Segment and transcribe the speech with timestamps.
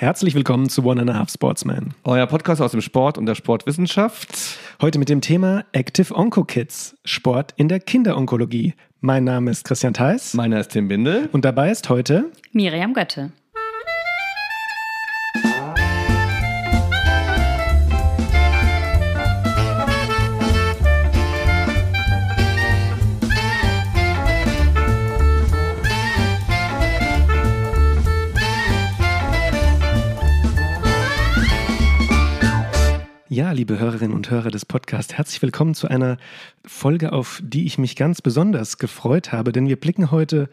[0.00, 1.92] Herzlich willkommen zu One and a Half Sportsman.
[2.04, 4.28] Euer Podcast aus dem Sport und der Sportwissenschaft.
[4.80, 8.74] Heute mit dem Thema Active Onco Kids, Sport in der Kinderonkologie.
[9.00, 10.34] Mein Name ist Christian Theis.
[10.34, 11.28] Meiner ist Tim Bindel.
[11.32, 13.32] Und dabei ist heute Miriam Götte.
[33.58, 36.16] Liebe Hörerinnen und Hörer des Podcasts, herzlich willkommen zu einer
[36.64, 40.48] Folge, auf die ich mich ganz besonders gefreut habe, denn wir blicken heute,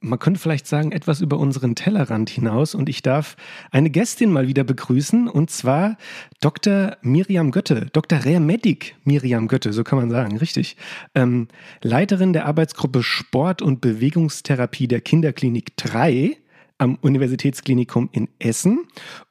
[0.00, 3.36] man könnte vielleicht sagen, etwas über unseren Tellerrand hinaus und ich darf
[3.72, 5.98] eine Gästin mal wieder begrüßen und zwar
[6.40, 6.96] Dr.
[7.02, 8.24] Miriam Götte, Dr.
[8.24, 10.78] Rehrmedic Miriam Götte, so kann man sagen, richtig.
[11.14, 11.48] Ähm,
[11.82, 16.38] Leiterin der Arbeitsgruppe Sport- und Bewegungstherapie der Kinderklinik 3
[16.78, 18.86] am Universitätsklinikum in Essen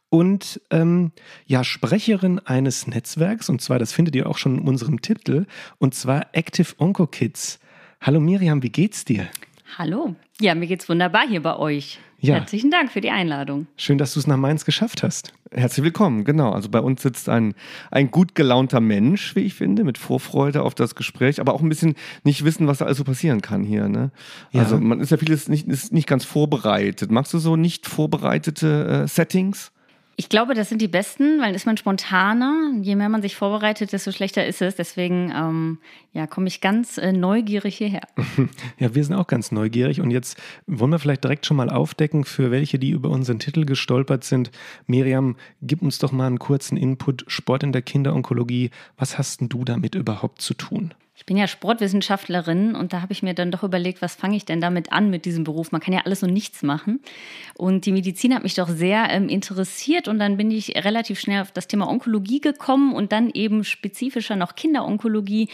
[0.09, 1.11] und ähm,
[1.45, 5.45] ja, Sprecherin eines Netzwerks, und zwar, das findet ihr auch schon in unserem Titel,
[5.77, 7.59] und zwar Active Onco Kids.
[8.01, 9.27] Hallo Miriam, wie geht's dir?
[9.77, 10.15] Hallo.
[10.41, 11.99] Ja, mir geht's wunderbar hier bei euch.
[12.21, 12.35] Ja.
[12.35, 13.67] Herzlichen Dank für die Einladung.
[13.77, 15.31] Schön, dass du es nach Mainz geschafft hast.
[15.51, 16.51] Herzlich willkommen, genau.
[16.51, 17.55] Also bei uns sitzt ein,
[17.91, 21.69] ein gut gelaunter Mensch, wie ich finde, mit Vorfreude auf das Gespräch, aber auch ein
[21.69, 23.87] bisschen nicht wissen, was da alles so passieren kann hier.
[23.87, 24.11] Ne?
[24.51, 24.63] Ja.
[24.63, 27.09] Also man ist ja vieles nicht, ist nicht ganz vorbereitet.
[27.09, 29.71] Magst du so nicht vorbereitete äh, Settings?
[30.19, 32.73] Ich glaube, das sind die besten, weil ist man spontaner.
[32.81, 34.75] Je mehr man sich vorbereitet, desto schlechter ist es.
[34.75, 35.77] Deswegen ähm,
[36.11, 38.01] ja, komme ich ganz äh, neugierig hierher.
[38.79, 40.01] Ja, wir sind auch ganz neugierig.
[40.01, 43.63] Und jetzt wollen wir vielleicht direkt schon mal aufdecken, für welche, die über unseren Titel
[43.63, 44.51] gestolpert sind.
[44.87, 47.23] Miriam, gib uns doch mal einen kurzen Input.
[47.27, 48.71] Sport in der Kinderonkologie.
[48.97, 50.93] Was hast denn du damit überhaupt zu tun?
[51.19, 54.45] Ich bin ja Sportwissenschaftlerin und da habe ich mir dann doch überlegt, was fange ich
[54.45, 55.73] denn damit an mit diesem Beruf?
[55.73, 57.01] Man kann ja alles und nichts machen.
[57.55, 61.41] Und die Medizin hat mich doch sehr ähm, interessiert und dann bin ich relativ schnell
[61.41, 65.49] auf das Thema Onkologie gekommen und dann eben spezifischer noch Kinderonkologie.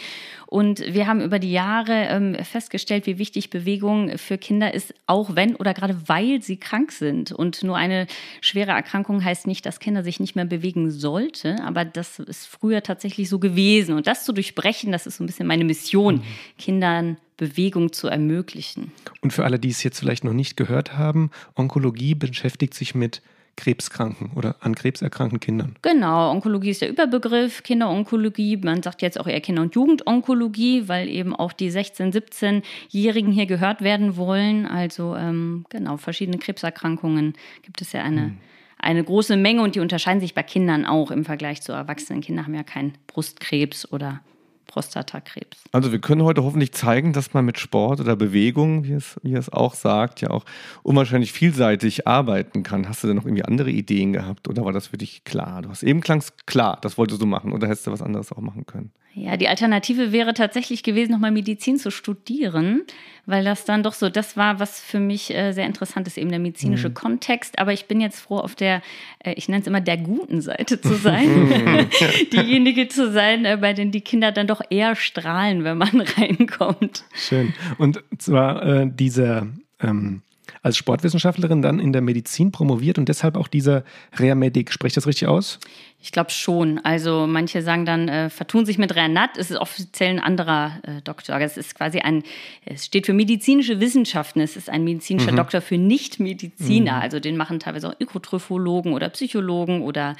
[0.46, 5.34] Und wir haben über die Jahre ähm, festgestellt, wie wichtig Bewegung für Kinder ist, auch
[5.34, 7.32] wenn oder gerade weil sie krank sind.
[7.32, 8.06] Und nur eine
[8.40, 12.84] schwere Erkrankung heißt nicht, dass Kinder sich nicht mehr bewegen sollten, aber das ist früher
[12.84, 13.96] tatsächlich so gewesen.
[13.96, 16.22] Und das zu durchbrechen, das ist so ein bisschen mein meine Mission, mhm.
[16.58, 18.92] Kindern Bewegung zu ermöglichen.
[19.20, 23.22] Und für alle, die es jetzt vielleicht noch nicht gehört haben, Onkologie beschäftigt sich mit
[23.56, 25.76] Krebskranken oder an Krebs erkrankten Kindern.
[25.80, 28.58] Genau, Onkologie ist der Überbegriff, Kinderonkologie.
[28.58, 33.46] Man sagt jetzt auch eher Kinder- und Jugendonkologie, weil eben auch die 16-, 17-Jährigen hier
[33.46, 34.66] gehört werden wollen.
[34.66, 38.22] Also ähm, genau, verschiedene Krebserkrankungen gibt es ja eine.
[38.22, 38.38] Hm
[38.78, 42.20] eine große Menge und die unterscheiden sich bei Kindern auch im Vergleich zu Erwachsenen.
[42.20, 44.20] Kinder haben ja keinen Brustkrebs oder
[44.66, 45.64] Prostatakrebs.
[45.72, 49.34] Also wir können heute hoffentlich zeigen, dass man mit Sport oder Bewegung, wie es, wie
[49.34, 50.44] es auch sagt, ja auch
[50.82, 52.88] unwahrscheinlich vielseitig arbeiten kann.
[52.88, 55.62] Hast du denn noch irgendwie andere Ideen gehabt oder war das für dich klar?
[55.62, 58.40] Du hast eben klang's klar, das wolltest du machen oder hättest du was anderes auch
[58.40, 58.92] machen können?
[59.18, 62.82] Ja, die Alternative wäre tatsächlich gewesen, nochmal Medizin zu studieren,
[63.24, 66.28] weil das dann doch so, das war, was für mich äh, sehr interessant ist, eben
[66.28, 66.94] der medizinische mhm.
[66.94, 67.58] Kontext.
[67.58, 68.82] Aber ich bin jetzt froh, auf der,
[69.20, 71.88] äh, ich nenne es immer der guten Seite zu sein,
[72.34, 77.04] diejenige zu sein, äh, bei denen die Kinder dann doch eher strahlen, wenn man reinkommt.
[77.14, 77.54] Schön.
[77.78, 79.46] Und zwar äh, dieser
[79.80, 80.20] ähm,
[80.62, 83.84] als Sportwissenschaftlerin dann in der Medizin promoviert und deshalb auch dieser
[84.18, 84.72] Rehrmedic.
[84.72, 85.58] Spricht das richtig aus?
[85.98, 86.78] Ich glaube schon.
[86.84, 89.36] Also manche sagen dann, äh, vertun sich mit Renat.
[89.36, 91.40] Es ist offiziell ein anderer äh, Doktor.
[91.40, 92.22] Es ist quasi ein,
[92.64, 94.40] es steht für medizinische Wissenschaften.
[94.40, 95.36] Es ist ein medizinischer mhm.
[95.36, 96.96] Doktor für Nichtmediziner.
[96.96, 97.02] Mhm.
[97.02, 100.14] Also den machen teilweise auch Ökotrophologen oder Psychologen oder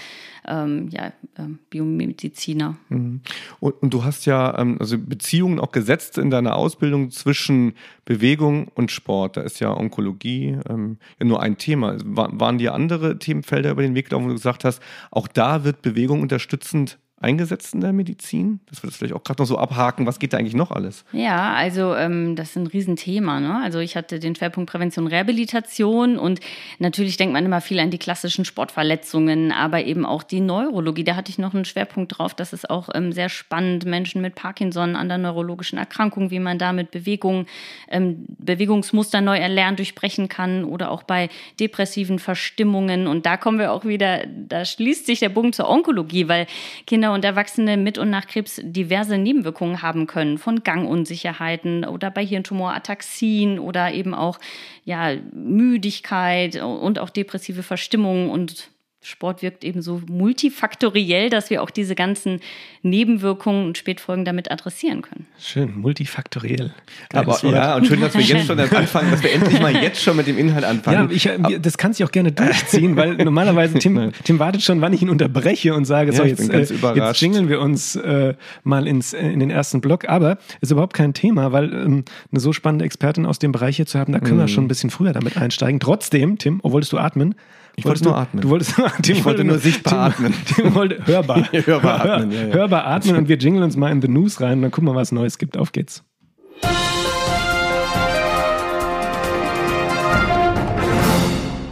[0.49, 2.77] ähm, ja, ähm, Biomediziner.
[2.89, 3.21] Mhm.
[3.61, 8.69] Und, und, du hast ja ähm, also Beziehungen auch gesetzt in deiner Ausbildung zwischen Bewegung
[8.75, 9.37] und Sport.
[9.37, 11.97] Da ist ja Onkologie ähm, ja nur ein Thema.
[12.05, 15.65] War, waren dir andere Themenfelder über den Weg gelaufen, wo du gesagt hast, auch da
[15.67, 18.61] wird Bewegung unterstützend eingesetzt in der Medizin?
[18.69, 20.07] Das wird vielleicht auch gerade noch so abhaken.
[20.07, 21.05] Was geht da eigentlich noch alles?
[21.13, 23.41] Ja, also ähm, das ist ein Riesenthema.
[23.41, 23.61] Ne?
[23.63, 26.41] Also ich hatte den Schwerpunkt Prävention Rehabilitation und
[26.79, 31.05] natürlich denkt man immer viel an die klassischen Sportverletzungen, aber eben auch die Neurologie.
[31.05, 32.35] Da hatte ich noch einen Schwerpunkt drauf.
[32.35, 33.87] Das ist auch ähm, sehr spannend.
[33.87, 37.47] Menschen mit Parkinson, anderen neurologischen Erkrankungen, wie man da mit Bewegung,
[37.89, 43.07] ähm, Bewegungsmuster neu erlernt, durchbrechen kann oder auch bei depressiven Verstimmungen.
[43.07, 46.47] Und da kommen wir auch wieder, da schließt sich der Bogen zur Onkologie, weil
[46.87, 52.11] Kinder Kinder und Erwachsene mit und nach Krebs diverse Nebenwirkungen haben können, von Gangunsicherheiten oder
[52.11, 54.41] bei Hirntumor Ataxien oder eben auch
[54.85, 58.71] ja, Müdigkeit und auch depressive Verstimmungen und
[59.07, 62.41] Sport wirkt eben so multifaktoriell, dass wir auch diese ganzen
[62.83, 65.27] Nebenwirkungen und Spätfolgen damit adressieren können.
[65.39, 66.75] Schön, multifaktoriell.
[67.13, 70.17] Aber ja, und schön, dass wir jetzt schon anfangen, dass wir endlich mal jetzt schon
[70.17, 71.09] mit dem Inhalt anfangen.
[71.11, 74.81] Ja, ich, äh, das kann sich auch gerne durchziehen, weil normalerweise Tim, Tim wartet schon,
[74.81, 77.95] wann ich ihn unterbreche und sage, Ja, so ich jetzt, äh, jetzt jingeln wir uns
[77.95, 80.09] äh, mal ins, äh, in den ersten Block.
[80.09, 83.87] Aber ist überhaupt kein Thema, weil ähm, eine so spannende Expertin aus dem Bereich hier
[83.87, 84.41] zu haben, da können Mhm.
[84.41, 85.79] wir schon ein bisschen früher damit einsteigen.
[85.79, 87.37] Trotzdem, Tim, oh, wolltest du atmen?
[87.79, 88.41] Ich wollte nur atmen.
[88.41, 88.75] Du wolltest,
[89.07, 90.35] Ich wollte nur sichtbar atmen.
[90.47, 91.47] Tim wollte hörbar.
[91.53, 92.55] Hörbar atmen, ja, ja.
[92.55, 94.95] Hörbar atmen und wir jingeln uns mal in The News rein und dann gucken wir,
[94.95, 95.59] was Neues gibt.
[95.59, 96.03] Auf geht's.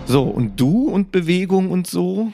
[0.06, 2.30] So, und du und Bewegung und so?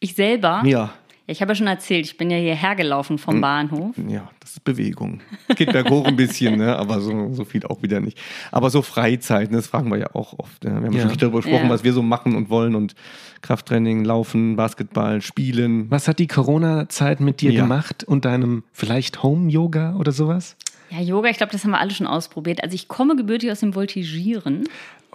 [0.00, 0.90] Ich selber, Ja.
[1.28, 3.94] Ja, ich habe ja schon erzählt, ich bin ja hierher gelaufen vom Bahnhof.
[4.08, 5.20] Ja, das ist Bewegung.
[5.56, 6.74] Geht berghoch ein bisschen, ne?
[6.76, 8.18] aber so, so viel auch wieder nicht.
[8.50, 9.58] Aber so Freizeit, ne?
[9.58, 10.64] das fragen wir ja auch oft.
[10.64, 10.70] Ne?
[10.80, 11.02] Wir haben Ja.
[11.02, 11.70] schon viel darüber gesprochen, Ja.
[11.70, 12.94] was wir so machen und wollen und
[13.42, 15.90] Krafttraining, Laufen, Basketball, Spielen.
[15.90, 17.62] Was hat die Corona-Zeit mit dir Ja.
[17.62, 20.56] gemacht und deinem vielleicht Home-Yoga oder sowas?
[20.90, 22.62] Ja, Yoga, ich glaube, das haben wir alle schon ausprobiert.
[22.64, 24.64] Also ich komme gebürtig aus dem Voltigieren.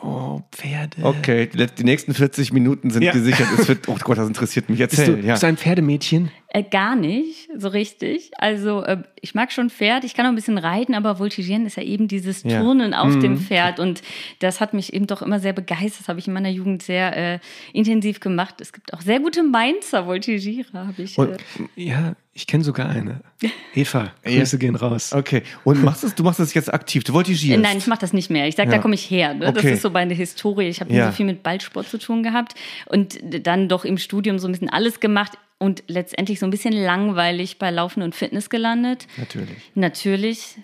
[0.03, 0.97] Oh, Pferde.
[1.01, 3.13] Okay, die, nächsten 40 Minuten sind Ja.
[3.13, 3.47] gesichert.
[3.57, 4.79] Es wird, oh Gott, das interessiert mich.
[4.79, 5.25] Bist du, Erzähl.
[5.25, 5.33] ja.
[5.33, 6.29] bist du ein Pferdemädchen?
[6.55, 8.29] Äh, gar nicht, so richtig.
[8.37, 11.77] Also äh, ich mag schon Pferd, ich kann auch ein bisschen reiten, aber Voltigieren ist
[11.77, 12.61] ja eben dieses Ja.
[12.61, 13.19] Turnen auf Mhm.
[13.21, 14.03] dem Pferd und
[14.37, 16.01] das hat mich eben doch immer sehr begeistert.
[16.01, 17.39] Das habe ich in meiner Jugend sehr äh,
[17.73, 18.61] intensiv gemacht.
[18.61, 21.17] Es gibt auch sehr gute Mainzer Voltigierer, habe ich.
[21.17, 21.37] Und- Äh,
[21.75, 23.21] Ja, ich kenne sogar eine.
[23.73, 25.11] Eva, Grüße gehen raus.
[25.11, 27.03] Okay, und machst es, du machst es jetzt aktiv.
[27.03, 27.61] Du voltigierst.
[27.63, 28.47] Nein, ich mache das nicht mehr.
[28.47, 28.75] Ich sage, Ja.
[28.77, 29.33] da komme ich her.
[29.33, 29.51] Ne?
[29.51, 29.73] Das Okay.
[29.73, 30.67] ist so meine Historie.
[30.67, 31.07] Ich habe nie Ja.
[31.07, 32.53] so viel mit Ballsport zu tun gehabt
[32.87, 36.73] und dann doch im Studium so ein bisschen alles gemacht und letztendlich so ein bisschen
[36.73, 39.07] langweilig bei Laufen und Fitness gelandet.
[39.17, 39.57] Natürlich.
[39.75, 40.55] Natürlich.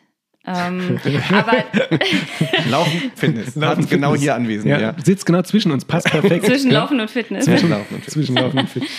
[0.45, 0.99] Ähm,
[1.31, 1.63] aber
[2.69, 3.55] Laufen, Fitness.
[3.55, 4.21] Laufen genau Fitness.
[4.23, 4.69] hier anwesend.
[4.71, 4.95] Ja, Ja.
[5.03, 6.45] sitzt genau zwischen uns, passt perfekt.
[6.45, 6.79] zwischen Ja.
[6.81, 7.45] Laufen und Fitness.
[7.45, 8.13] Zwischen Laufen und Fitness.
[8.13, 8.91] Zwischen Laufen und Fitness.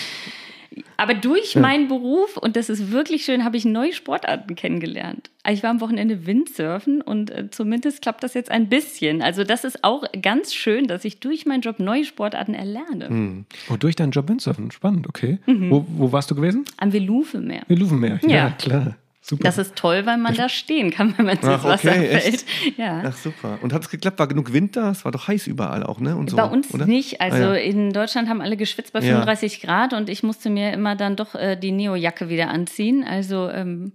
[1.01, 5.31] Aber durch meinen Beruf, und das ist wirklich schön, habe ich neue Sportarten kennengelernt.
[5.49, 9.23] Ich war am Wochenende Windsurfen und äh, zumindest klappt das jetzt ein bisschen.
[9.23, 13.43] Also das ist auch ganz schön, dass ich durch meinen Job neue Sportarten erlerne.
[13.71, 14.69] Oh, durch deinen Job Windsurfen.
[14.69, 15.39] Spannend, okay.
[15.47, 15.71] Mhm.
[15.71, 16.65] Wo, wo warst du gewesen?
[16.77, 17.63] Am Veluwemeer.
[17.67, 18.19] In Luvenmeer.
[18.21, 18.49] Ja, Ja.
[18.51, 18.95] klar.
[19.23, 19.43] Super.
[19.43, 22.45] Das ist toll, weil man da stehen kann, wenn man ins Ach, Wasser okay, fällt.
[22.77, 23.03] Ja.
[23.05, 23.59] Ach super.
[23.61, 24.17] Und hat es geklappt?
[24.17, 24.89] War genug Winter?
[24.89, 26.15] Es war doch heiß überall auch, ne?
[26.15, 26.87] Und so, Bei uns oder?
[26.87, 27.21] nicht.
[27.21, 27.61] Also Ah, ja.
[27.61, 29.05] in Deutschland haben alle geschwitzt bei Ja.
[29.13, 33.03] 35 Grad und ich musste mir immer dann doch äh, die Neojacke wieder anziehen.
[33.07, 33.93] Also ähm,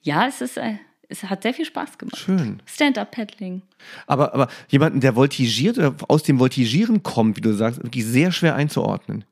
[0.00, 0.74] ja, es ist, äh,
[1.10, 2.16] es hat sehr viel Spaß gemacht.
[2.16, 2.62] Schön.
[2.64, 3.60] Stand-up-Paddling.
[4.06, 8.32] Aber, aber jemanden, der voltigiert oder aus dem Voltigieren kommt, wie du sagst, wirklich sehr
[8.32, 9.24] schwer einzuordnen.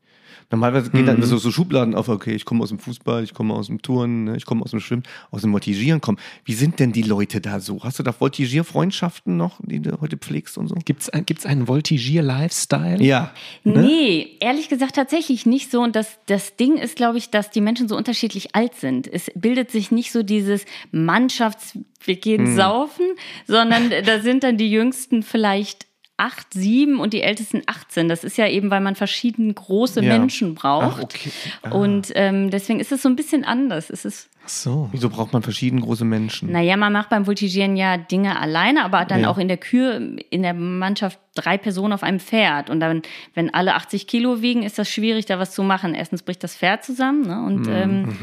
[0.51, 1.07] Normalerweise gehen Mhm.
[1.07, 3.83] dann so, so Schubladen auf, okay, ich komme aus dem Fußball, ich komme aus dem
[3.83, 5.03] Turnen, ne, ich komme aus dem Schwimmen,
[5.33, 6.19] aus dem Voltigieren kommen.
[6.45, 7.83] Wie sind denn die Leute da so?
[7.83, 10.77] Hast du da Voltigierfreundschaften noch, die du heute pflegst und so?
[10.85, 13.03] Gibt es ein, gibt's einen Voltigier-Lifestyle?
[13.03, 13.33] Ja.
[13.65, 13.83] Ne?
[13.83, 15.81] Nee, ehrlich gesagt tatsächlich nicht so.
[15.83, 19.13] Und das, das Ding ist, glaube ich, dass die Menschen so unterschiedlich alt sind.
[19.13, 22.57] Es bildet sich nicht so dieses Mannschafts-, wir gehen Hm.
[22.57, 23.05] saufen,
[23.47, 25.86] sondern da sind dann die Jüngsten vielleicht
[26.19, 28.09] acht, sieben und die Ältesten 18.
[28.09, 30.17] Das ist ja eben, weil man verschieden große Ja.
[30.19, 30.97] Menschen braucht.
[30.99, 31.31] Ach, okay.
[31.63, 31.73] Ah.
[31.73, 33.91] Und ähm, deswegen ist es so ein bisschen anders.
[33.91, 34.89] Es ist Ach so.
[34.93, 36.53] Wieso braucht man verschieden große Menschen?
[36.53, 39.29] naja, man macht beim Voltigieren ja Dinge alleine, aber dann Ja.
[39.29, 42.71] auch in der Kür, in der Mannschaft drei Personen auf einem Pferd.
[42.71, 43.03] Und dann,
[43.35, 45.95] wenn alle 80 Kilo wiegen, ist das schwierig, da was zu machen.
[45.95, 47.43] Erstens bricht das Pferd zusammen ne?
[47.45, 48.17] und ähm,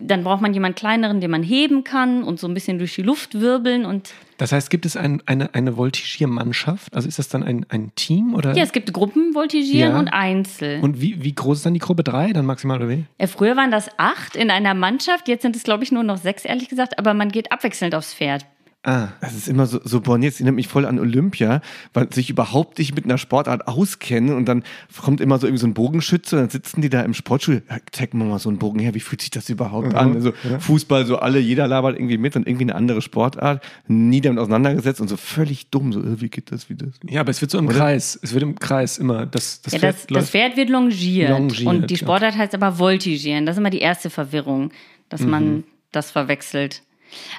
[0.00, 3.02] dann braucht man jemanden kleineren, den man heben kann und so ein bisschen durch die
[3.02, 3.84] Luft wirbeln.
[3.84, 6.94] Und Das heißt, gibt es ein, eine, eine Voltigiermannschaft?
[6.94, 8.34] Also ist das dann ein, ein Team?
[8.34, 8.54] Oder?
[8.54, 9.98] ja, es gibt Gruppenvoltigieren Ja.
[9.98, 10.80] und Einzel.
[10.80, 12.02] Und wie, wie groß ist dann die Gruppe?
[12.04, 13.04] Drei dann maximal oder wie?
[13.18, 16.16] Äh, Früher waren das acht in einer Mannschaft, jetzt sind es, glaube ich, nur noch
[16.18, 18.46] sechs, ehrlich gesagt, aber man geht abwechselnd aufs Pferd.
[18.86, 21.62] Ah, Das ist immer so, so borniert, das erinnert mich voll an Olympia,
[21.94, 24.62] weil sich überhaupt nicht mit einer Sportart auskennen und dann
[25.02, 27.60] kommt immer so irgendwie so ein Bogenschütze und dann sitzen die da im Sportschuh, ja,
[27.92, 30.14] zeig mir mal so einen Bogen her, wie fühlt sich das überhaupt an?
[30.14, 34.38] Also Fußball, so alle, jeder labert irgendwie mit und irgendwie eine andere Sportart, nie damit
[34.38, 36.90] auseinandergesetzt und so völlig dumm, so, äh, wie geht das, wie das?
[37.08, 38.18] ja, aber es wird so im Kreis.
[38.22, 39.24] Es wird im Kreis immer.
[39.24, 41.30] Das, das Ja, Pferd das, das Pferd wird longiert.
[41.30, 41.98] Longiert, und die ja.
[42.00, 43.46] Sportart heißt aber Voltigieren.
[43.46, 44.72] Das ist immer die erste Verwirrung,
[45.08, 45.30] dass Mhm.
[45.30, 46.82] man das verwechselt.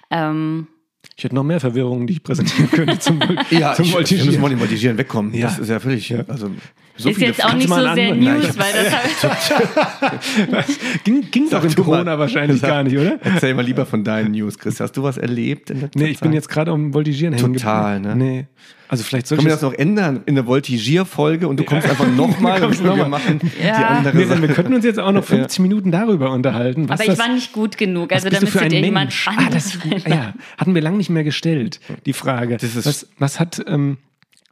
[0.10, 0.68] Ähm,
[1.17, 3.93] Ich hätte noch mehr Verwirrungen, die ich präsentieren könnte zum, Vol- zum ich, wir müssen
[3.93, 4.41] Voltigieren.
[4.41, 5.34] von dem Voltigieren wegkommen.
[5.34, 5.48] Ja.
[5.48, 6.51] Das ist ja völlig, also
[6.98, 10.64] so ist jetzt auch nicht so sehr News, Nein, weil das
[11.04, 11.86] ging ging doch in du mal.
[11.86, 13.20] Corona wahrscheinlich Sag- gar nicht, oder?
[13.24, 14.80] Erzähl mal lieber von deinen News, Chris.
[14.80, 16.36] Hast du was erlebt in letzter Nee, ich bin Zeit?
[16.36, 18.16] jetzt gerade um Voltigieren hängen Total, ne?
[18.16, 18.46] Nee.
[18.88, 21.90] Also vielleicht soll Können ich wir das noch ändern in der Voltigier-Folge und du kommst
[21.90, 23.10] einfach nochmal und wir noch mal.
[23.10, 23.78] machen Ja.
[23.80, 24.56] die andere Nee, denn wir Sache.
[24.56, 26.88] könnten uns jetzt auch noch 50 Minuten darüber unterhalten.
[26.88, 28.12] Was aber ich das, war nicht gut genug.
[28.14, 29.12] Also da ein ihr jemand?
[29.25, 32.58] Ah, das, ja, hatten wir lange nicht mehr gestellt, die Frage.
[32.58, 33.98] Das ist- was, was hat, ähm,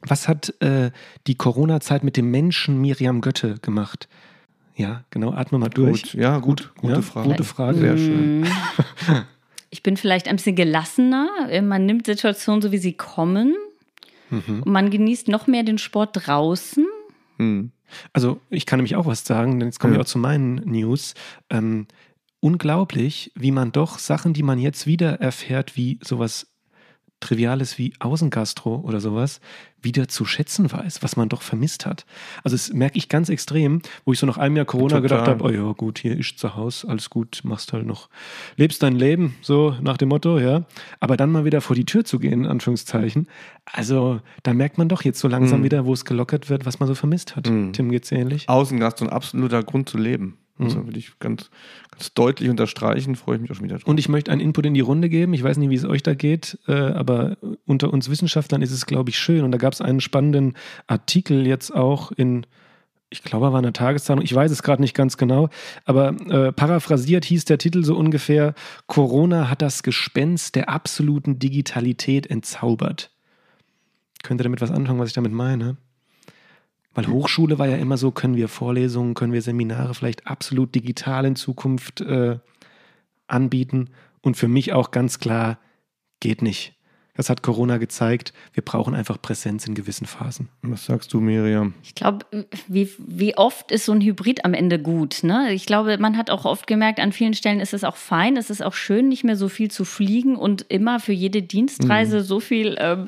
[0.05, 0.91] was hat äh,
[1.27, 4.07] die Corona-Zeit mit dem Menschen Miriam Götte gemacht?
[4.75, 6.03] Ja, genau, atme mal durch.
[6.03, 7.29] Gut, ja, gut, gute ja, Frage.
[7.29, 7.79] Gute Frage.
[7.79, 8.48] Sehr schön.
[9.69, 11.27] Ich bin vielleicht ein bisschen gelassener.
[11.63, 13.55] Man nimmt Situationen so, wie sie kommen.
[14.29, 14.63] Mhm.
[14.63, 16.86] Und man genießt noch mehr den Sport draußen.
[17.38, 17.72] Hm.
[18.13, 20.00] Also ich kann nämlich auch was sagen, denn jetzt kommen Ja.
[20.00, 21.13] wir auch zu meinen News.
[21.50, 21.88] Ähm,
[22.39, 26.52] unglaublich, wie man doch Sachen, die man jetzt wieder erfährt, wie sowas
[27.24, 29.39] Triviales wie Außengastro oder sowas,
[29.82, 32.06] wieder zu schätzen weiß, was man doch vermisst hat.
[32.44, 35.01] Also das merke ich ganz extrem, wo ich so nach einem Jahr Corona Total.
[35.01, 38.08] gedacht habe, oh ja gut, hier ist zu Hause, alles gut, machst halt noch,
[38.56, 40.63] lebst dein Leben, so nach dem Motto, ja.
[41.00, 43.27] Aber dann mal wieder vor die Tür zu gehen, in Anführungszeichen,
[43.65, 45.63] also da merkt man doch jetzt so langsam Mhm.
[45.65, 47.50] wieder, wo es gelockert wird, was man so vermisst hat.
[47.50, 47.74] Mhm.
[47.74, 48.48] Tim geht's ähnlich?
[48.48, 50.38] Außengast und absoluter Grund zu leben.
[50.60, 51.50] Also würde ich ganz,
[51.89, 53.88] ganz deutlich unterstreichen, freue ich mich auch schon wieder drauf.
[53.88, 55.33] Und ich möchte einen Input in die Runde geben.
[55.33, 58.86] Ich weiß nicht, wie es euch da geht, äh, aber unter uns Wissenschaftlern ist es,
[58.86, 59.43] glaube ich, schön.
[59.43, 60.53] Und da gab es einen spannenden
[60.86, 62.45] Artikel jetzt auch in,
[63.10, 64.24] ich glaube, er war in der Tageszeitung.
[64.24, 65.50] Ich weiß es gerade nicht ganz genau,
[65.86, 68.53] aber äh, paraphrasiert hieß der Titel so ungefähr:
[68.86, 73.12] Corona hat das Gespenst der absoluten Digitalität entzaubert.
[74.22, 75.77] Könnt ihr damit was anfangen, was ich damit meine?
[76.94, 81.26] Weil Hochschule war ja immer so, können wir Vorlesungen, können wir Seminare vielleicht absolut digital
[81.26, 82.38] in Zukunft äh,
[83.28, 83.90] anbieten.
[84.22, 85.58] Und für mich auch ganz klar,
[86.20, 86.74] geht nicht.
[87.16, 88.34] Das hat Corona gezeigt.
[88.54, 90.50] Wir brauchen einfach Präsenz in gewissen Phasen.
[90.64, 91.76] Was sagst du, Miriam?
[91.84, 92.26] Ich glaube,
[92.68, 95.20] wie, wie oft ist so ein Hybrid am Ende gut?
[95.22, 95.54] Ne?
[95.54, 98.50] Ich glaube, man hat auch oft gemerkt, an vielen Stellen ist es auch fein, es
[98.50, 102.40] ist auch schön, nicht mehr so viel zu fliegen und immer für jede Dienstreise so
[102.40, 103.08] viel ähm,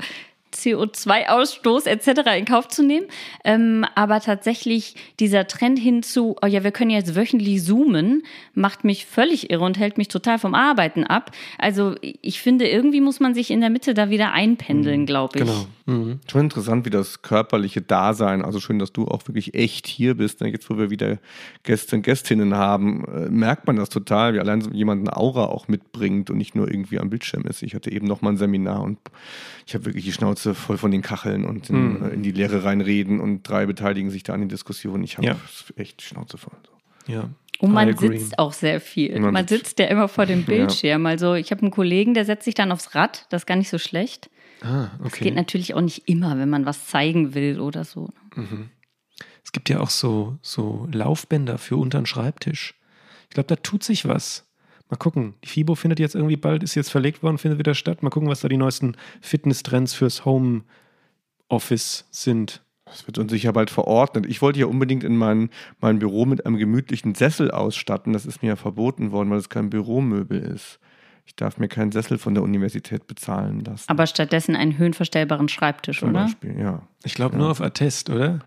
[0.55, 2.38] CO2-Ausstoß etc.
[2.38, 3.07] in Kauf zu nehmen.
[3.43, 8.83] Ähm, aber tatsächlich dieser Trend hin zu, oh ja, wir können jetzt wöchentlich zoomen, macht
[8.83, 11.31] mich völlig irre und hält mich total vom Arbeiten ab.
[11.57, 15.45] Also ich finde, irgendwie muss man sich in der Mitte da wieder einpendeln, glaube ich.
[15.45, 15.67] Genau.
[15.88, 16.19] Mhm.
[16.29, 20.41] Schon interessant, wie das körperliche Dasein, also schön, dass du auch wirklich echt hier bist.
[20.41, 20.50] ne?
[20.50, 21.19] Jetzt, wo wir wieder
[21.63, 25.45] Gäste und Gästinnen haben, äh, merkt man das total, wie allein so jemand eine Aura
[25.45, 27.62] auch mitbringt und nicht nur irgendwie am Bildschirm ist.
[27.62, 28.97] Ich hatte eben noch mal ein Seminar und
[29.67, 32.11] ich habe wirklich die Schnauze voll von den Kacheln und in, Mhm.
[32.11, 35.03] in die Lehre reinreden und drei beteiligen sich da an den Diskussionen.
[35.03, 35.35] Ich habe Ja.
[35.75, 36.53] echt die Schnauze voll.
[37.07, 37.11] So.
[37.13, 37.29] Ja.
[37.59, 38.17] Und man I agree.
[38.17, 39.17] sitzt auch sehr viel.
[39.19, 41.05] Man Man, sitzt- ja immer vor dem Bildschirm.
[41.05, 43.25] Also ich habe einen Kollegen, der setzt sich dann aufs Rad.
[43.29, 44.29] Das ist gar nicht so schlecht.
[44.61, 45.25] Ah, Das okay.
[45.25, 48.09] geht natürlich auch nicht immer, wenn man was zeigen will oder so.
[49.43, 52.73] Es gibt ja auch so, so Laufbänder für unter den Schreibtisch.
[53.29, 54.44] Ich glaube, da tut sich was.
[54.89, 55.34] Mal gucken.
[55.44, 58.04] Die FIBO findet jetzt irgendwie bald, ist jetzt verlegt worden, findet wieder statt.
[58.04, 60.63] Mal gucken, was da die neuesten Fitnesstrends fürs Home
[61.50, 62.62] Office sind.
[62.86, 64.27] Das wird uns sicher bald verordnet.
[64.27, 65.50] Ich wollte ja unbedingt in mein,
[65.80, 68.13] mein Büro mit einem gemütlichen Sessel ausstatten.
[68.13, 70.80] Das ist mir ja verboten worden, weil es kein Büromöbel ist.
[71.25, 73.86] Ich darf mir keinen Sessel von der Universität bezahlen lassen.
[73.89, 76.25] Aber stattdessen einen höhenverstellbaren Schreibtisch, Zum oder?
[76.25, 76.88] Beispiel, ja.
[77.04, 77.39] Ich glaube Ja.
[77.42, 78.42] nur auf Attest, oder?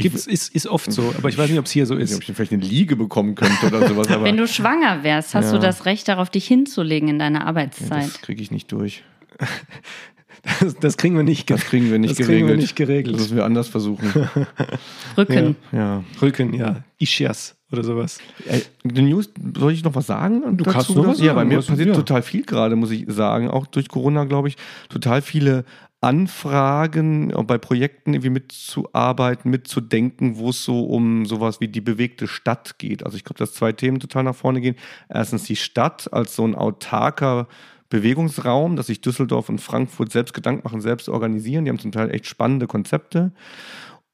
[0.00, 2.00] Ich- Gibt's, ist, ist oft so, aber ich weiß nicht, ob es hier so Ich
[2.02, 2.28] weiß nicht, ob ist.
[2.30, 5.52] ich vielleicht eine Liege bekommen könnte oder sowas, aber Wenn du schwanger wärst, hast Ja.
[5.52, 8.04] du das Recht darauf, dich hinzulegen in deiner ja, Arbeitszeit.
[8.04, 9.02] das kriege ich nicht durch.
[10.60, 12.38] Das, das kriegen wir nicht, Das kriegen wir nicht das geregelt.
[12.38, 13.14] Kriegen wir nicht geregelt.
[13.14, 14.10] Das müssen wir anders versuchen.
[15.18, 15.56] Rücken.
[15.72, 16.02] ja.
[16.22, 16.82] Rücken, ja.
[16.98, 18.18] Ischias oder sowas.
[18.82, 20.56] Die News, soll ich noch was sagen?
[20.56, 21.94] Du dazu, kannst noch was Ja, bei sagen, mir passiert ja.
[21.94, 23.48] total viel gerade, muss ich sagen.
[23.48, 24.56] Auch durch Corona, glaube ich,
[24.88, 25.64] total viele
[26.00, 32.26] Anfragen, auch bei Projekten irgendwie mitzuarbeiten, mitzudenken, wo es so um sowas wie die bewegte
[32.26, 33.04] Stadt geht.
[33.04, 34.76] Also ich glaube, dass zwei Themen total nach vorne gehen.
[35.08, 37.48] Erstens die Stadt als so ein autarker
[37.90, 41.64] Bewegungsraum, dass sich Düsseldorf und Frankfurt selbst Gedanken machen, selbst organisieren.
[41.64, 43.32] Die haben zum Teil echt spannende Konzepte.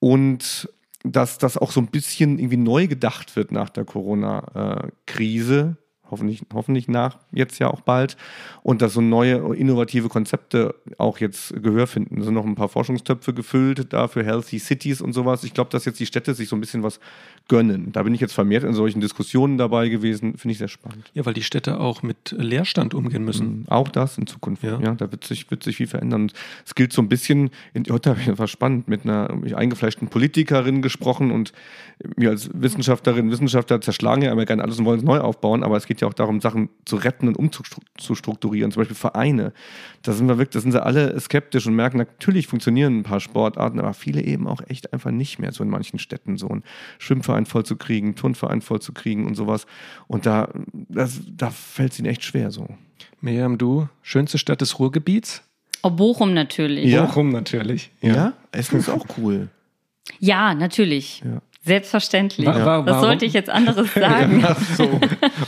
[0.01, 0.69] Und
[1.05, 5.77] dass das auch so ein bisschen irgendwie neu gedacht wird nach der Corona-Krise.
[6.11, 8.17] Hoffentlich, hoffentlich nach jetzt ja auch bald.
[8.63, 12.19] Und dass so neue innovative Konzepte auch jetzt Gehör finden.
[12.19, 15.45] Es sind noch ein paar Forschungstöpfe gefüllt da für Healthy Cities und sowas.
[15.45, 17.01] Ich glaube, dass jetzt die Städte sich so ein bisschen was
[17.49, 17.93] gönnen.
[17.93, 20.37] Da bin ich jetzt vermehrt in solchen Diskussionen dabei gewesen.
[20.37, 21.11] Finde ich sehr spannend.
[21.15, 23.61] Ja, weil die Städte auch mit Leerstand umgehen müssen.
[23.61, 23.65] Mhm.
[23.69, 24.63] Auch das in Zukunft.
[24.63, 24.81] Ja.
[24.81, 26.23] Ja, da wird sich, wird sich viel verändern.
[26.23, 26.33] Und
[26.65, 30.83] es gilt so ein bisschen, in, heute habe ich was spannend, mit einer eingefleischten Politikerin
[30.83, 31.53] gesprochen und
[32.17, 35.77] wir als Wissenschaftlerinnen, Wissenschaftler zerschlagen ja immer gerne alles und wollen es neu aufbauen, aber
[35.77, 39.53] es geht ja auch darum, Sachen zu retten und umzustrukturieren, zum Beispiel Vereine.
[40.03, 43.21] Da sind wir wirklich, da sind sie alle skeptisch und merken, natürlich funktionieren ein paar
[43.21, 46.63] Sportarten, aber viele eben auch echt einfach nicht mehr so in manchen Städten so einen
[46.99, 49.67] Schwimmverein voll zu kriegen, Turnverein voll zu kriegen und sowas.
[50.07, 52.69] Und da, das, da fällt es ihnen echt schwer so.
[53.21, 55.43] Miriam, du, schönste Stadt des Ruhrgebiets?
[55.83, 56.91] Oh, Bochum natürlich.
[56.91, 57.05] Ja.
[57.05, 57.91] Bochum natürlich.
[58.01, 59.49] Ja, Essen ist auch cool.
[60.19, 61.23] Ja, natürlich.
[61.25, 61.41] Ja.
[61.67, 62.47] Selbstverständlich.
[62.47, 63.01] Wa- wa- Was warum?
[63.05, 64.45] sollte ich jetzt anderes sagen?
[64.47, 65.01] Ach so.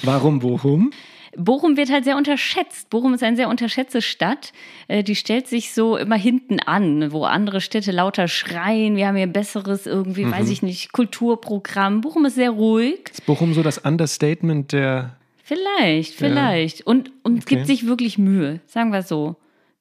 [0.02, 0.90] Warum Bochum?
[1.36, 2.90] Bochum wird halt sehr unterschätzt.
[2.90, 4.52] Bochum ist eine sehr unterschätzte Stadt.
[4.88, 8.96] Äh, die stellt sich so immer hinten an, wo andere Städte lauter schreien.
[8.96, 10.32] Wir haben hier besseres irgendwie, mhm.
[10.32, 12.00] weiß ich nicht, Kulturprogramm.
[12.00, 12.98] Bochum ist sehr ruhig.
[13.12, 15.16] Ist Bochum so das Understatement der.
[15.44, 16.86] Vielleicht, vielleicht.
[16.86, 17.54] Und, und okay.
[17.54, 19.36] gibt sich wirklich Mühe, sagen wir so.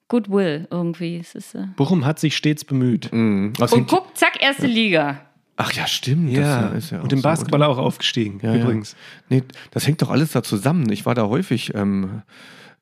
[0.10, 1.18] Goodwill irgendwie.
[1.18, 3.12] Es ist, äh Bochum hat sich stets bemüht.
[3.12, 3.54] Mhm.
[3.72, 5.27] Und guck, zack, erste Liga.
[5.58, 6.32] Ach ja, stimmt.
[6.32, 8.96] Ja, ja, ja und im Basketball so, auch aufgestiegen, ja, übrigens.
[9.28, 10.92] Nee, das hängt doch alles da zusammen.
[10.92, 12.22] Ich war da häufig ähm,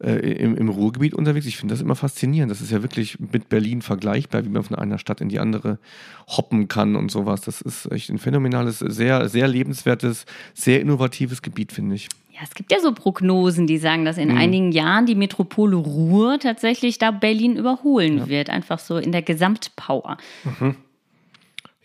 [0.04, 1.46] äh, im, im Ruhrgebiet unterwegs.
[1.46, 2.52] Ich finde das immer faszinierend.
[2.52, 5.80] Das ist ja wirklich mit Berlin vergleichbar, wie man von einer Stadt in die andere
[6.28, 7.42] hoppen kann und sowas.
[7.42, 12.10] Das ist echt ein phänomenales, sehr, sehr lebenswertes, sehr innovatives Gebiet, finde ich.
[12.34, 14.38] Ja, es gibt ja so Prognosen, die sagen, dass in mhm.
[14.38, 18.28] einigen Jahren die Metropole Ruhr tatsächlich da Berlin überholen ja.
[18.28, 18.50] wird.
[18.50, 20.18] Einfach so in der Gesamtpower.
[20.44, 20.76] Mhm.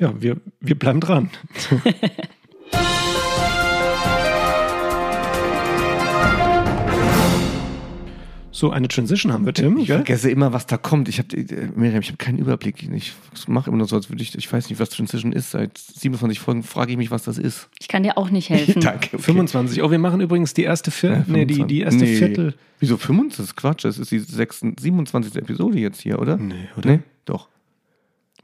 [0.00, 1.30] Ja, wir, wir bleiben dran.
[8.52, 9.78] So, eine Transition haben wir, Tim.
[9.78, 11.08] Ich vergesse immer, was da kommt.
[11.08, 12.86] Ich habe, äh, Miriam, ich habe keinen Überblick.
[12.92, 13.14] Ich
[13.46, 15.52] mache immer nur so, als würde ich, ich weiß nicht, was Transition ist.
[15.52, 17.70] Seit 27 Folgen frage ich mich, was das ist.
[17.80, 18.80] Ich kann dir auch nicht helfen.
[18.82, 19.16] Danke.
[19.16, 19.22] Okay.
[19.22, 19.82] 25.
[19.82, 21.24] Oh, wir machen übrigens die erste Viertel.
[21.26, 22.16] Ja, nee, die, die erste nee.
[22.16, 22.54] Viertel.
[22.80, 23.38] Wieso 25?
[23.38, 23.84] Das ist Quatsch.
[23.86, 25.36] Das ist die 26, 27.
[25.36, 26.36] Episode jetzt hier, oder?
[26.36, 26.90] Nee, oder?
[26.90, 27.48] Nee, doch.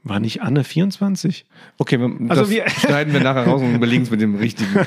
[0.09, 1.45] War nicht Anne 24?
[1.77, 4.69] Okay, das also wir schneiden wir nachher raus und überlegen es mit dem richtigen.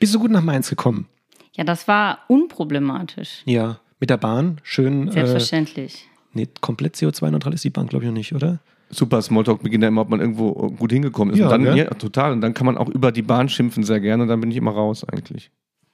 [0.00, 1.06] Bist du gut nach Mainz gekommen?
[1.54, 3.42] Ja, das war unproblematisch.
[3.44, 5.08] Ja, mit der Bahn, schön.
[5.08, 6.06] Äh, Selbstverständlich.
[6.06, 8.60] Äh, nee, komplett CO2-neutral ist die Bahn, glaube ich, noch nicht, oder?
[8.90, 11.40] Super, Smalltalk beginnt ja immer, ob man irgendwo gut hingekommen ist.
[11.40, 12.32] Ja, und dann, ja, total.
[12.32, 14.56] Und dann kann man auch über die Bahn schimpfen sehr gerne und dann bin ich
[14.56, 15.50] immer raus eigentlich.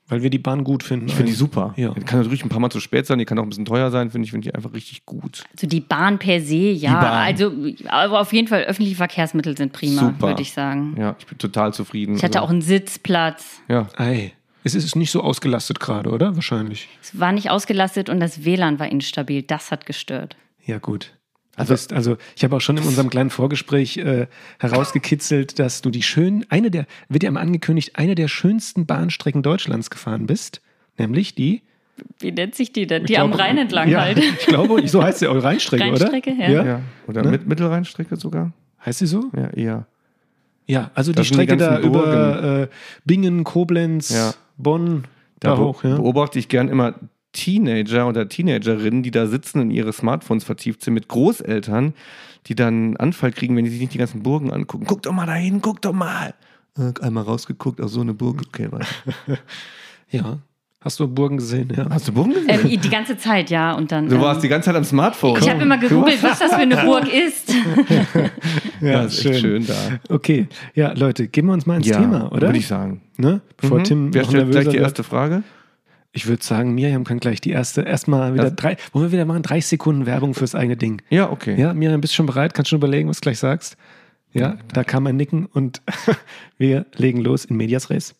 [0.07, 1.07] Weil wir die Bahn gut finden.
[1.07, 1.73] Ich finde die super.
[1.77, 1.91] Ja.
[1.91, 3.91] Die kann natürlich ein paar Mal zu spät sein, die kann auch ein bisschen teuer
[3.91, 5.45] sein, finde ich, finde die einfach richtig gut.
[5.55, 6.99] Also die Bahn per se, ja.
[7.01, 7.53] Also
[7.89, 10.95] aber auf jeden Fall öffentliche Verkehrsmittel sind prima, würde ich sagen.
[10.99, 12.17] Ja, ich bin total zufrieden.
[12.17, 12.47] Ich hatte also.
[12.47, 13.61] auch einen Sitzplatz.
[13.69, 13.89] Ja.
[13.97, 14.33] Ei.
[14.63, 16.35] Es ist nicht so ausgelastet gerade, oder?
[16.37, 16.89] Wahrscheinlich.
[17.03, 19.43] Es war nicht ausgelastet und das WLAN war instabil.
[19.43, 20.37] Das hat gestört.
[20.65, 21.13] Ja, gut.
[21.57, 24.27] Also, bist, also ich habe auch schon in unserem kleinen Vorgespräch äh,
[24.59, 29.43] herausgekitzelt, dass du die schön, eine der, wird ja immer angekündigt, eine der schönsten Bahnstrecken
[29.43, 30.61] Deutschlands gefahren bist,
[30.99, 31.63] nämlich die.
[32.19, 33.05] Wie nennt sich die denn?
[33.05, 34.19] Die glaube, am Rhein entlang ja, halt.
[34.41, 36.49] Ich glaube, so heißt sie auch Rheinstrecke, Rheinstrecke oder?
[36.49, 36.65] Ja.
[36.65, 36.81] ja.
[37.07, 37.41] Oder ne?
[37.45, 38.53] Mittelrheinstrecke sogar.
[38.85, 39.31] Heißt sie so?
[39.37, 39.87] Ja, eher.
[40.67, 41.89] Ja, also das die Strecke die da Burgen.
[41.89, 42.69] über äh,
[43.05, 44.35] Bingen, Koblenz, ja.
[44.57, 45.05] Bonn,
[45.41, 45.85] da, da hoch.
[45.85, 45.97] Ja.
[45.97, 46.95] Beobachte ich gern immer
[47.35, 51.93] Teenager oder Teenagerinnen, die da sitzen und ihre Smartphones vertieft sind, mit Großeltern,
[52.47, 54.87] die dann einen Anfall kriegen, wenn die sich nicht die ganzen Burgen angucken.
[54.87, 56.35] Guck doch mal dahin, guck doch mal.
[57.03, 58.87] Einmal rausgeguckt, ach so eine Burg, okay, weiter.
[60.11, 60.39] ja,
[60.85, 61.73] Hast du Burgen gesehen?
[61.75, 61.87] Ja.
[61.89, 62.71] Hast du Burgen gesehen?
[62.71, 63.73] Ähm, die ganze Zeit, ja.
[63.73, 65.41] Und dann, du warst ähm, die ganze Zeit am Smartphone.
[65.41, 67.55] Ich habe immer gegoogelt, was das für eine Burg ist.
[68.83, 69.35] ja, ja ist schön.
[69.35, 69.75] schön da.
[70.11, 72.49] Okay, ja, Leute, gehen wir uns mal ins ja, Thema, oder?
[72.49, 73.01] Würde ich sagen.
[73.17, 73.41] Ne?
[73.57, 73.85] Bevor mhm.
[73.85, 75.43] Tim Wer stellt gleich die erste Frage?
[76.17, 79.25] Ich würde sagen, Miriam kann gleich die erste, erstmal wieder das drei, wollen wir wieder
[79.25, 81.03] machen, 30 Sekunden Werbung fürs eigene Ding.
[81.11, 81.61] Ja, okay.
[81.61, 82.55] Ja, Miriam, bist du schon bereit?
[82.55, 83.77] Kannst du schon überlegen, was du gleich sagst?
[84.33, 85.83] Ja, ja da kam ein Nicken und
[86.57, 88.15] wir legen los in Medias Res.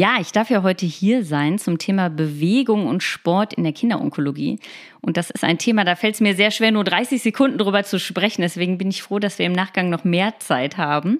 [0.00, 4.58] Ja, ich darf ja heute hier sein zum Thema Bewegung und Sport in der Kinderonkologie.
[5.02, 7.84] Und das ist ein Thema, da fällt es mir sehr schwer, nur 30 Sekunden drüber
[7.84, 8.40] zu sprechen.
[8.40, 11.18] Deswegen bin ich froh, dass wir im Nachgang noch mehr Zeit haben.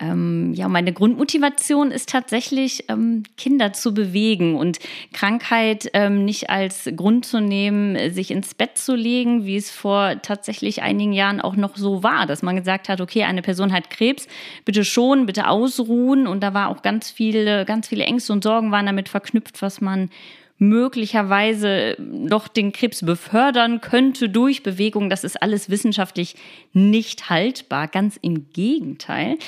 [0.00, 4.78] Ähm, ja, meine Grundmotivation ist tatsächlich, ähm, Kinder zu bewegen und
[5.12, 10.22] Krankheit ähm, nicht als Grund zu nehmen, sich ins Bett zu legen, wie es vor
[10.22, 13.90] tatsächlich einigen Jahren auch noch so war, dass man gesagt hat, okay, eine Person hat
[13.90, 14.28] Krebs,
[14.64, 16.26] bitte schon, bitte ausruhen.
[16.26, 19.80] Und da war auch ganz viele, ganz viele Ängste und Sorgen waren damit verknüpft, was
[19.80, 20.10] man
[20.58, 25.08] möglicherweise noch den Krebs befördern könnte durch Bewegung.
[25.08, 26.34] Das ist alles wissenschaftlich
[26.72, 27.86] nicht haltbar.
[27.86, 29.38] Ganz im Gegenteil.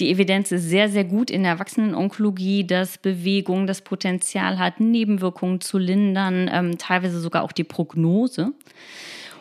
[0.00, 5.60] Die Evidenz ist sehr, sehr gut in der Erwachsenenonkologie, dass Bewegung das Potenzial hat, Nebenwirkungen
[5.60, 8.52] zu lindern, ähm, teilweise sogar auch die Prognose.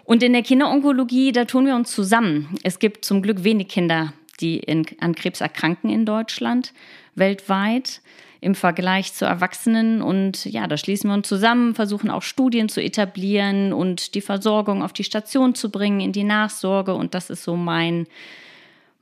[0.03, 2.55] Und in der Kinderonkologie, da tun wir uns zusammen.
[2.61, 6.73] Es gibt zum Glück wenig Kinder, die in, an Krebs erkranken in Deutschland,
[7.15, 8.01] weltweit
[8.45, 10.03] im Vergleich zu Erwachsenen.
[10.03, 14.83] Und ja, da schließen wir uns zusammen, versuchen auch Studien zu etablieren und die Versorgung
[14.83, 16.93] auf die Station zu bringen, in die Nachsorge.
[16.93, 18.05] Und das ist so mein,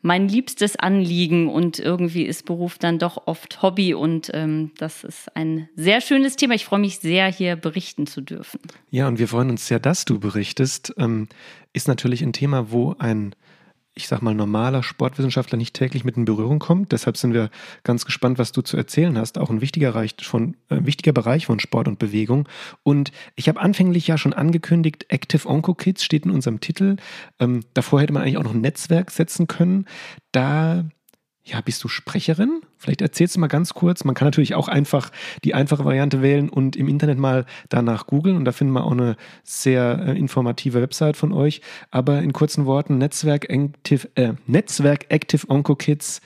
[0.01, 1.49] mein liebstes Anliegen.
[1.49, 3.93] Und irgendwie ist Beruf dann doch oft Hobby.
[3.93, 6.53] Und ähm, das ist ein sehr schönes Thema.
[6.53, 8.61] Ich freue mich sehr, hier berichten zu dürfen.
[8.91, 10.93] Ja, und wir freuen uns sehr, dass du berichtest.
[10.97, 11.27] Ähm,
[11.73, 13.35] ist natürlich ein Thema, wo ein
[13.95, 16.91] ich sag mal, normaler Sportwissenschaftler nicht täglich mit in Berührung kommt.
[16.91, 17.49] Deshalb sind wir
[17.83, 19.37] ganz gespannt, was du zu erzählen hast.
[19.37, 22.47] Auch ein wichtiger, Bereich von, äh, wichtiger Bereich von Sport und Bewegung.
[22.81, 26.97] Und ich habe anfänglich ja schon angekündigt, Active Onco Kids steht in unserem Titel.
[27.39, 29.85] Ähm, davor hätte man eigentlich auch noch ein Netzwerk setzen können.
[30.31, 30.85] Da
[31.45, 32.61] ja, bist du Sprecherin?
[32.77, 34.05] Vielleicht erzählst du mal ganz kurz.
[34.05, 35.11] Man kann natürlich auch einfach
[35.43, 38.37] die einfache Variante wählen und im Internet mal danach googeln.
[38.37, 41.61] Und da finden wir auch eine sehr äh, informative Website von euch.
[41.91, 46.21] Aber in kurzen Worten, Netzwerk Active, äh, Netzwerk Active Onco Kids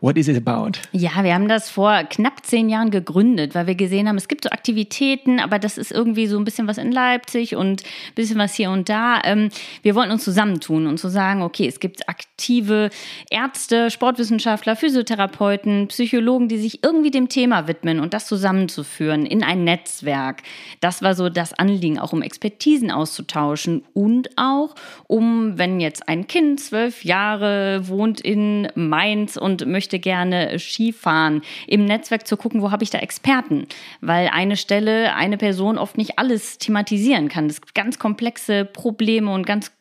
[0.00, 0.78] What is it about?
[0.92, 4.44] Ja, wir haben das vor knapp zehn Jahren gegründet, weil wir gesehen haben, es gibt
[4.44, 8.38] so Aktivitäten, aber das ist irgendwie so ein bisschen was in Leipzig und ein bisschen
[8.38, 9.20] was hier und da.
[9.24, 9.48] Ähm,
[9.82, 12.90] wir wollten uns zusammentun und zu so sagen, okay, es gibt aktive
[13.28, 19.64] Ärzte, Sportwissenschaftler, Physiotherapeuten, Psychologen, die sich irgendwie dem Thema widmen und das zusammenzuführen in ein
[19.64, 20.42] Netzwerk.
[20.80, 24.76] Das war so das Anliegen, auch um Expertisen auszutauschen und auch
[25.08, 31.40] um, wenn jetzt ein Kind zwölf Jahre wohnt in Mainz und möchte möchte gerne Skifahren,
[31.66, 33.66] im Netzwerk zu gucken, wo habe ich da Experten,
[34.02, 37.48] weil eine Stelle, eine Person oft nicht alles thematisieren kann.
[37.48, 39.72] Das gibt ganz komplexe Probleme und ganz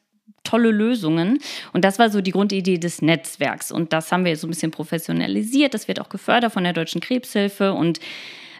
[0.46, 1.40] tolle Lösungen.
[1.74, 3.70] Und das war so die Grundidee des Netzwerks.
[3.70, 5.74] Und das haben wir so ein bisschen professionalisiert.
[5.74, 7.74] Das wird auch gefördert von der Deutschen Krebshilfe.
[7.74, 8.00] Und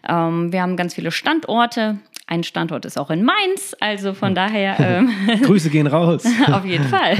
[0.10, 1.98] ähm, wir haben ganz viele Standorte.
[2.30, 4.78] Ein Standort ist auch in Mainz, also von daher.
[4.88, 5.10] Ähm,
[5.44, 6.24] Grüße gehen raus.
[6.52, 7.18] auf jeden Fall.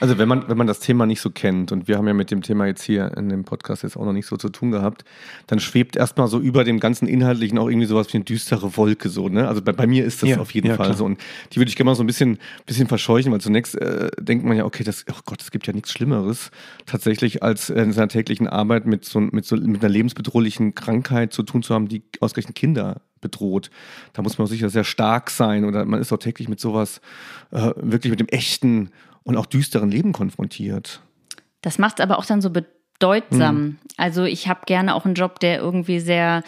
[0.00, 2.30] Also wenn man, wenn man das Thema nicht so kennt, und wir haben ja mit
[2.30, 5.04] dem Thema jetzt hier in dem Podcast jetzt auch noch nicht so zu tun gehabt,
[5.46, 9.10] dann schwebt erstmal so über dem ganzen Inhaltlichen auch irgendwie sowas wie eine düstere Wolke
[9.10, 9.46] so, ne?
[9.46, 10.96] Also bei, bei mir ist das ja, auf jeden ja, Fall klar.
[10.96, 11.04] so.
[11.04, 11.20] Und
[11.52, 14.56] die würde ich gerne mal so ein bisschen, bisschen verscheuchen, weil zunächst äh, denkt man
[14.56, 16.50] ja, okay, das, oh Gott, es gibt ja nichts Schlimmeres
[16.86, 21.42] tatsächlich, als in seiner täglichen Arbeit mit so, mit so mit einer lebensbedrohlichen Krankheit zu
[21.42, 23.70] tun zu haben, die ausgerechnet Kinder bedroht.
[24.12, 27.00] Da muss man sicher sehr stark sein oder man ist auch täglich mit sowas,
[27.50, 28.90] äh, wirklich mit dem echten
[29.22, 31.00] und auch düsteren Leben konfrontiert.
[31.62, 33.56] Das macht es aber auch dann so bedeutsam.
[33.56, 33.78] Mhm.
[33.96, 36.42] Also ich habe gerne auch einen Job, der irgendwie sehr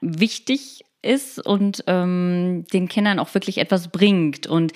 [0.00, 4.46] wichtig ist und ähm, den Kindern auch wirklich etwas bringt.
[4.46, 4.72] Und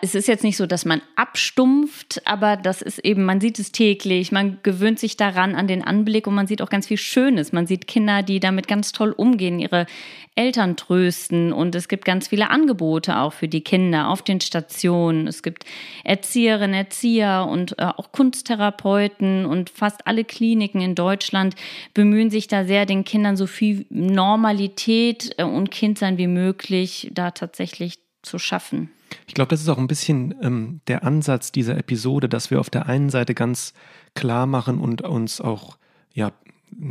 [0.00, 3.72] es ist jetzt nicht so, dass man abstumpft, aber das ist eben, man sieht es
[3.72, 7.52] täglich, man gewöhnt sich daran an den Anblick und man sieht auch ganz viel Schönes.
[7.52, 9.86] Man sieht Kinder, die damit ganz toll umgehen, ihre
[10.34, 15.26] Eltern trösten und es gibt ganz viele Angebote auch für die Kinder auf den Stationen.
[15.26, 15.64] Es gibt
[16.04, 21.54] Erzieherinnen, Erzieher und äh, auch Kunsttherapeuten und fast alle Kliniken in Deutschland
[21.92, 27.30] bemühen sich da sehr, den Kindern so viel Normalität äh, und Kindsein wie möglich da
[27.30, 28.90] tatsächlich zu schaffen.
[29.26, 32.70] Ich glaube, das ist auch ein bisschen ähm, der Ansatz dieser Episode, dass wir auf
[32.70, 33.72] der einen Seite ganz
[34.14, 35.78] klar machen und uns auch
[36.12, 36.32] ja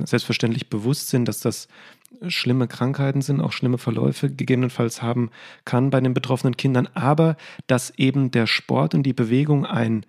[0.06, 1.68] selbstverständlich bewusst sind, dass das
[2.28, 5.32] schlimme Krankheiten sind, auch schlimme Verläufe gegebenenfalls haben
[5.66, 7.36] kann bei den betroffenen Kindern, aber
[7.68, 10.06] dass eben der Sport und die Bewegung ein,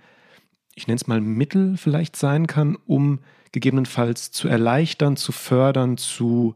[0.74, 3.20] ich nenne es mal Mittel vielleicht sein kann, um
[3.52, 6.54] gegebenenfalls zu erleichtern, zu fördern, zu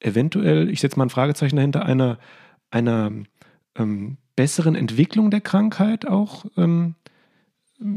[0.00, 2.18] eventuell, ich setze mal ein Fragezeichen dahinter, einer,
[2.70, 3.12] einer
[3.76, 6.94] ähm, besseren Entwicklung der Krankheit auch ähm,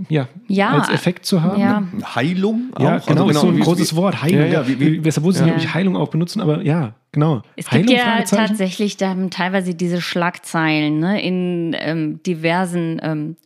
[0.10, 1.62] ja, ja, als Effekt zu haben.
[1.62, 1.84] Ja.
[2.15, 2.82] Heilung auch?
[2.82, 4.41] Ja, genau, also genau, ist so ein großes Wort, Heilung.
[4.41, 6.95] Ja, ja, wie, wie, deshalb wusste ich nicht, ob ich Heilung auch benutzen, aber ja,
[7.13, 7.43] genau.
[7.56, 13.38] Es Heilung, gibt ja tatsächlich dann teilweise diese Schlagzeilen ne, in ähm, diversen ähm,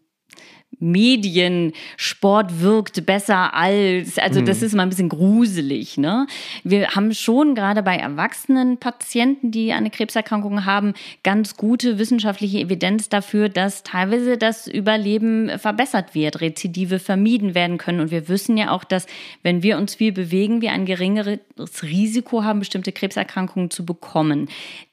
[0.83, 4.65] Medien, Sport wirkt besser als, also das mhm.
[4.65, 5.97] ist mal ein bisschen gruselig.
[5.97, 6.27] Ne?
[6.63, 10.93] Wir haben schon gerade bei erwachsenen Patienten, die eine Krebserkrankung haben,
[11.23, 18.01] ganz gute wissenschaftliche Evidenz dafür, dass teilweise das Überleben verbessert wird, Rezidive vermieden werden können.
[18.01, 19.05] Und wir wissen ja auch, dass
[19.41, 21.39] wenn wir uns viel bewegen, wir ein geringeres
[21.81, 24.49] Risiko haben, bestimmte Krebserkrankungen zu bekommen.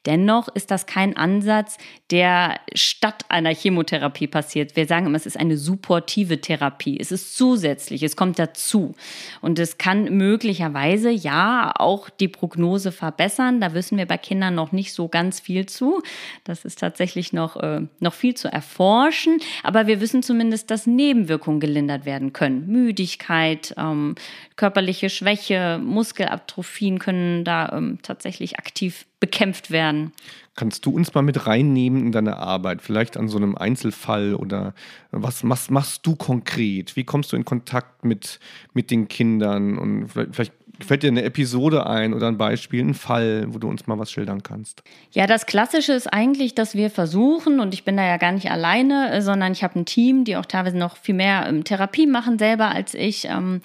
[0.06, 1.76] Dennoch ist das kein Ansatz,
[2.10, 4.74] der statt einer Chemotherapie passiert.
[4.74, 6.98] Wir sagen immer, es ist eine supportive Therapie.
[7.00, 8.94] Es ist zusätzlich, es kommt dazu.
[9.40, 13.60] Und es kann möglicherweise ja auch die Prognose verbessern.
[13.60, 16.02] Da wissen wir bei Kindern noch nicht so ganz viel zu.
[16.44, 19.38] Das ist tatsächlich noch, äh, noch viel zu erforschen.
[19.62, 22.66] Aber wir wissen zumindest, dass Nebenwirkungen gelindert werden können.
[22.66, 24.16] Müdigkeit, ähm,
[24.56, 30.12] körperliche Schwäche, Muskelatrophien können da ähm, tatsächlich aktiv bekämpft werden.
[30.56, 32.82] Kannst du uns mal mit reinnehmen in deine Arbeit?
[32.82, 34.74] Vielleicht an so einem Einzelfall oder
[35.10, 36.96] was machst, machst du konkret?
[36.96, 38.40] Wie kommst du in Kontakt mit,
[38.74, 39.78] mit den Kindern?
[39.78, 40.52] Und vielleicht, vielleicht
[40.84, 44.10] fällt dir eine Episode ein oder ein Beispiel, ein Fall, wo du uns mal was
[44.10, 44.82] schildern kannst?
[45.12, 48.50] Ja, das Klassische ist eigentlich, dass wir versuchen, und ich bin da ja gar nicht
[48.50, 52.06] alleine, äh, sondern ich habe ein Team, die auch teilweise noch viel mehr ähm, Therapie
[52.06, 53.26] machen selber als ich.
[53.26, 53.60] Ähm,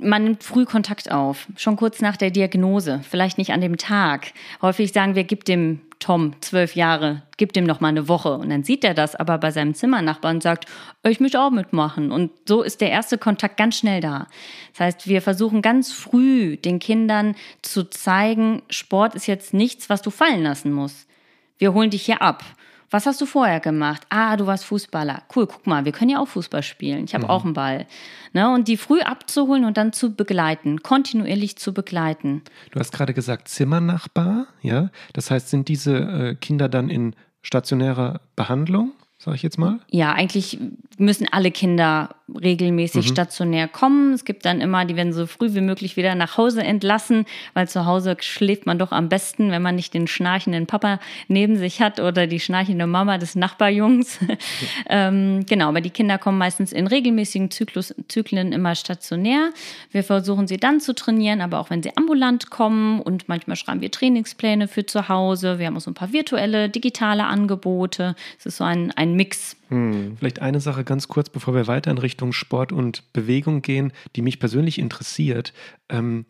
[0.00, 4.32] man nimmt früh Kontakt auf, schon kurz nach der Diagnose, vielleicht nicht an dem Tag.
[4.62, 8.32] Häufig sagen wir, gib dem Tom, zwölf Jahre, gib dem noch mal eine Woche.
[8.32, 10.64] Und dann sieht er das aber bei seinem Zimmernachbarn und sagt,
[11.02, 12.10] ich möchte auch mitmachen.
[12.10, 14.26] Und so ist der erste Kontakt ganz schnell da.
[14.72, 20.00] Das heißt, wir versuchen ganz früh den Kindern zu zeigen, Sport ist jetzt nichts, was
[20.00, 21.06] du fallen lassen musst.
[21.58, 22.42] Wir holen dich hier ab.
[22.90, 24.02] Was hast du vorher gemacht?
[24.08, 25.22] Ah, du warst Fußballer.
[25.34, 27.04] Cool, guck mal, wir können ja auch Fußball spielen.
[27.04, 27.30] Ich habe mhm.
[27.30, 27.86] auch einen Ball.
[28.32, 32.42] Ne, und die früh abzuholen und dann zu begleiten, kontinuierlich zu begleiten.
[32.72, 34.90] Du hast gerade gesagt, Zimmernachbar, ja.
[35.12, 38.92] Das heißt, sind diese äh, Kinder dann in stationärer Behandlung?
[39.22, 39.78] Sage ich jetzt mal?
[39.90, 40.58] Ja, eigentlich
[40.96, 42.08] müssen alle Kinder
[42.42, 43.12] regelmäßig mhm.
[43.12, 44.14] stationär kommen.
[44.14, 47.68] Es gibt dann immer, die werden so früh wie möglich wieder nach Hause entlassen, weil
[47.68, 51.80] zu Hause schläft man doch am besten, wenn man nicht den schnarchenden Papa neben sich
[51.80, 54.20] hat oder die schnarchende Mama des Nachbarjungs.
[54.20, 54.36] Ja.
[55.08, 59.50] ähm, genau, aber die Kinder kommen meistens in regelmäßigen Zyklus, Zyklen immer stationär.
[59.90, 63.80] Wir versuchen sie dann zu trainieren, aber auch wenn sie ambulant kommen und manchmal schreiben
[63.80, 65.58] wir Trainingspläne für zu Hause.
[65.58, 68.14] Wir haben auch so ein paar virtuelle, digitale Angebote.
[68.38, 69.56] Es ist so ein, ein ein Mix.
[69.68, 70.16] Hm.
[70.18, 74.22] Vielleicht eine Sache ganz kurz, bevor wir weiter in Richtung Sport und Bewegung gehen, die
[74.22, 75.52] mich persönlich interessiert.
[75.88, 76.26] Ähm,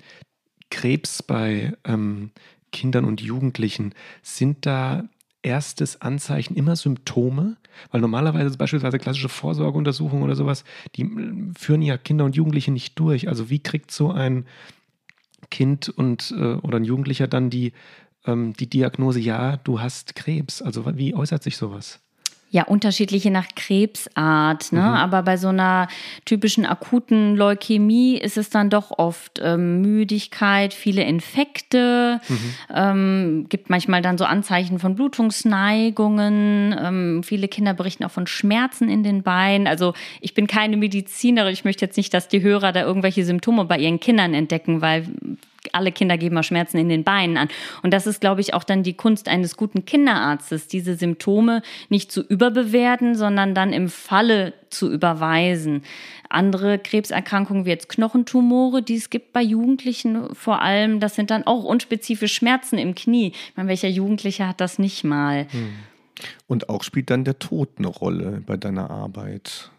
[0.70, 2.30] Krebs bei ähm,
[2.72, 5.04] Kindern und Jugendlichen, sind da
[5.42, 7.56] erstes Anzeichen immer Symptome?
[7.90, 10.64] Weil normalerweise beispielsweise klassische Vorsorgeuntersuchungen oder sowas,
[10.96, 13.28] die äh, führen ja Kinder und Jugendliche nicht durch.
[13.28, 14.46] Also wie kriegt so ein
[15.50, 17.72] Kind und äh, oder ein Jugendlicher dann die,
[18.26, 20.62] ähm, die Diagnose, ja, du hast Krebs?
[20.62, 22.00] Also wie äußert sich sowas?
[22.52, 24.72] Ja, unterschiedliche nach Krebsart.
[24.72, 24.80] Ne?
[24.80, 24.86] Mhm.
[24.86, 25.86] Aber bei so einer
[26.24, 32.54] typischen akuten Leukämie ist es dann doch oft ähm, Müdigkeit, viele Infekte, mhm.
[32.74, 36.76] ähm, gibt manchmal dann so Anzeichen von Blutungsneigungen.
[36.76, 39.68] Ähm, viele Kinder berichten auch von Schmerzen in den Beinen.
[39.68, 41.52] Also ich bin keine Medizinerin.
[41.52, 45.06] Ich möchte jetzt nicht, dass die Hörer da irgendwelche Symptome bei ihren Kindern entdecken, weil
[45.72, 47.48] alle Kinder geben mal Schmerzen in den Beinen an.
[47.82, 52.10] Und das ist, glaube ich, auch dann die Kunst eines guten Kinderarztes, diese Symptome nicht
[52.10, 55.82] zu überbewerten, sondern dann im Falle zu überweisen.
[56.28, 61.44] Andere Krebserkrankungen wie jetzt Knochentumore, die es gibt bei Jugendlichen vor allem, das sind dann
[61.44, 63.32] auch unspezifische Schmerzen im Knie.
[63.34, 65.46] Ich meine, welcher Jugendliche hat das nicht mal?
[65.50, 65.72] Hm.
[66.46, 69.70] Und auch spielt dann der Tod eine Rolle bei deiner Arbeit.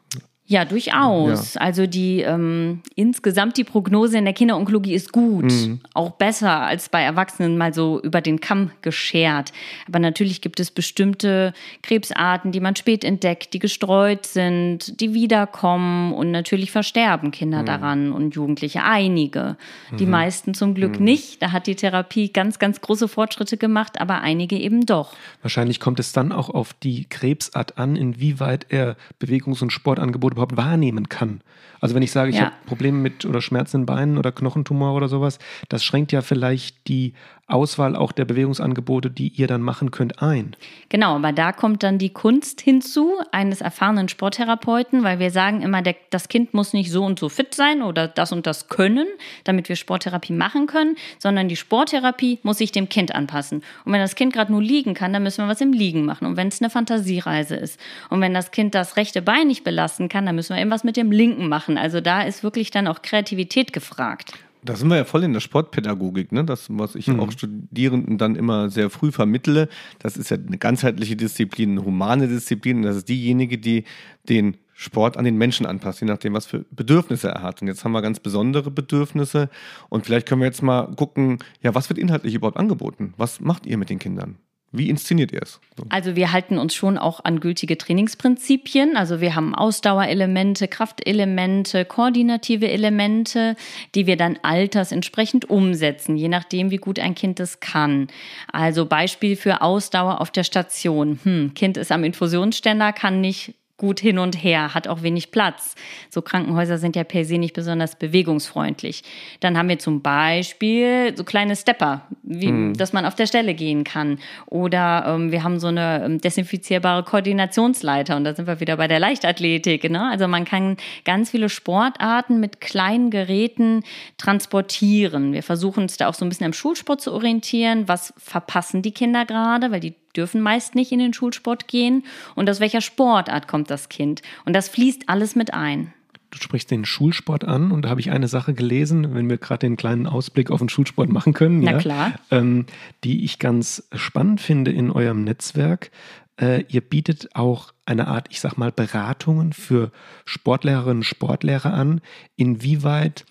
[0.52, 1.54] Ja, durchaus.
[1.54, 1.62] Ja.
[1.62, 5.80] Also die ähm, insgesamt die Prognose in der Kinderonkologie ist gut, mhm.
[5.94, 9.54] auch besser als bei Erwachsenen mal so über den Kamm geschert.
[9.88, 16.12] Aber natürlich gibt es bestimmte Krebsarten, die man spät entdeckt, die gestreut sind, die wiederkommen
[16.12, 17.66] und natürlich versterben Kinder mhm.
[17.68, 19.56] daran und Jugendliche einige.
[19.90, 19.98] Mhm.
[19.98, 21.06] Die meisten zum Glück mhm.
[21.06, 21.42] nicht.
[21.42, 25.14] Da hat die Therapie ganz, ganz große Fortschritte gemacht, aber einige eben doch.
[25.42, 30.58] Wahrscheinlich kommt es dann auch auf die Krebsart an, inwieweit er Bewegungs- und Sportangebote überhaupt
[30.58, 31.42] wahrnehmen kann.
[31.80, 32.46] Also wenn ich sage, ich ja.
[32.46, 36.88] habe Probleme mit oder Schmerzen in Beinen oder Knochentumor oder sowas, das schränkt ja vielleicht
[36.88, 37.14] die
[37.52, 40.56] Auswahl auch der Bewegungsangebote, die ihr dann machen könnt, ein.
[40.90, 45.82] Genau, aber da kommt dann die Kunst hinzu eines erfahrenen Sporttherapeuten, weil wir sagen immer,
[45.82, 49.08] der, das Kind muss nicht so und so fit sein oder das und das können,
[49.44, 53.64] damit wir Sporttherapie machen können, sondern die Sporttherapie muss sich dem Kind anpassen.
[53.86, 56.28] Und wenn das Kind gerade nur liegen kann, dann müssen wir was im Liegen machen.
[56.28, 60.10] Und wenn es eine Fantasiereise ist und wenn das Kind das rechte Bein nicht belasten
[60.10, 61.78] kann, dann müssen wir eben was mit dem linken machen.
[61.78, 64.34] Also da ist wirklich dann auch Kreativität gefragt.
[64.64, 66.44] Da sind wir ja voll in der Sportpädagogik, ne?
[66.46, 67.20] Das, was ich mhm.
[67.20, 69.70] auch Studierenden dann immer sehr früh vermittle.
[70.00, 72.78] Das ist ja eine ganzheitliche Disziplin, eine humane Disziplin.
[72.78, 73.86] Und das ist diejenige, die
[74.30, 77.62] den Sport an den Menschen anpasst, je nachdem, was für Bedürfnisse er hat.
[77.62, 79.50] Und jetzt haben wir ganz besondere Bedürfnisse.
[79.90, 83.14] Und vielleicht können wir jetzt mal gucken, ja, was wird inhaltlich überhaupt angeboten?
[83.18, 84.38] Was macht ihr mit den Kindern?
[84.74, 85.60] Wie inszeniert ihr es?
[85.90, 88.96] Also wir halten uns schon auch an gültige Trainingsprinzipien.
[88.96, 93.58] Also wir haben Ausdauerelemente, Kraftelemente, koordinative Elemente,
[93.96, 98.08] die wir dann altersentsprechend umsetzen, je nachdem, wie gut ein Kind es kann.
[98.52, 101.20] Also Beispiel für Ausdauer auf der Station.
[101.24, 105.74] Hm, Kind ist am Infusionsständer, kann nicht gut hin und her, hat auch wenig Platz.
[106.12, 109.02] So Krankenhäuser sind ja per se nicht besonders bewegungsfreundlich.
[109.40, 112.78] Dann haben wir zum Beispiel so kleine Stepper, wie, mhm.
[112.78, 114.20] dass man auf der Stelle gehen kann.
[114.46, 118.88] Oder ähm, wir haben so eine ähm, desinfizierbare Koordinationsleiter und da sind wir wieder bei
[118.88, 119.90] der Leichtathletik.
[119.90, 120.12] Ne?
[120.12, 123.84] Also man kann ganz viele Sportarten mit kleinen Geräten
[124.20, 125.34] transportieren.
[125.34, 127.88] Wir versuchen uns da auch so ein bisschen am Schulsport zu orientieren.
[127.88, 129.72] Was verpassen die Kinder gerade?
[129.72, 132.04] Weil die dürfen meist nicht in den Schulsport gehen
[132.36, 134.22] und aus welcher Sportart kommt das Kind.
[134.46, 135.94] Und das fließt alles mit ein.
[136.32, 139.68] Du sprichst den Schulsport an und da habe ich eine Sache gelesen, wenn wir gerade
[139.68, 141.60] den kleinen Ausblick auf den Schulsport machen können.
[141.60, 142.14] Na ja, klar.
[142.32, 142.66] Ähm,
[143.04, 145.92] die ich ganz spannend finde in eurem Netzwerk.
[146.40, 149.92] Äh, ihr bietet auch eine Art, ich sag mal, Beratungen für
[150.24, 152.00] Sportlehrerinnen und Sportlehrer an,
[152.38, 153.26] inwieweit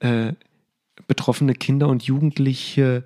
[0.00, 0.34] äh,
[1.06, 3.04] betroffene Kinder und Jugendliche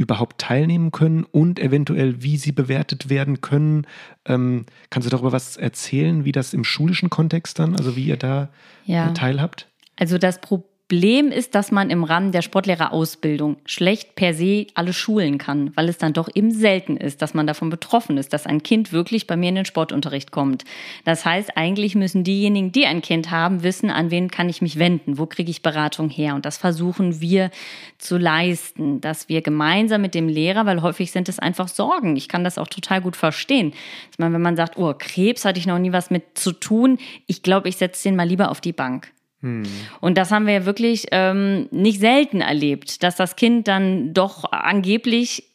[0.00, 3.86] überhaupt teilnehmen können und eventuell, wie sie bewertet werden können.
[4.24, 8.16] Ähm, kannst du darüber was erzählen, wie das im schulischen Kontext dann, also wie ihr
[8.16, 8.48] da
[8.86, 9.10] ja.
[9.10, 9.68] teilhabt?
[9.96, 14.92] Also das Problem Problem ist, dass man im Rahmen der Sportlehrerausbildung schlecht per se alle
[14.92, 18.44] schulen kann, weil es dann doch eben selten ist, dass man davon betroffen ist, dass
[18.44, 20.64] ein Kind wirklich bei mir in den Sportunterricht kommt.
[21.04, 24.80] Das heißt, eigentlich müssen diejenigen, die ein Kind haben, wissen, an wen kann ich mich
[24.80, 26.34] wenden, wo kriege ich Beratung her.
[26.34, 27.52] Und das versuchen wir
[27.98, 32.16] zu leisten, dass wir gemeinsam mit dem Lehrer, weil häufig sind es einfach Sorgen.
[32.16, 33.74] Ich kann das auch total gut verstehen.
[34.10, 36.98] Ich meine, wenn man sagt, oh, Krebs hatte ich noch nie was mit zu tun,
[37.28, 39.12] ich glaube, ich setze den mal lieber auf die Bank.
[39.42, 39.62] Hm.
[40.00, 44.50] Und das haben wir ja wirklich ähm, nicht selten erlebt, dass das Kind dann doch
[44.52, 45.49] angeblich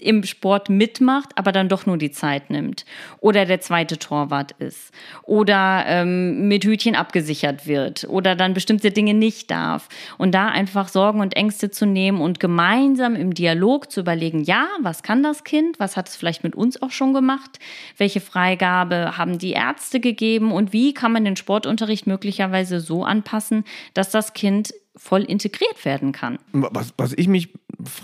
[0.00, 2.84] im Sport mitmacht, aber dann doch nur die Zeit nimmt.
[3.20, 4.92] Oder der zweite Torwart ist.
[5.22, 8.04] Oder ähm, mit Hütchen abgesichert wird.
[8.08, 9.88] Oder dann bestimmte Dinge nicht darf.
[10.18, 14.66] Und da einfach Sorgen und Ängste zu nehmen und gemeinsam im Dialog zu überlegen, ja,
[14.80, 15.78] was kann das Kind?
[15.78, 17.58] Was hat es vielleicht mit uns auch schon gemacht?
[17.96, 20.52] Welche Freigabe haben die Ärzte gegeben?
[20.52, 26.12] Und wie kann man den Sportunterricht möglicherweise so anpassen, dass das Kind voll integriert werden
[26.12, 26.38] kann.
[26.52, 27.50] Was, was ich mich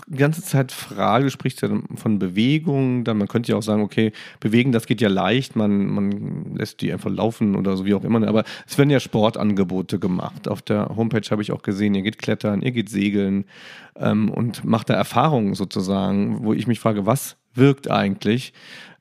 [0.07, 3.81] die ganze Zeit frage, du sprichst ja von Bewegung, dann man könnte ja auch sagen,
[3.81, 7.93] okay, bewegen, das geht ja leicht, man, man lässt die einfach laufen oder so wie
[7.93, 10.47] auch immer, aber es werden ja Sportangebote gemacht.
[10.47, 13.45] Auf der Homepage habe ich auch gesehen, ihr geht klettern, ihr geht segeln
[13.95, 18.53] ähm, und macht da Erfahrungen sozusagen, wo ich mich frage, was wirkt eigentlich?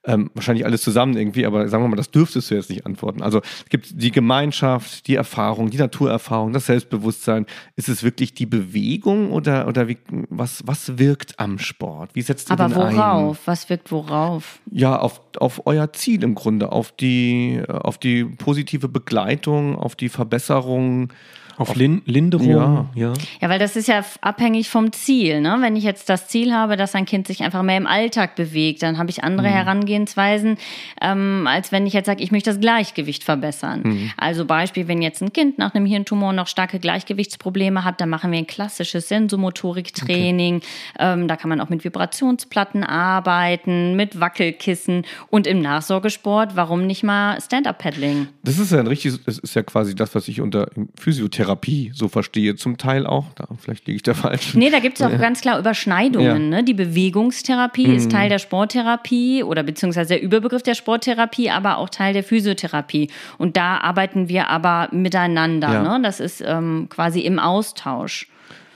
[0.03, 3.21] Ähm, wahrscheinlich alles zusammen irgendwie, aber sagen wir mal, das dürftest du jetzt nicht antworten.
[3.21, 7.45] Also es gibt die Gemeinschaft, die Erfahrung, die Naturerfahrung, das Selbstbewusstsein.
[7.77, 9.99] Ist es wirklich die Bewegung oder, oder wie,
[10.31, 12.15] was, was wirkt am Sport?
[12.15, 13.39] Wie setzt ihr aber den worauf?
[13.39, 13.43] Ein?
[13.45, 14.61] Was wirkt worauf?
[14.71, 20.09] Ja, auf, auf euer Ziel im Grunde, auf die, auf die positive Begleitung, auf die
[20.09, 21.13] Verbesserung
[21.61, 22.87] auf Lin Linderung, ja.
[22.95, 23.13] ja.
[23.41, 25.43] Ja, weil das ist ja abhängig vom Ziel.
[25.43, 25.59] Ne?
[25.61, 28.83] Wenn ich jetzt das Ziel habe, dass ein Kind sich einfach mehr im Alltag bewegt,
[28.83, 29.53] dann habe ich andere mhm.
[29.53, 30.57] Herangehensweisen,
[31.03, 33.83] ähm, als wenn ich jetzt sage, ich möchte das Gleichgewicht verbessern.
[33.85, 34.11] Mhm.
[34.17, 38.33] Also Beispiel, wenn jetzt ein Kind nach einem Hirntumor noch starke Gleichgewichtsprobleme hat, dann machen
[38.33, 40.57] wir ein klassisches Sensomotoriktraining.
[40.57, 40.67] Okay.
[40.99, 47.03] Ähm, da kann man auch mit Vibrationsplatten arbeiten, mit Wackelkissen und im Nachsorgesport, warum nicht
[47.03, 48.29] mal Stand-Up-Paddling?
[48.45, 51.91] Das ist ja ein richtig, das ist ja quasi das, was ich unter Physiotherapie Therapie
[51.95, 53.27] so verstehe, zum Teil auch.
[53.35, 54.55] Da, vielleicht liege ich da falsch.
[54.55, 56.53] Nee, da gibt es auch ganz klar Überschneidungen.
[56.53, 56.59] Ja.
[56.59, 56.65] Ne?
[56.65, 57.95] Die Bewegungstherapie mhm.
[57.97, 63.11] ist Teil der Sporttherapie oder beziehungsweise der Überbegriff der Sporttherapie, aber auch Teil der Physiotherapie.
[63.39, 65.73] Und da arbeiten wir aber miteinander.
[65.73, 65.99] Ja.
[65.99, 66.03] Ne?
[66.03, 68.29] Das ist ähm, quasi im Austausch.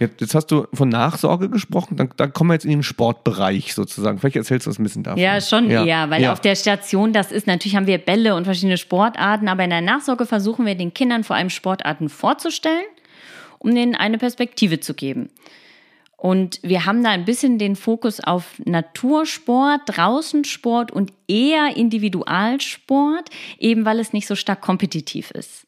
[0.05, 3.75] Jetzt, jetzt, hast du von Nachsorge gesprochen, dann, dann, kommen wir jetzt in den Sportbereich
[3.75, 4.19] sozusagen.
[4.19, 5.21] Vielleicht erzählst du uns ein bisschen davon.
[5.21, 5.85] Ja, schon ja.
[5.85, 6.33] eher, weil ja.
[6.33, 9.81] auf der Station, das ist, natürlich haben wir Bälle und verschiedene Sportarten, aber in der
[9.81, 12.85] Nachsorge versuchen wir den Kindern vor allem Sportarten vorzustellen,
[13.59, 15.31] um denen eine Perspektive zu geben.
[16.17, 23.85] Und wir haben da ein bisschen den Fokus auf Natursport, Draußensport und eher Individualsport, eben
[23.85, 25.64] weil es nicht so stark kompetitiv ist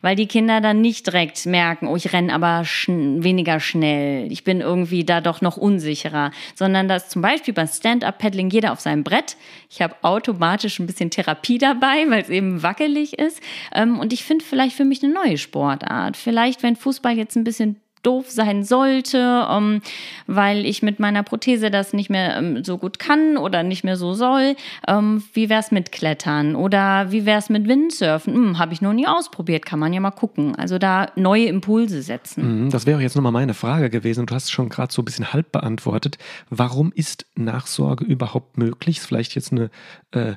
[0.00, 4.44] weil die Kinder dann nicht direkt merken, oh, ich renne aber schn weniger schnell, ich
[4.44, 9.04] bin irgendwie da doch noch unsicherer, sondern dass zum Beispiel beim Stand-up-Paddling jeder auf seinem
[9.04, 9.36] Brett,
[9.70, 13.40] ich habe automatisch ein bisschen Therapie dabei, weil es eben wackelig ist.
[13.74, 16.16] Ähm, und ich finde vielleicht für mich eine neue Sportart.
[16.16, 19.80] Vielleicht, wenn Fußball jetzt ein bisschen doof sein sollte, ähm,
[20.26, 23.96] weil ich mit meiner Prothese das nicht mehr ähm, so gut kann oder nicht mehr
[23.96, 24.56] so soll.
[24.86, 28.34] Ähm, wie wäre es mit Klettern oder wie wäre es mit Windsurfen?
[28.34, 30.54] Hm, Habe ich noch nie ausprobiert, kann man ja mal gucken.
[30.56, 32.64] Also da neue Impulse setzen.
[32.64, 34.26] Mhm, das wäre jetzt nochmal meine Frage gewesen.
[34.26, 36.18] Du hast schon gerade so ein bisschen halb beantwortet.
[36.50, 38.98] Warum ist Nachsorge überhaupt möglich?
[38.98, 39.70] Ist vielleicht jetzt eine
[40.12, 40.34] äh,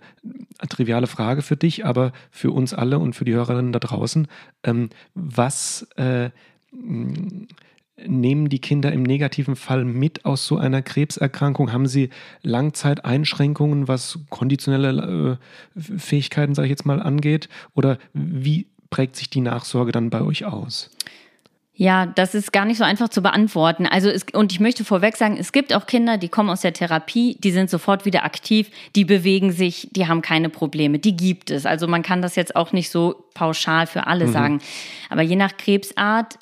[0.67, 4.27] triviale Frage für dich, aber für uns alle und für die Hörerinnen da draußen.
[4.63, 6.29] Ähm, was äh,
[6.71, 11.71] nehmen die Kinder im negativen Fall mit aus so einer Krebserkrankung?
[11.71, 12.09] Haben sie
[12.41, 15.37] Langzeiteinschränkungen, was konditionelle
[15.75, 17.49] äh, Fähigkeiten, sage ich jetzt mal, angeht?
[17.73, 20.89] Oder wie prägt sich die Nachsorge dann bei euch aus?
[21.73, 23.87] Ja, das ist gar nicht so einfach zu beantworten.
[23.87, 26.73] Also es, und ich möchte vorweg sagen, es gibt auch Kinder, die kommen aus der
[26.73, 30.99] Therapie, die sind sofort wieder aktiv, die bewegen sich, die haben keine Probleme.
[30.99, 31.65] Die gibt es.
[31.65, 34.31] Also man kann das jetzt auch nicht so pauschal für alle mhm.
[34.31, 34.61] sagen.
[35.09, 36.37] Aber je nach Krebsart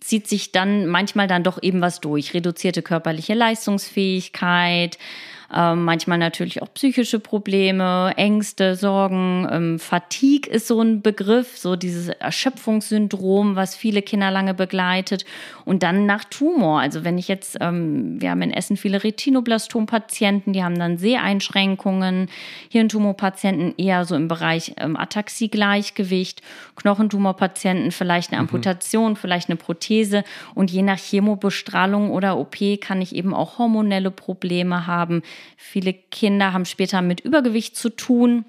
[0.00, 2.34] zieht sich dann manchmal dann doch eben was durch.
[2.34, 4.98] Reduzierte körperliche Leistungsfähigkeit,
[5.54, 9.46] äh, manchmal natürlich auch psychische Probleme, Ängste, Sorgen.
[9.50, 15.24] Ähm, Fatigue ist so ein Begriff, so dieses Erschöpfungssyndrom, was viele Kinder lange begleitet.
[15.64, 16.80] Und dann nach Tumor.
[16.80, 22.28] Also wenn ich jetzt, ähm, wir haben in Essen viele Retinoblastom-Patienten, die haben dann Seheinschränkungen,
[22.68, 26.42] Hirntumorpatienten eher so im Bereich ähm, Ataxie-Gleichgewicht,
[26.76, 28.48] Knochentumorpatienten vielleicht eine mhm.
[28.48, 29.16] Amputation, mhm.
[29.16, 30.24] vielleicht eine Prothese.
[30.54, 35.22] Und je nach Chemobestrahlung oder OP kann ich eben auch hormonelle Probleme haben.
[35.56, 38.44] Viele Kinder haben später mit Übergewicht zu tun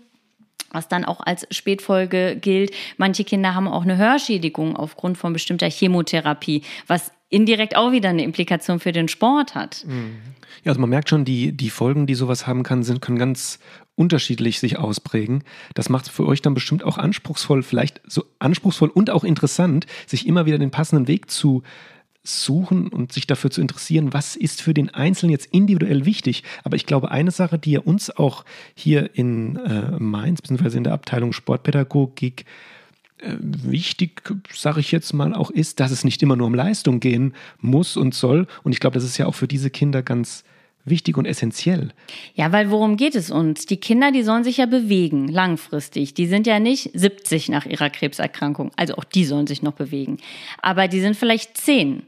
[0.71, 2.71] was dann auch als Spätfolge gilt.
[2.97, 8.23] Manche Kinder haben auch eine Hörschädigung aufgrund von bestimmter Chemotherapie, was indirekt auch wieder eine
[8.23, 9.85] Implikation für den Sport hat.
[9.87, 10.17] Mhm.
[10.63, 13.59] Ja, also man merkt schon, die, die Folgen, die sowas haben kann, sind, können ganz
[13.95, 15.43] unterschiedlich sich ausprägen.
[15.73, 19.85] Das macht es für euch dann bestimmt auch anspruchsvoll, vielleicht so anspruchsvoll und auch interessant,
[20.05, 21.63] sich immer wieder den passenden Weg zu
[22.27, 26.43] suchen und sich dafür zu interessieren, was ist für den Einzelnen jetzt individuell wichtig.
[26.63, 30.83] Aber ich glaube, eine Sache, die ja uns auch hier in äh, Mainz, beziehungsweise in
[30.83, 32.45] der Abteilung Sportpädagogik
[33.19, 34.23] äh, wichtig,
[34.53, 37.97] sage ich jetzt mal, auch ist, dass es nicht immer nur um Leistung gehen muss
[37.97, 38.47] und soll.
[38.63, 40.43] Und ich glaube, das ist ja auch für diese Kinder ganz
[40.85, 41.91] wichtig und essentiell.
[42.35, 43.65] Ja, weil worum geht es uns?
[43.65, 46.13] Die Kinder, die sollen sich ja bewegen, langfristig.
[46.13, 48.71] Die sind ja nicht 70 nach ihrer Krebserkrankung.
[48.75, 50.17] Also auch die sollen sich noch bewegen.
[50.61, 52.03] Aber die sind vielleicht 10.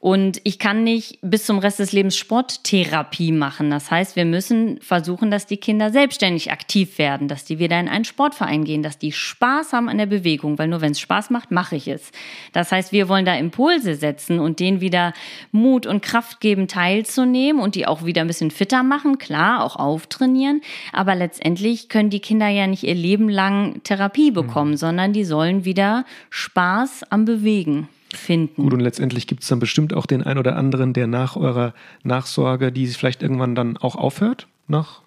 [0.00, 3.70] Und ich kann nicht bis zum Rest des Lebens Sporttherapie machen.
[3.70, 7.88] Das heißt, wir müssen versuchen, dass die Kinder selbstständig aktiv werden, dass die wieder in
[7.88, 11.30] einen Sportverein gehen, dass die Spaß haben an der Bewegung, weil nur wenn es Spaß
[11.30, 12.12] macht, mache ich es.
[12.52, 15.14] Das heißt, wir wollen da Impulse setzen und denen wieder
[15.50, 19.74] Mut und Kraft geben, teilzunehmen und die auch wieder ein bisschen fitter machen, klar, auch
[19.74, 20.60] auftrainieren.
[20.92, 24.76] Aber letztendlich können die Kinder ja nicht ihr Leben lang Therapie bekommen, mhm.
[24.76, 28.62] sondern die sollen wieder Spaß am Bewegen finden.
[28.62, 31.74] Gut, und letztendlich gibt es dann bestimmt auch den einen oder anderen, der nach eurer
[32.02, 35.02] Nachsorge, die vielleicht irgendwann dann auch aufhört, nach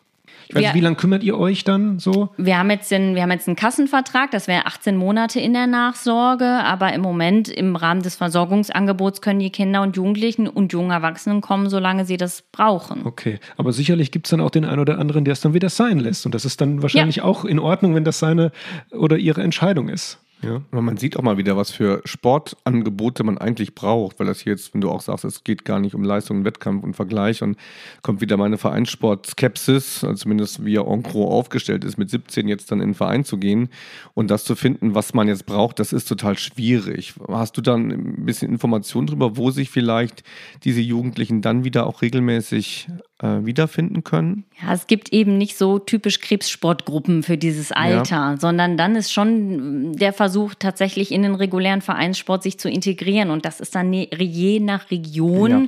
[0.51, 2.29] ich weiß nicht, wie lange kümmert ihr euch dann so?
[2.35, 5.65] Wir haben jetzt den, wir haben jetzt einen Kassenvertrag, das wäre 18 Monate in der
[5.65, 10.91] Nachsorge, aber im Moment im Rahmen des Versorgungsangebots können die Kinder und Jugendlichen und jungen
[10.91, 13.05] Erwachsenen kommen, solange sie das brauchen.
[13.05, 15.69] Okay, aber sicherlich gibt es dann auch den einen oder anderen, der es dann wieder
[15.69, 17.23] sein lässt und das ist dann wahrscheinlich ja.
[17.23, 18.51] auch in Ordnung, wenn das seine
[18.91, 20.19] oder ihre Entscheidung ist.
[20.41, 20.61] Ja.
[20.71, 24.53] Aber man sieht auch mal wieder, was für Sportangebote man eigentlich braucht, weil das hier
[24.53, 27.57] jetzt, wenn du auch sagst, es geht gar nicht um Leistung, Wettkampf und Vergleich und
[28.01, 32.71] kommt wieder meine Vereinssport-Skepsis, also zumindest wie er en gros aufgestellt ist, mit 17 jetzt
[32.71, 33.69] dann in den Verein zu gehen
[34.13, 37.13] und das zu finden, was man jetzt braucht, das ist total schwierig.
[37.27, 40.23] Hast du dann ein bisschen Informationen darüber, wo sich vielleicht
[40.63, 42.87] diese Jugendlichen dann wieder auch regelmäßig
[43.21, 44.45] äh, wiederfinden können?
[44.61, 48.37] Ja, es gibt eben nicht so typisch Krebssportgruppen für dieses Alter, ja.
[48.37, 53.29] sondern dann ist schon der Versuch, tatsächlich in den regulären Vereinssport sich zu integrieren.
[53.29, 55.51] Und das ist dann je nach Region.
[55.51, 55.67] Ja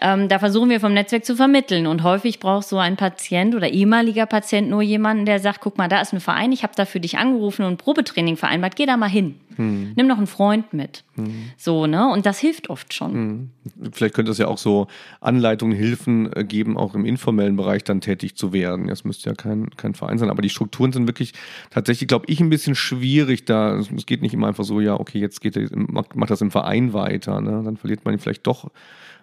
[0.00, 1.86] ähm, da versuchen wir vom Netzwerk zu vermitteln.
[1.86, 5.88] Und häufig braucht so ein Patient oder ehemaliger Patient nur jemanden, der sagt, guck mal,
[5.88, 8.86] da ist ein Verein, ich habe da für dich angerufen und ein Probetraining vereinbart, geh
[8.86, 9.36] da mal hin.
[9.56, 9.92] Hm.
[9.94, 11.04] Nimm noch einen Freund mit.
[11.16, 11.50] Hm.
[11.56, 12.08] So, ne?
[12.10, 13.12] Und das hilft oft schon.
[13.12, 13.50] Hm.
[13.92, 14.86] Vielleicht könnte es ja auch so
[15.20, 18.86] Anleitungen, Hilfen äh, geben, auch im informellen Bereich dann tätig zu werden.
[18.86, 20.30] Das müsste ja kein, kein Verein sein.
[20.30, 21.34] Aber die Strukturen sind wirklich
[21.68, 23.78] tatsächlich, glaube ich, ein bisschen schwierig da.
[23.78, 26.92] Es geht nicht immer einfach so, ja, okay, jetzt geht macht, macht das im Verein
[26.94, 27.40] weiter.
[27.40, 27.62] Ne?
[27.62, 28.70] Dann verliert man ihn vielleicht doch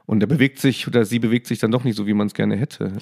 [0.07, 2.33] und er bewegt sich oder sie bewegt sich dann doch nicht so, wie man es
[2.33, 2.93] gerne hätte.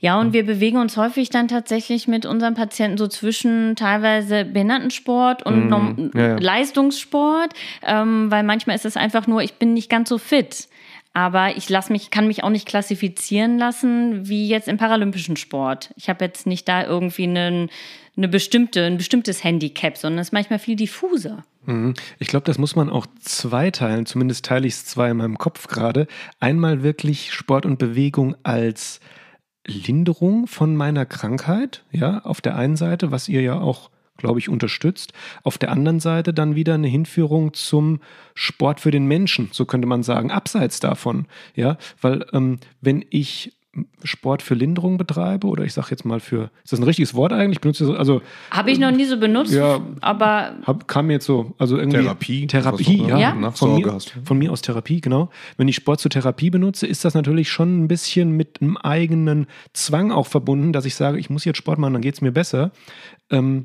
[0.00, 0.32] Ja, und ja.
[0.32, 6.10] wir bewegen uns häufig dann tatsächlich mit unseren Patienten so zwischen teilweise Behindertensport und mm,
[6.12, 6.38] ja, ja.
[6.38, 7.54] Leistungssport,
[7.86, 10.68] ähm, weil manchmal ist es einfach nur, ich bin nicht ganz so fit.
[11.12, 15.92] Aber ich lass mich, kann mich auch nicht klassifizieren lassen wie jetzt im paralympischen Sport.
[15.96, 17.70] Ich habe jetzt nicht da irgendwie einen,
[18.16, 21.44] eine bestimmte, ein bestimmtes Handicap, sondern es ist manchmal viel diffuser.
[21.66, 21.94] Mhm.
[22.18, 24.06] Ich glaube, das muss man auch zweiteilen.
[24.06, 26.06] Zumindest teile ich es zwei in meinem Kopf gerade.
[26.38, 29.00] Einmal wirklich Sport und Bewegung als
[29.66, 34.48] Linderung von meiner Krankheit, ja, auf der einen Seite, was ihr ja auch, glaube ich,
[34.48, 35.12] unterstützt.
[35.42, 38.00] Auf der anderen Seite dann wieder eine Hinführung zum
[38.34, 43.52] Sport für den Menschen, so könnte man sagen, abseits davon, ja, weil ähm, wenn ich
[44.02, 47.32] Sport für Linderung betreibe oder ich sage jetzt mal für, ist das ein richtiges Wort
[47.32, 47.60] eigentlich?
[47.60, 51.26] Benutze das, also habe ich noch nie so benutzt, ja, aber hab, kam mir jetzt
[51.26, 53.50] so, also irgendwie Therapie, Therapie, ja, ja?
[53.52, 55.30] Von, mir, von mir aus Therapie, genau.
[55.56, 59.46] Wenn ich Sport zur Therapie benutze, ist das natürlich schon ein bisschen mit einem eigenen
[59.72, 62.32] Zwang auch verbunden, dass ich sage, ich muss jetzt Sport machen, dann geht es mir
[62.32, 62.72] besser.
[63.30, 63.64] Ähm,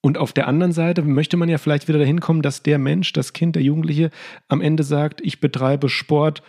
[0.00, 3.12] und auf der anderen Seite möchte man ja vielleicht wieder dahin kommen, dass der Mensch,
[3.12, 4.10] das Kind, der Jugendliche
[4.48, 6.42] am Ende sagt, ich betreibe Sport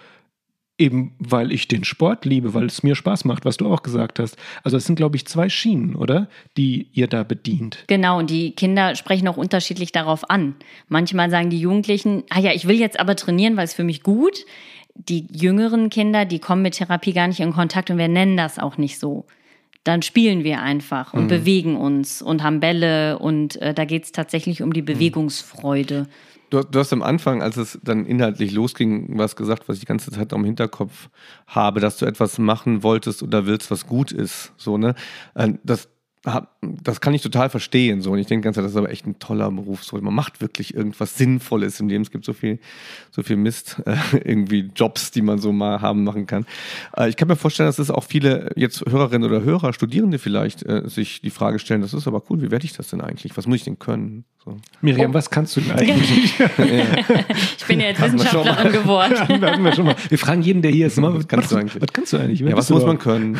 [0.81, 4.17] Eben weil ich den Sport liebe, weil es mir Spaß macht, was du auch gesagt
[4.17, 4.35] hast.
[4.63, 6.27] Also es sind, glaube ich, zwei Schienen, oder?
[6.57, 7.83] Die ihr da bedient.
[7.85, 10.55] Genau, und die Kinder sprechen auch unterschiedlich darauf an.
[10.87, 14.01] Manchmal sagen die Jugendlichen, ah ja, ich will jetzt aber trainieren, weil es für mich
[14.01, 14.43] gut.
[14.95, 18.57] Die jüngeren Kinder, die kommen mit Therapie gar nicht in Kontakt und wir nennen das
[18.57, 19.27] auch nicht so.
[19.83, 21.27] Dann spielen wir einfach und mhm.
[21.27, 24.87] bewegen uns und haben Bälle und äh, da geht es tatsächlich um die mhm.
[26.51, 29.85] Du, du, hast am Anfang, als es dann inhaltlich losging, was gesagt, was ich die
[29.85, 31.09] ganze Zeit am Hinterkopf
[31.47, 34.51] habe, dass du etwas machen wolltest oder willst, was gut ist.
[34.57, 34.93] So, ne?
[35.33, 35.87] Äh, das,
[36.61, 38.01] das kann ich total verstehen.
[38.01, 38.11] So.
[38.11, 39.85] Und ich denke das ist aber echt ein toller Beruf.
[39.85, 39.95] So.
[40.01, 42.01] Man macht wirklich irgendwas Sinnvolles im Leben.
[42.01, 42.59] Es gibt so viel,
[43.11, 46.45] so viel Mist, äh, irgendwie Jobs, die man so mal haben machen kann.
[46.97, 50.63] Äh, ich kann mir vorstellen, dass es auch viele jetzt Hörerinnen oder Hörer, Studierende vielleicht,
[50.63, 53.37] äh, sich die Frage stellen, das ist aber cool, wie werde ich das denn eigentlich?
[53.37, 54.25] Was muss ich denn können?
[54.43, 54.57] So.
[54.81, 55.13] Miriam, oh.
[55.13, 56.39] was kannst du denn eigentlich?
[56.39, 59.13] ich bin ja jetzt Wissenschaftlerin geworden.
[59.63, 59.95] wir, schon mal.
[60.09, 61.79] wir fragen jeden, der hier ist, was, kannst du eigentlich?
[61.79, 62.39] Was kannst du eigentlich?
[62.39, 63.37] Ja, was muss man können?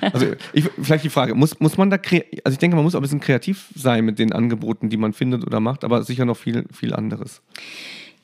[0.00, 2.98] Also ich, vielleicht die Frage, muss, muss man da, also ich denke, man muss auch
[2.98, 6.36] ein bisschen kreativ sein mit den Angeboten, die man findet oder macht, aber sicher noch
[6.36, 7.40] viel, viel anderes.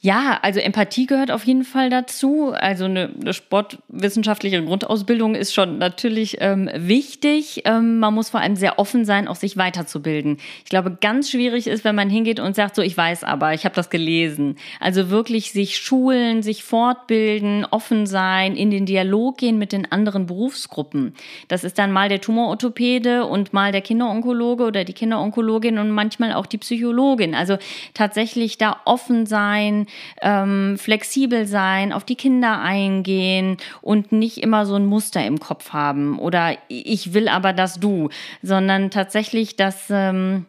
[0.01, 2.53] Ja, also Empathie gehört auf jeden Fall dazu.
[2.53, 7.63] Also eine, eine sportwissenschaftliche Grundausbildung ist schon natürlich ähm, wichtig.
[7.65, 10.39] Ähm, man muss vor allem sehr offen sein, auch sich weiterzubilden.
[10.65, 13.65] Ich glaube, ganz schwierig ist, wenn man hingeht und sagt, so, ich weiß aber, ich
[13.65, 14.55] habe das gelesen.
[14.79, 20.27] Also wirklich sich schulen, sich fortbilden, offen sein, in den Dialog gehen mit den anderen
[20.27, 21.13] Berufsgruppen.
[21.49, 26.35] Das ist dann mal der Tumororthopäde und mal der Kinderonkologe oder die Kinderonkologin und manchmal
[26.35, 27.35] auch die Psychologin.
[27.35, 27.59] Also
[27.95, 29.87] tatsächlich da offen sein,
[30.23, 35.73] ähm, flexibel sein, auf die Kinder eingehen und nicht immer so ein Muster im Kopf
[35.73, 38.09] haben oder ich will aber das du,
[38.43, 40.47] sondern tatsächlich, dass ähm,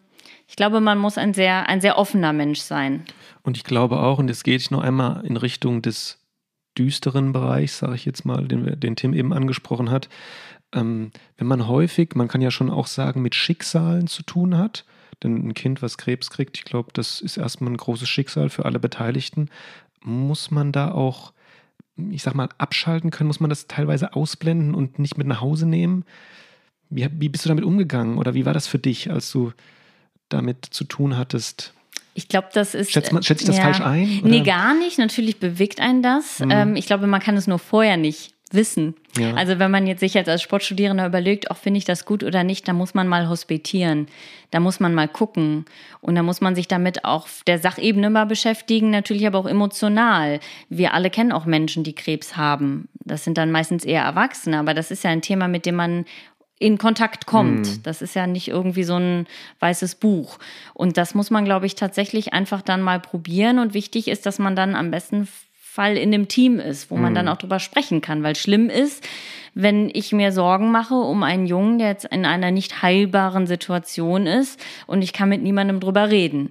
[0.48, 3.06] ich glaube, man muss ein sehr, ein sehr offener Mensch sein.
[3.44, 6.20] Und ich glaube auch, und es geht nur einmal in Richtung des
[6.78, 10.10] düsteren Bereichs, sage ich jetzt mal, den, den Tim eben angesprochen hat.
[10.74, 14.86] Ähm, wenn man häufig, man kann ja schon auch sagen, mit Schicksalen zu tun hat,
[15.24, 18.66] denn ein Kind, was Krebs kriegt, ich glaube, das ist erstmal ein großes Schicksal für
[18.66, 19.50] alle Beteiligten.
[20.02, 21.34] Muss man da auch,
[22.12, 23.28] ich sag mal, abschalten können?
[23.28, 26.06] Muss man das teilweise ausblenden und nicht mit nach Hause nehmen?
[26.90, 29.52] Wie, wie bist du damit umgegangen oder wie war das für dich, als du
[30.30, 31.74] damit zu tun hattest?
[32.14, 32.92] Ich glaube, das ist.
[32.92, 34.20] Schätzt, man, schätzt ich das ja, falsch ein?
[34.22, 34.30] Oder?
[34.30, 34.98] Nee, gar nicht.
[34.98, 36.40] Natürlich bewegt einen das.
[36.40, 36.52] Mhm.
[36.52, 38.96] Ähm, ich glaube, man kann es nur vorher nicht wissen.
[39.18, 39.34] Ja.
[39.34, 42.44] Also wenn man jetzt sich jetzt als Sportstudierender überlegt, auch finde ich das gut oder
[42.44, 44.08] nicht, da muss man mal hospitieren,
[44.52, 45.66] da muss man mal gucken
[46.02, 49.46] und da muss man sich damit auch auf der Sachebene mal beschäftigen, natürlich aber auch
[49.46, 50.40] emotional.
[50.70, 52.88] Wir alle kennen auch Menschen, die Krebs haben.
[53.04, 56.06] Das sind dann meistens eher Erwachsene, aber das ist ja ein Thema, mit dem man
[56.60, 57.68] in Kontakt kommt.
[57.68, 57.84] Mhm.
[57.84, 59.28] Das ist ja nicht irgendwie so ein
[59.60, 60.40] weißes Buch.
[60.74, 63.60] Und das muss man, glaube ich, tatsächlich einfach dann mal probieren.
[63.60, 65.28] Und wichtig ist, dass man dann am besten
[65.80, 67.16] Fall in dem Team ist, wo man mhm.
[67.16, 68.22] dann auch drüber sprechen kann.
[68.22, 69.08] Weil schlimm ist,
[69.54, 74.28] wenn ich mir Sorgen mache um einen Jungen, der jetzt in einer nicht heilbaren Situation
[74.28, 76.50] ist und ich kann mit niemandem drüber reden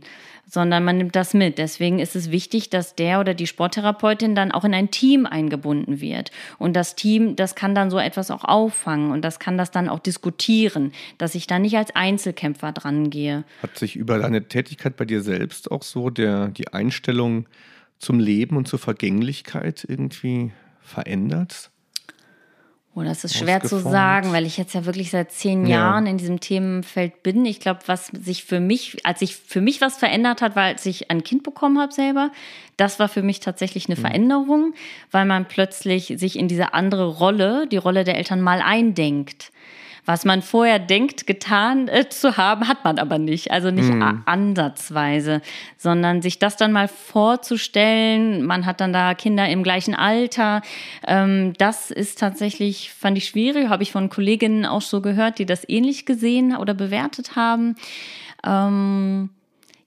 [0.51, 1.59] sondern man nimmt das mit.
[1.59, 6.01] Deswegen ist es wichtig, dass der oder die Sporttherapeutin dann auch in ein Team eingebunden
[6.01, 6.31] wird.
[6.57, 9.91] Und das Team, das kann dann so etwas auch auffangen und das kann das dann
[9.91, 13.45] auch diskutieren, dass ich da nicht als Einzelkämpfer dran gehe.
[13.61, 17.45] Hat sich über deine Tätigkeit bei dir selbst auch so der, die Einstellung
[17.99, 21.71] zum Leben und zur Vergänglichkeit irgendwie verändert?
[22.99, 25.77] Oh, das ist schwer zu sagen, weil ich jetzt ja wirklich seit zehn ja.
[25.77, 27.45] Jahren in diesem Themenfeld bin.
[27.45, 30.85] Ich glaube, was sich für mich, als sich für mich was verändert hat, war, als
[30.85, 32.33] ich ein Kind bekommen habe selber.
[32.77, 34.01] Das war für mich tatsächlich eine mhm.
[34.01, 34.75] Veränderung,
[35.13, 39.53] weil man plötzlich sich in diese andere Rolle, die Rolle der Eltern mal eindenkt.
[40.09, 43.51] Was man vorher denkt, getan äh, zu haben, hat man aber nicht.
[43.51, 44.23] Also nicht mm.
[44.25, 45.43] ansatzweise,
[45.77, 48.43] sondern sich das dann mal vorzustellen.
[48.47, 50.63] Man hat dann da Kinder im gleichen Alter.
[51.07, 53.69] Ähm, das ist tatsächlich, fand ich schwierig.
[53.69, 57.75] Habe ich von Kolleginnen auch so gehört, die das ähnlich gesehen oder bewertet haben.
[58.47, 59.29] Ähm,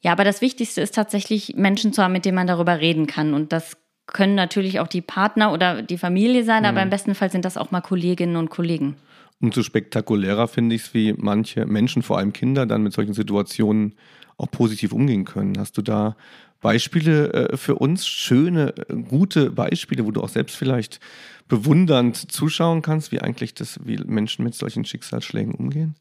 [0.02, 3.34] ja, aber das Wichtigste ist tatsächlich, Menschen zu haben, mit denen man darüber reden kann.
[3.34, 6.66] Und das können natürlich auch die Partner oder die Familie sein, mm.
[6.68, 6.84] aber mhm.
[6.84, 8.98] im besten Fall sind das auch mal Kolleginnen und Kollegen.
[9.42, 13.96] Umso spektakulärer finde ich es, wie manche Menschen, vor allem Kinder, dann mit solchen Situationen
[14.38, 15.58] auch positiv umgehen können.
[15.58, 16.16] Hast du da
[16.62, 21.00] Beispiele äh, für uns, schöne, äh, gute Beispiele, wo du auch selbst vielleicht
[21.48, 25.96] bewundernd zuschauen kannst, wie eigentlich das, wie Menschen mit solchen Schicksalsschlägen umgehen?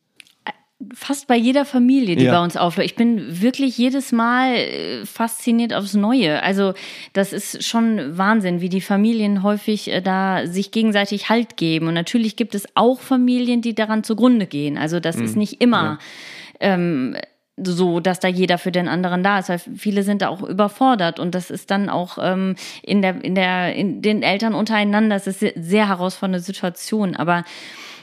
[0.95, 2.33] Fast bei jeder Familie, die ja.
[2.33, 2.91] bei uns aufläuft.
[2.91, 6.43] Ich bin wirklich jedes Mal äh, fasziniert aufs Neue.
[6.43, 6.73] Also
[7.13, 11.89] das ist schon Wahnsinn, wie die Familien häufig äh, da sich gegenseitig Halt geben.
[11.89, 14.79] Und natürlich gibt es auch Familien, die daran zugrunde gehen.
[14.79, 15.25] Also das mhm.
[15.25, 15.99] ist nicht immer.
[16.61, 16.69] Ja.
[16.73, 17.17] Ähm,
[17.63, 21.21] so, dass da jeder für den anderen da ist, weil viele sind da auch überfordert
[21.21, 25.27] und das ist dann auch ähm, in der in der in den Eltern untereinander, das
[25.27, 27.45] ist eine sehr herausfordernde Situation, aber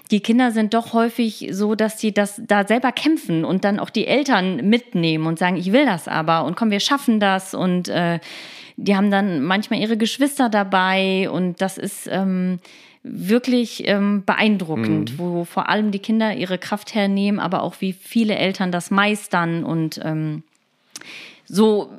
[0.07, 3.89] die Kinder sind doch häufig so, dass sie das da selber kämpfen und dann auch
[3.89, 7.89] die Eltern mitnehmen und sagen, ich will das aber und komm, wir schaffen das und
[7.89, 8.19] äh,
[8.77, 12.59] die haben dann manchmal ihre Geschwister dabei und das ist ähm,
[13.03, 15.17] wirklich ähm, beeindruckend, mhm.
[15.17, 19.63] wo vor allem die Kinder ihre Kraft hernehmen, aber auch wie viele Eltern das meistern
[19.63, 20.43] und ähm,
[21.47, 21.91] so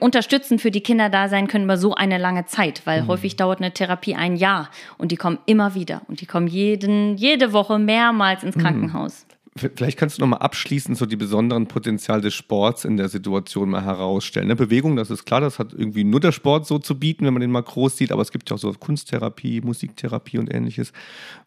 [0.00, 3.08] unterstützend für die Kinder da sein können über so eine lange Zeit, weil mhm.
[3.08, 7.16] häufig dauert eine Therapie ein Jahr und die kommen immer wieder und die kommen jeden,
[7.16, 8.60] jede Woche mehrmals ins mhm.
[8.60, 9.26] Krankenhaus.
[9.56, 13.82] Vielleicht kannst du nochmal abschließend so die besonderen Potenziale des Sports in der Situation mal
[13.82, 14.48] herausstellen.
[14.48, 14.56] Ne?
[14.56, 17.40] Bewegung, das ist klar, das hat irgendwie nur der Sport so zu bieten, wenn man
[17.40, 20.92] den mal groß sieht, aber es gibt ja auch so Kunsttherapie, Musiktherapie und ähnliches.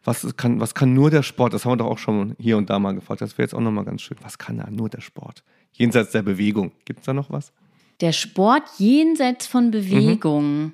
[0.02, 1.54] Was kann, was kann nur der Sport?
[1.54, 3.20] Das haben wir doch auch schon hier und da mal gefragt.
[3.20, 4.18] Das wäre jetzt auch nochmal ganz schön.
[4.22, 5.44] Was kann da nur der Sport?
[5.72, 6.72] Jenseits der Bewegung.
[6.84, 7.52] Gibt es da noch was?
[8.00, 10.62] Der Sport jenseits von Bewegung.
[10.62, 10.72] Mhm.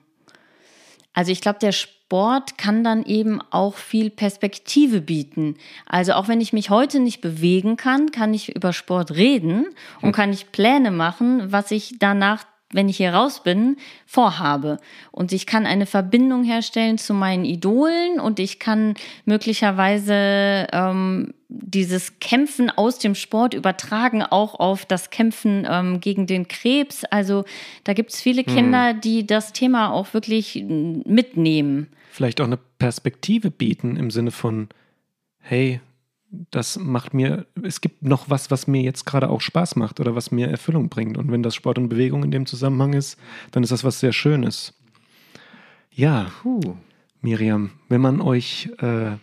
[1.12, 5.56] Also ich glaube, der Sport kann dann eben auch viel Perspektive bieten.
[5.86, 9.66] Also auch wenn ich mich heute nicht bewegen kann, kann ich über Sport reden
[10.02, 10.12] und hm.
[10.12, 12.44] kann ich Pläne machen, was ich danach
[12.76, 14.76] wenn ich hier raus bin, vorhabe.
[15.10, 22.20] Und ich kann eine Verbindung herstellen zu meinen Idolen und ich kann möglicherweise ähm, dieses
[22.20, 27.04] Kämpfen aus dem Sport übertragen auch auf das Kämpfen ähm, gegen den Krebs.
[27.04, 27.44] Also
[27.84, 28.54] da gibt es viele hm.
[28.54, 31.88] Kinder, die das Thema auch wirklich mitnehmen.
[32.12, 34.68] Vielleicht auch eine Perspektive bieten im Sinne von,
[35.40, 35.80] hey,
[36.30, 40.14] das macht mir, es gibt noch was, was mir jetzt gerade auch Spaß macht oder
[40.14, 41.16] was mir Erfüllung bringt.
[41.16, 43.18] Und wenn das Sport und Bewegung in dem Zusammenhang ist,
[43.52, 44.74] dann ist das was sehr Schönes.
[45.92, 46.76] Ja, Puh.
[47.22, 49.16] Miriam, wenn man euch äh,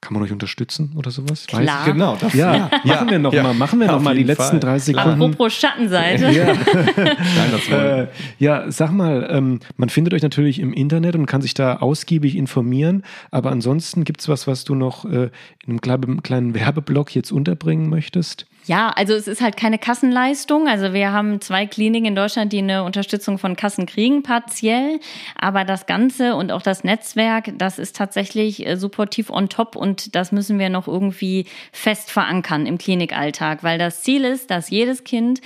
[0.00, 1.46] kann man euch unterstützen oder sowas?
[1.46, 1.62] Klar.
[1.62, 2.16] Weiß ich genau.
[2.18, 3.42] Das, ja, ja, machen wir noch ja.
[3.42, 4.60] mal, machen wir noch mal die letzten Fall.
[4.60, 5.22] drei Sekunden.
[5.22, 6.30] Apropos Schattenseite.
[6.30, 6.46] Ja,
[6.96, 8.06] Nein, äh,
[8.38, 12.36] ja sag mal, ähm, man findet euch natürlich im Internet und kann sich da ausgiebig
[12.36, 15.30] informieren, aber ansonsten gibt es was, was du noch äh,
[15.66, 18.46] in einem kleinen Werbeblock jetzt unterbringen möchtest?
[18.66, 20.68] Ja, also es ist halt keine Kassenleistung.
[20.68, 25.00] Also wir haben zwei Kliniken in Deutschland, die eine Unterstützung von Kassen kriegen, partiell.
[25.34, 30.14] Aber das Ganze und auch das Netzwerk, das ist tatsächlich äh, supportiv on top und
[30.14, 35.04] das müssen wir noch irgendwie fest verankern im Klinikalltag, weil das Ziel ist, dass jedes
[35.04, 35.40] Kind,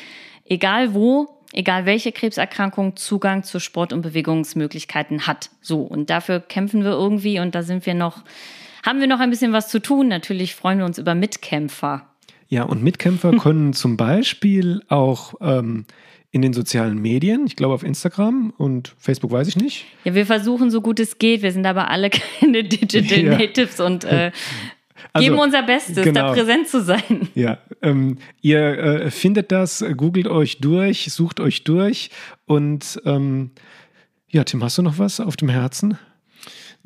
[0.44, 5.50] egal wo, egal welche Krebserkrankung, Zugang zu Sport- und Bewegungsmöglichkeiten hat.
[5.60, 5.82] So.
[5.82, 8.24] Und dafür kämpfen wir irgendwie und da sind wir noch,
[8.84, 10.08] haben wir noch ein bisschen was zu tun.
[10.08, 12.10] Natürlich freuen wir uns über Mitkämpfer.
[12.48, 15.86] Ja, und Mitkämpfer können zum Beispiel auch ähm,
[16.30, 19.86] in den sozialen Medien, ich glaube auf Instagram und Facebook weiß ich nicht.
[20.02, 21.42] Ja, wir versuchen so gut es geht.
[21.42, 23.38] Wir sind aber alle keine Digital ja.
[23.38, 24.32] Natives und äh,
[25.12, 26.28] also, geben unser Bestes, genau.
[26.28, 27.28] da präsent zu sein.
[27.36, 32.10] Ja, ähm, ihr äh, findet das, googelt euch durch, sucht euch durch
[32.46, 33.52] und ähm,
[34.28, 35.96] ja, Tim, hast du noch was auf dem Herzen?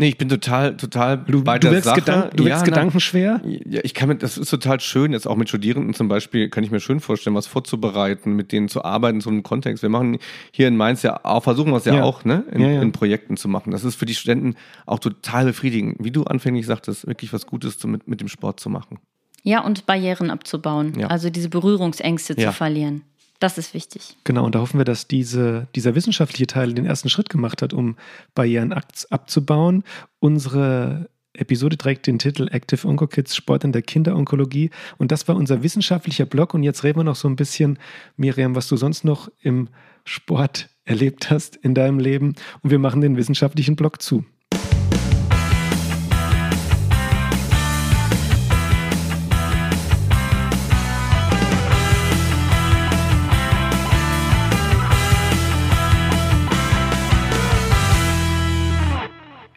[0.01, 1.99] Nee, ich bin total, total du, bei du der Sache.
[1.99, 3.43] Gedank, du wirkst ja, gedankenschwer?
[3.45, 6.63] Ja, ich kann mir, das ist total schön, jetzt auch mit Studierenden zum Beispiel, kann
[6.63, 9.83] ich mir schön vorstellen, was vorzubereiten, mit denen zu arbeiten, so einem Kontext.
[9.83, 10.19] Wir machen
[10.53, 12.93] hier in Mainz ja auch, versuchen wir es ja, ja, auch, ne, in, ja, in,
[12.93, 13.73] Projekten zu machen.
[13.73, 14.55] Das ist für die Studenten
[14.87, 15.97] auch total befriedigend.
[15.99, 19.01] Wie du anfänglich sagtest, wirklich was Gutes zu, mit, mit dem Sport zu machen.
[19.43, 21.05] Ja, und Barrieren abzubauen.
[21.07, 23.03] Also diese Berührungsängste zu verlieren.
[23.39, 24.16] Das ist wichtig.
[24.24, 27.72] Genau, und da hoffen wir, dass diese, dieser wissenschaftliche Teil den ersten Schritt gemacht hat,
[27.72, 27.97] um
[28.34, 29.84] Barrieren abzubauen.
[30.18, 34.70] Unsere Episode trägt den Titel Active OncoKids Sport in der Kinderonkologie.
[34.97, 36.53] Und das war unser wissenschaftlicher Blog.
[36.53, 37.78] Und jetzt reden wir noch so ein bisschen,
[38.16, 39.68] Miriam, was du sonst noch im
[40.05, 42.34] Sport erlebt hast in deinem Leben.
[42.62, 44.24] Und wir machen den wissenschaftlichen Blog zu.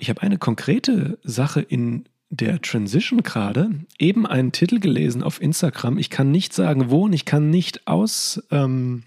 [0.01, 5.99] Ich habe eine konkrete Sache in der Transition gerade, eben einen Titel gelesen auf Instagram.
[5.99, 9.03] Ich kann nicht sagen, wo und ich kann nicht aus, ähm,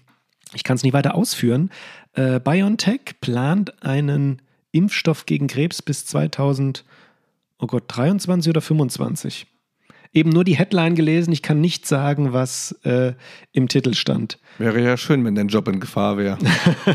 [0.53, 1.69] ich kann es nicht weiter ausführen.
[2.13, 4.41] Äh, BioNTech plant einen
[4.71, 6.85] Impfstoff gegen Krebs bis 2000,
[7.59, 9.47] oh Gott, 23 oder 25
[10.15, 11.31] eben nur die Headline gelesen.
[11.31, 13.13] Ich kann nicht sagen, was äh,
[13.51, 14.39] im Titel stand.
[14.57, 16.37] Wäre ja schön, wenn dein Job in Gefahr wäre.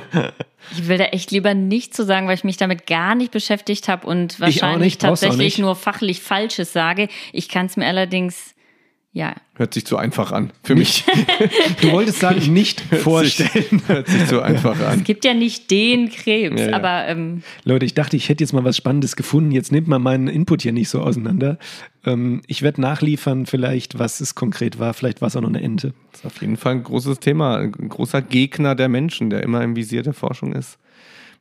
[0.72, 3.88] ich will da echt lieber nicht zu sagen, weil ich mich damit gar nicht beschäftigt
[3.88, 7.08] habe und wahrscheinlich tatsächlich nur fachlich Falsches sage.
[7.32, 8.54] Ich kann es mir allerdings
[9.12, 9.34] ja.
[9.56, 11.04] Hört sich zu einfach an für mich.
[11.80, 13.82] du wolltest sagen, nicht vorstellen.
[13.88, 15.00] Hört sich zu einfach an.
[15.00, 16.76] Es gibt ja nicht den Krebs, ja, ja.
[16.76, 17.08] aber.
[17.08, 19.50] Ähm Leute, ich dachte, ich hätte jetzt mal was Spannendes gefunden.
[19.50, 21.58] Jetzt nimmt man meinen Input hier nicht so auseinander.
[22.06, 24.94] Ähm, ich werde nachliefern, vielleicht, was es konkret war.
[24.94, 25.92] Vielleicht war es auch noch eine Ente.
[26.12, 27.58] Das ist auf jeden Fall ein großes Thema.
[27.58, 30.78] Ein großer Gegner der Menschen, der immer im Visier der Forschung ist.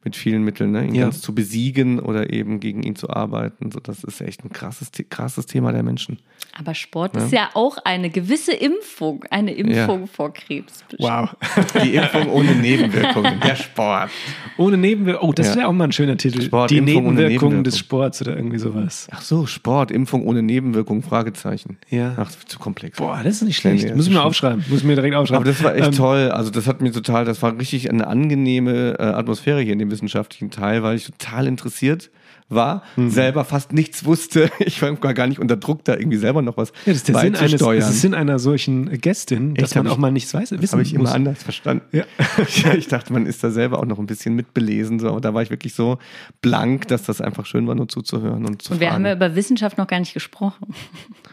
[0.03, 0.85] Mit vielen Mitteln, ne?
[0.87, 1.03] ihn Ja.
[1.03, 3.69] ganz zu besiegen oder eben gegen ihn zu arbeiten.
[3.71, 6.19] So, das ist echt ein krasses, krasses Thema der Menschen.
[6.57, 10.07] Aber Sport ist ja auch eine gewisse Impfung, eine Impfung Ja.
[10.07, 10.85] vor Krebs.
[10.97, 11.35] Wow.
[11.83, 14.09] Die Impfung ohne Nebenwirkungen, der Sport.
[14.57, 15.29] Ohne Nebenwirkungen.
[15.29, 15.55] Oh, das Ja.
[15.57, 16.41] wäre auch mal ein schöner Titel.
[16.43, 17.63] Sport, Die Impfung Nebenwirkungen Nebenwirkung.
[17.65, 19.07] des Sports oder irgendwie sowas.
[19.11, 21.77] Ach so, Sport, Impfung ohne Nebenwirkungen, Fragezeichen.
[21.89, 22.15] Ja.
[22.17, 22.97] Ach, zu komplex.
[22.97, 23.83] Boah, das ist nicht Nee, schlecht.
[23.83, 24.63] nee, das Muss ich mir aufschreiben.
[24.69, 25.43] Muss ich mir direkt aufschreiben.
[25.43, 26.31] Aber das war echt Ähm, toll.
[26.31, 29.88] Also das hat mir total, das war richtig eine angenehme äh, Atmosphäre hier in dem
[29.91, 32.09] wissenschaftlichen Teil, weil ich total interessiert
[32.51, 33.11] war, Mhm.
[33.11, 34.49] selber fast nichts wusste.
[34.59, 37.19] Ich war gar nicht unter Druck, da irgendwie selber noch was Ja, das ist der
[37.19, 40.11] Sinn eines, das ist Sinn einer solchen Gästin, dass Echt, man hab auch ich- mal
[40.11, 40.49] nichts weiß.
[40.59, 41.11] Das habe ich immer muss.
[41.11, 41.83] anders verstanden.
[41.91, 42.05] Ja.
[42.63, 44.99] Ja, ich dachte, man ist da selber auch noch ein bisschen mitbelesen.
[44.99, 45.09] So.
[45.09, 45.99] Aber da war ich wirklich so
[46.41, 48.95] blank, dass das einfach schön war, nur zuzuhören und zu Und wir fragen.
[49.03, 50.73] haben ja über Wissenschaft noch gar nicht gesprochen.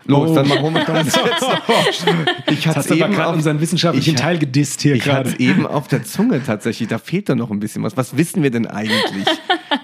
[0.09, 0.35] Los, Oh.
[0.35, 2.53] dann machen wir das jetzt noch.
[2.53, 5.29] Ich hatte aber gerade unseren wissenschaftlichen ich- Teil gedisst hier Ich hatte gerade.
[5.31, 6.89] es eben auf der Zunge tatsächlich.
[6.89, 7.97] Da fehlt da noch ein bisschen was.
[7.97, 9.27] Was wissen wir denn eigentlich?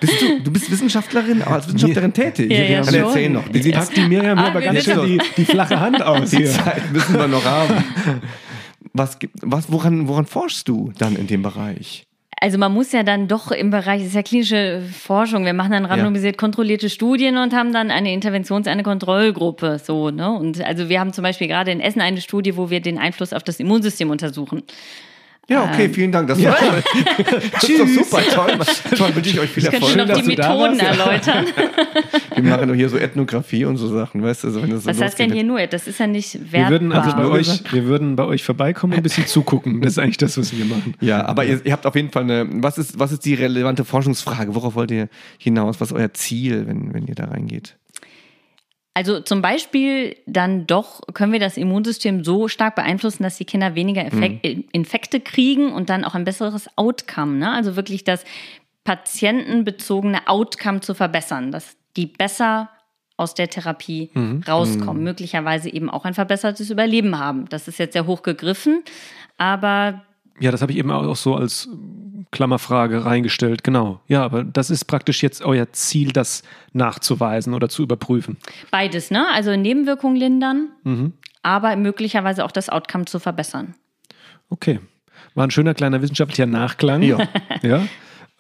[0.00, 2.50] Bist du, du bist Wissenschaftlerin, aber als Wissenschaftlerin tätig.
[2.52, 3.04] Ja, ja, Dann schon.
[3.04, 3.48] erzähl noch.
[3.48, 6.38] Die, die, Packt die Miriam Ah, aber ganz schön die, die flache Hand aus die
[6.38, 6.50] hier.
[6.50, 7.84] Zeit müssen wir noch haben.
[8.92, 12.04] Was, was, woran, woran forschst du dann in dem Bereich?
[12.43, 15.70] Also man muss ja dann doch im Bereich, das ist ja klinische Forschung, wir machen
[15.70, 20.28] dann randomisiert kontrollierte Studien und haben dann eine Interventions-, eine Kontrollgruppe, so, ne?
[20.32, 23.32] Und also wir haben zum Beispiel gerade in Essen eine Studie, wo wir den Einfluss
[23.32, 24.64] auf das Immunsystem untersuchen.
[25.49, 25.95] Ja, okay, Ähm.
[25.95, 26.28] vielen Dank.
[26.28, 26.55] Das, war,
[27.53, 28.22] das ist doch super.
[28.32, 28.59] Toll,
[28.97, 30.09] toll wünsche ich euch viel Ich könnte Erfolg.
[30.09, 31.47] noch dass die da Methoden erläutern.
[32.36, 34.51] Wir machen doch hier so Ethnographie und so Sachen, weißt du?
[34.51, 35.66] So, wenn das so Was heißt denn hier nur?
[35.66, 36.70] Das ist ja nicht Wir wertbar.
[36.70, 39.82] würden also bei euch, wir würden bei euch vorbeikommen und ein bisschen zugucken.
[39.82, 40.95] Das ist eigentlich das, was wir machen.
[41.01, 42.47] Ja, aber ihr, ihr habt auf jeden Fall eine.
[42.62, 44.55] Was ist, was ist die relevante Forschungsfrage?
[44.55, 45.80] Worauf wollt ihr hinaus?
[45.80, 47.76] Was ist euer Ziel, wenn, wenn ihr da reingeht?
[48.95, 53.74] Also zum Beispiel dann doch können wir das Immunsystem so stark beeinflussen, dass die Kinder
[53.74, 57.38] weniger Effek Infekte kriegen und dann auch ein besseres Outcome.
[57.38, 57.51] Ne?
[57.51, 58.24] Also wirklich das
[58.84, 62.68] patientenbezogene Outcome zu verbessern, dass die besser
[63.16, 64.11] aus der Therapie
[64.49, 67.49] rauskommen, möglicherweise eben auch ein verbessertes Überleben haben.
[67.49, 68.82] Das ist jetzt sehr hoch gegriffen,
[69.38, 70.03] aber
[70.41, 71.68] Ja, das habe ich eben auch so als
[72.30, 73.62] Klammerfrage reingestellt.
[73.62, 74.01] Genau.
[74.09, 78.39] Ja, aber das ist praktisch jetzt euer Ziel, das nachzuweisen oder zu überprüfen.
[78.70, 79.26] beides, ne?
[79.33, 80.70] Also Nebenwirkungen lindern,
[81.43, 83.74] aber möglicherweise auch das Outcome zu verbessern.
[84.49, 84.80] Okay.
[85.35, 87.03] War ein schöner kleiner wissenschaftlicher Nachklang.
[87.03, 87.18] Ja.
[87.62, 87.87] ja.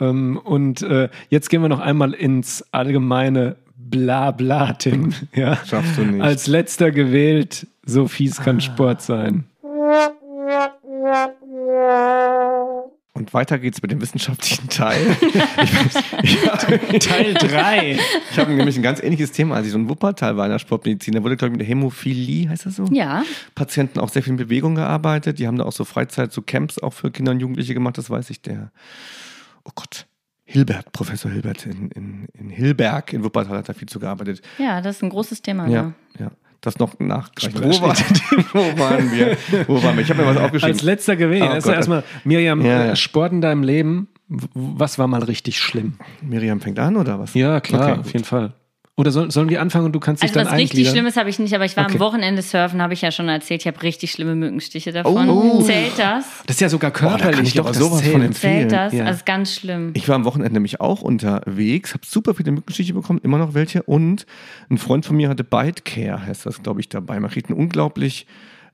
[0.00, 5.12] Ähm, und äh, jetzt gehen wir noch einmal ins allgemeine Blabla, Tim.
[5.34, 5.56] Ja.
[5.64, 6.22] Schaffst du nicht.
[6.22, 9.44] Als letzter gewählt, so fies kann Sport sein.
[13.14, 15.04] Und weiter geht's mit dem wissenschaftlichen Teil.
[16.98, 17.98] Teil 3.
[18.30, 20.58] Ich habe nämlich ein ganz ähnliches Thema, als ich so in Wuppertal war in der
[20.58, 21.12] Sportmedizin.
[21.14, 22.86] Da wurde, glaube ich, mit der Hämophilie, heißt das so?
[22.90, 23.22] Ja,
[23.54, 25.38] Patienten auch sehr viel in Bewegung gearbeitet.
[25.38, 27.98] Die haben da auch so Freizeit, so Camps auch für Kinder und Jugendliche gemacht.
[27.98, 28.72] Das weiß ich, der,
[29.64, 30.06] oh Gott,
[30.44, 34.42] Hilbert, Professor Hilbert in, in, in Hilberg in Wuppertal hat da viel zu gearbeitet.
[34.58, 35.68] ja, das ist ein großes Thema.
[35.68, 35.94] Ja, ne?
[36.18, 36.30] ja.
[36.62, 37.60] Das noch nachgereicht.
[37.60, 37.96] Wo, war,
[38.52, 39.36] wo waren wir?
[39.66, 40.04] Wo waren wir?
[40.04, 40.74] Ich habe mir was aufgeschrieben.
[40.74, 41.42] Als letzter gewählt.
[41.44, 42.96] Oh also erstmal, Miriam, Ja, äh, ja.
[42.96, 45.94] Sport in deinem Leben, was war mal richtig schlimm?
[46.22, 47.34] Miriam fängt an, oder was?
[47.34, 48.52] Ja, klar, Okay, auf jeden Fall.
[48.94, 50.86] Oder soll, sollen wir anfangen und du kannst dich Also dann was richtig?
[50.90, 51.94] Schlimmes habe ich nicht, aber ich war Okay.
[51.94, 53.62] am Wochenende surfen, habe ich ja schon erzählt.
[53.62, 55.30] Ich habe richtig schlimme Mückenstiche davon.
[55.30, 55.62] Oh.
[55.62, 56.26] Zählt das?
[56.46, 57.48] Das ist ja sogar da kann körperlich.
[57.48, 58.12] ich doch, das sowas zählt.
[58.12, 58.68] von empfehlen.
[58.68, 58.92] Zählt das?
[58.92, 59.06] Ja.
[59.06, 59.92] Also ganz schlimm.
[59.94, 63.82] Ich war am Wochenende nämlich auch unterwegs, habe super viele Mückenstiche bekommen, immer noch welche.
[63.82, 64.26] Und
[64.68, 67.18] ein Freund von mir hatte Bite Care, heißt das, glaube ich, dabei.
[67.18, 68.26] Man kriegt einen unglaublich,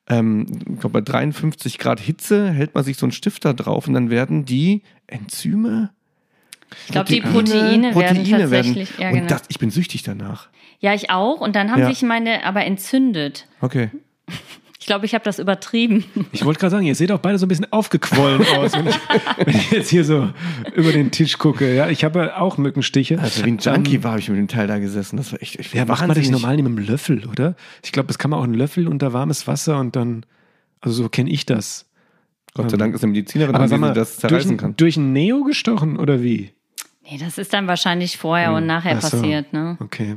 [0.09, 3.87] ähm, ich glaube, bei 53 Grad Hitze hält man sich so einen Stift da drauf
[3.87, 5.91] und dann werden die Enzyme.
[6.87, 8.91] Ich glaube, die Proteine, werden tatsächlich.
[8.99, 9.27] ja, und genau.
[9.29, 10.49] das, ich bin süchtig danach.
[10.81, 11.41] ja, ich auch.
[11.41, 11.89] Und dann haben Ja.
[11.89, 13.47] sich meine aber entzündet.
[13.61, 13.91] Okay.
[14.81, 16.05] Ich glaube, ich habe das übertrieben.
[16.33, 18.95] Ich wollte gerade sagen, ihr seht auch beide so ein bisschen aufgequollen aus, wenn ich,
[19.45, 20.31] wenn ich jetzt hier so
[20.75, 21.75] über den Tisch gucke.
[21.75, 23.19] Ja, ich habe auch Mückenstiche.
[23.19, 25.17] Also wie ein Junkie war ich mit dem Teil da gesessen.
[25.19, 27.55] Das war echt, echt Ja, macht man das normal mit einem Löffel, oder?
[27.85, 30.25] Ich glaube, das kann man auch einen Löffel unter warmes Wasser und dann,
[30.81, 31.85] also so kenne ich das.
[32.55, 34.77] Gott sei Dank ist eine Medizinerin, Aber die mal, das durch, zerreißen ein- kann.
[34.77, 36.51] durch ein Neo gestochen oder wie?
[37.11, 39.17] Nee, das ist dann wahrscheinlich vorher und nachher Ach so.
[39.17, 39.53] passiert.
[39.53, 39.77] Ne?
[39.81, 40.17] Okay.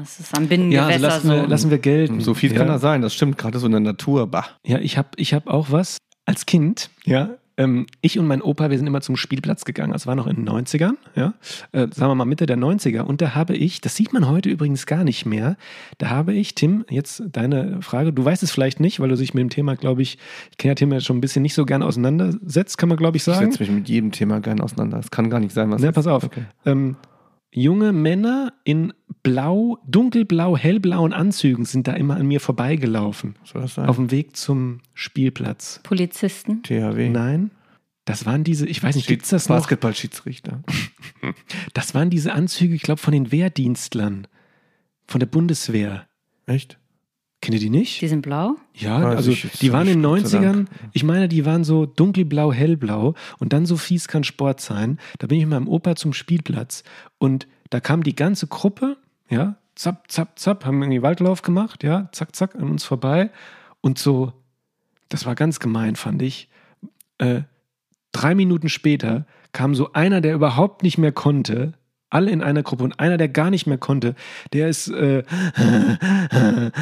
[0.00, 1.34] Das ist am Ja, Binnengewässer also lassen, so.
[1.34, 2.20] wir, lassen wir gelten.
[2.20, 2.58] So viel ja.
[2.58, 4.26] kann das sein, das stimmt, gerade so in der Natur.
[4.26, 4.46] Bah.
[4.64, 5.98] Ja, ich habe ich hab auch was.
[6.26, 9.92] Als Kind, ja, ähm, ich und mein Opa, wir sind immer zum Spielplatz gegangen.
[9.92, 11.34] Das war noch in den 90ern, ja,
[11.72, 13.00] äh, sagen wir mal Mitte der 90er.
[13.02, 15.56] Und da habe ich, das sieht man heute übrigens gar nicht mehr,
[15.98, 19.34] da habe ich, Tim, jetzt deine Frage, du weißt es vielleicht nicht, weil du dich
[19.34, 20.18] mit dem Thema, glaube ich,
[20.50, 23.16] ich kenne ja Tim ja schon ein bisschen nicht so gern auseinandersetzt, kann man, glaube
[23.16, 23.50] ich, Ich sagen.
[23.52, 24.98] setze mich mit jedem Thema gern auseinander.
[24.98, 26.24] Es kann gar nicht sein, was Ne, jetzt- pass auf.
[26.24, 26.44] Okay.
[26.66, 26.96] Ähm,
[27.52, 28.92] junge Männer in
[29.24, 33.34] blau, dunkelblau, hellblauen Anzügen sind da immer an mir vorbeigelaufen.
[33.42, 33.88] Soll das sein?
[33.88, 35.80] Auf dem Weg zum Spielplatz.
[35.82, 36.62] Polizisten.
[36.62, 37.08] THW.
[37.08, 37.50] Nein?
[38.04, 39.56] Das waren diese, ich weiß nicht, gibt's das noch?
[39.56, 40.62] Basketballschiedsrichter.
[41.72, 44.26] Das waren diese Anzüge, ich glaube, von den Wehrdienstlern.
[45.06, 46.06] Von der Bundeswehr.
[46.44, 46.78] Echt?
[47.40, 48.02] Kennt ihr die nicht?
[48.02, 48.56] Die sind blau?
[48.74, 50.68] Ja, Weiß also ich die waren in den nicht, Gott sei 90ern, Dank.
[50.92, 54.98] ich meine, die waren so dunkelblau, hellblau und dann so fies kann Sport sein.
[55.18, 56.84] Da bin ich mit meinem Opa zum Spielplatz
[57.18, 58.98] und da kam die ganze Gruppe,
[59.28, 63.30] ja, zapp, zapp, zapp, haben irgendwie Waldlauf gemacht, ja, zack, zack, an uns vorbei
[63.80, 64.32] und so,
[65.08, 66.48] das war ganz gemein, fand ich.
[67.18, 67.42] Äh,
[68.12, 71.74] drei Minuten später kam so einer, der überhaupt nicht mehr konnte,
[72.10, 74.14] alle in einer Gruppe und einer, der gar nicht mehr konnte,
[74.52, 75.24] der ist äh,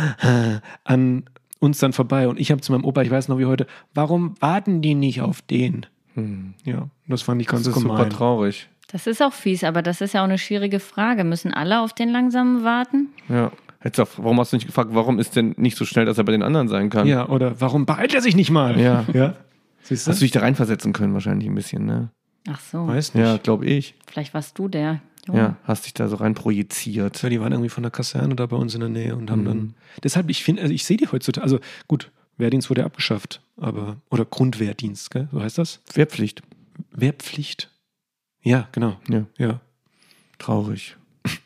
[0.84, 1.24] an
[1.59, 4.34] uns dann vorbei und ich habe zu meinem Opa, ich weiß noch wie heute, warum
[4.40, 5.86] warten die nicht auf den?
[6.14, 6.55] Hm.
[6.64, 8.11] Ja, das fand ich ganz Das ist super gemein.
[8.11, 8.68] traurig.
[8.93, 11.24] Das ist auch fies, aber das ist ja auch eine schwierige Frage.
[11.24, 13.09] Müssen alle auf den langsamen warten?
[13.28, 13.51] Ja.
[13.99, 16.30] Auch, warum hast du nicht gefragt, warum ist denn nicht so schnell, dass er bei
[16.32, 17.07] den anderen sein kann?
[17.09, 18.78] Ja, oder warum beeilt er sich nicht mal?
[18.78, 19.05] Ja.
[19.12, 19.34] ja.
[19.82, 20.11] Siehst du?
[20.12, 22.11] Hast du dich da reinversetzen können, wahrscheinlich ein bisschen, ne?
[22.49, 23.24] Ach so, Weiß nicht.
[23.24, 23.95] Ja, glaube ich.
[24.07, 25.01] vielleicht warst du der.
[25.26, 25.38] Junge.
[25.38, 27.22] Ja, hast dich da so rein projiziert.
[27.22, 29.43] Ja, die waren irgendwie von der Kaserne da bei uns in der Nähe und haben
[29.43, 29.47] Mhm.
[29.47, 29.74] dann.
[30.05, 31.43] Deshalb, ich finde, also ich sehe die heutzutage.
[31.45, 33.97] Also gut, Wehrdienst wurde ja abgeschafft, aber.
[34.11, 35.28] Oder Grundwehrdienst, gell?
[35.32, 35.80] So heißt das?
[35.95, 36.43] Wehrpflicht.
[36.93, 37.70] Wehrpflicht.
[38.43, 38.97] Ja, genau.
[39.09, 39.26] Ja.
[39.38, 39.61] Ja.
[40.38, 40.97] Traurig.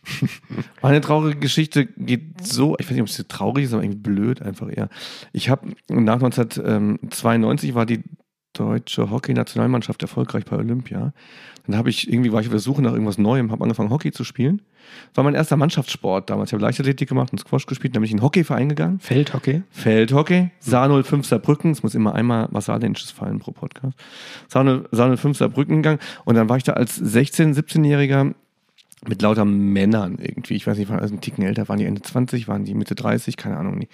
[0.83, 4.41] Meine traurige Geschichte geht so, ich weiß nicht, ob es traurig ist, aber irgendwie blöd
[4.41, 4.89] einfach eher.
[5.33, 8.03] Ich habe nach 1992 war die
[8.59, 11.13] deutsche Hockey-Nationalmannschaft erfolgreich bei Olympia.
[11.67, 14.13] Dann habe ich irgendwie war ich auf der Suche nach irgendwas Neuem, habe angefangen Hockey
[14.13, 14.63] zu spielen.
[15.09, 16.51] Das war mein erster Mannschaftssport damals.
[16.51, 17.97] Ich habe Leichtathletik gemacht und Squash gespielt.
[17.97, 19.01] Dann bin ich in den Hockeyverein gegangen.
[19.01, 19.63] Feldhockey.
[19.71, 23.99] Feldhockey, Saar 05 Saarbrücken, es muss immer einmal was Saarländisches fallen pro Podcast.
[24.49, 28.35] Saar 0 Saar 05 Saarbrücken gegangen und dann war ich da als 16-, 17-Jähriger
[29.07, 30.55] mit lauter Männern irgendwie.
[30.55, 32.95] Ich weiß nicht, waren also ein Ticken älter, waren die Ende 20, waren die Mitte
[32.95, 33.87] 30, keine Ahnung.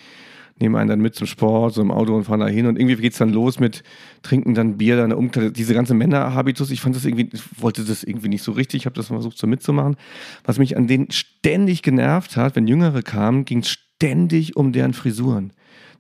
[0.63, 2.97] Nehmen einen dann mit zum Sport, so im Auto und fahren da hin und irgendwie
[2.97, 3.83] geht's dann los mit
[4.23, 6.71] trinken dann Bier, dann Umkleide, diese ganze Männerhabitus.
[6.71, 9.37] Ich fand das irgendwie, ich wollte das irgendwie nicht so richtig, ich habe das versucht
[9.37, 9.97] so mitzumachen.
[10.45, 14.95] Was mich an denen ständig genervt hat, wenn Jüngere kamen, ging es ständig um deren
[14.95, 15.53] Frisuren.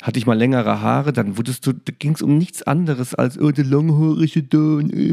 [0.02, 3.52] Hatte ich mal längere Haare, dann wurdest du, ging es um nichts anderes als, oh,
[3.52, 5.12] der langhaarige da und, äh.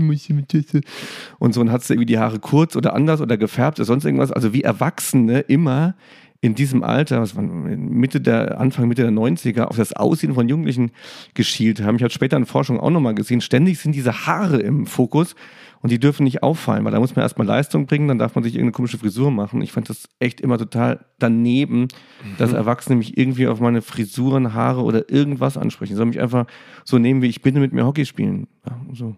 [1.38, 4.06] und so, und hattest du irgendwie die Haare kurz oder anders oder gefärbt oder sonst
[4.06, 4.32] irgendwas.
[4.32, 5.94] Also wie Erwachsene immer
[6.42, 10.48] in diesem Alter, was war Mitte der, Anfang, Mitte der 90er, auf das Aussehen von
[10.48, 10.92] Jugendlichen
[11.34, 11.98] geschielt haben.
[11.98, 15.36] Ich habe später in Forschung auch nochmal gesehen, ständig sind diese Haare im Fokus
[15.82, 18.44] und die dürfen nicht auffallen, weil da muss man erstmal Leistung bringen, dann darf man
[18.44, 19.62] sich irgendeine komische Frisur machen.
[19.62, 21.90] Ich fand das echt immer total daneben,
[22.38, 25.98] dass Erwachsene mich irgendwie auf meine Frisuren, Haare oder irgendwas ansprechen.
[25.98, 26.46] Sollen mich einfach
[26.86, 28.48] so nehmen, wie ich bin und mit mir Hockey spielen.
[28.66, 29.16] Ja, so.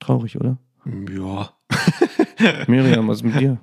[0.00, 0.58] Traurig, oder?
[0.86, 1.50] Ja.
[2.66, 3.58] Miriam, was ist mit dir?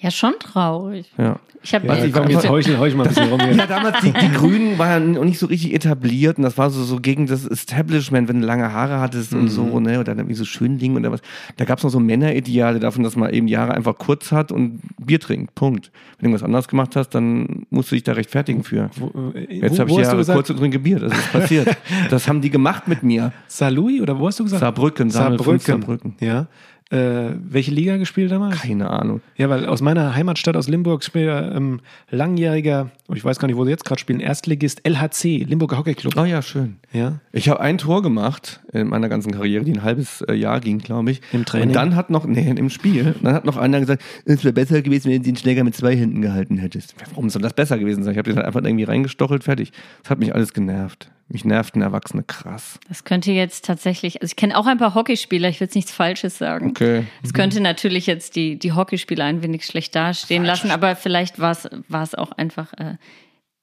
[0.00, 1.10] Ja, schon traurig.
[1.18, 1.40] Ja.
[1.60, 3.52] Ich habe ja ich komm, jetzt heuchel, heuchel mal ein bisschen rum hier.
[3.52, 6.70] Ja, damals, die, die Grünen waren ja noch nicht so richtig etabliert und das war
[6.70, 10.18] so, so gegen das Establishment, wenn du lange Haare hattest und so, ne, oder dann
[10.18, 11.20] irgendwie so Schönling oder was.
[11.56, 14.52] Da gab es noch so Männerideale davon, dass man eben die Haare einfach kurz hat
[14.52, 15.56] und Bier trinkt.
[15.56, 15.90] Punkt.
[16.18, 18.90] Wenn du irgendwas anderes gemacht hast, dann musst du dich da rechtfertigen für.
[18.96, 20.36] Wo, äh, Jetzt habe ich die Haare gesagt?
[20.36, 21.00] kurz und trinke Bier.
[21.00, 21.76] Das ist passiert.
[22.10, 23.32] das haben die gemacht mit mir.
[23.48, 24.60] Saarlouis oder wo hast du gesagt?
[24.60, 25.58] Saarbrücken, Saarbrücken.
[25.58, 26.14] Saarbrücken.
[26.20, 26.46] Ja.
[26.90, 28.62] Äh, welche Liga gespielt damals?
[28.62, 29.20] Keine Ahnung.
[29.36, 31.80] Ja, weil aus meiner Heimatstadt aus Limburg spielt ähm,
[32.10, 35.94] langjähriger, oh, ich weiß gar nicht, wo sie jetzt gerade spielen, Erstligist LHC, Limburger Hockey
[35.94, 36.14] Club.
[36.16, 36.76] Oh ja, schön.
[36.90, 37.20] Ja.
[37.30, 40.78] Ich habe ein Tor gemacht in meiner ganzen Karriere, die ein halbes äh, Jahr ging,
[40.78, 41.20] glaube ich.
[41.32, 41.68] Im Training?
[41.68, 44.80] Und dann hat noch, nee, im Spiel, dann hat noch einer gesagt, es wäre besser
[44.80, 46.94] gewesen, wenn du den Schläger mit zwei Händen gehalten hättest.
[47.10, 48.12] Warum soll das besser gewesen sein?
[48.12, 49.72] Ich habe den halt einfach irgendwie reingestochelt, fertig.
[50.02, 51.10] Das hat mich alles genervt.
[51.30, 52.80] Mich nervten Erwachsene krass.
[52.88, 55.92] Das könnte jetzt tatsächlich, also ich kenne auch ein paar Hockeyspieler, ich will jetzt nichts
[55.92, 56.70] Falsches sagen.
[56.70, 57.04] Okay.
[57.22, 61.50] Es könnte natürlich jetzt die, die Hockeyspieler ein wenig schlecht dastehen lassen, aber vielleicht war
[61.50, 62.94] es war es auch einfach äh,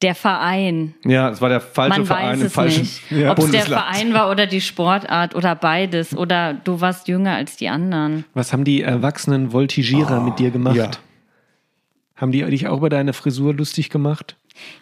[0.03, 0.93] der Verein.
[1.03, 3.01] Ja, es war der falsche Man Verein weiß im es falschen nicht.
[3.11, 3.63] ja, Ob es der.
[3.63, 8.26] Verein war oder die Sportart oder beides oder du warst jünger als die anderen.
[8.36, 10.76] Was haben die erwachsenen Voltigierer mit dir gemacht?
[10.76, 10.91] ja.
[12.16, 14.38] Haben die dich auch über deine Frisur lustig gemacht?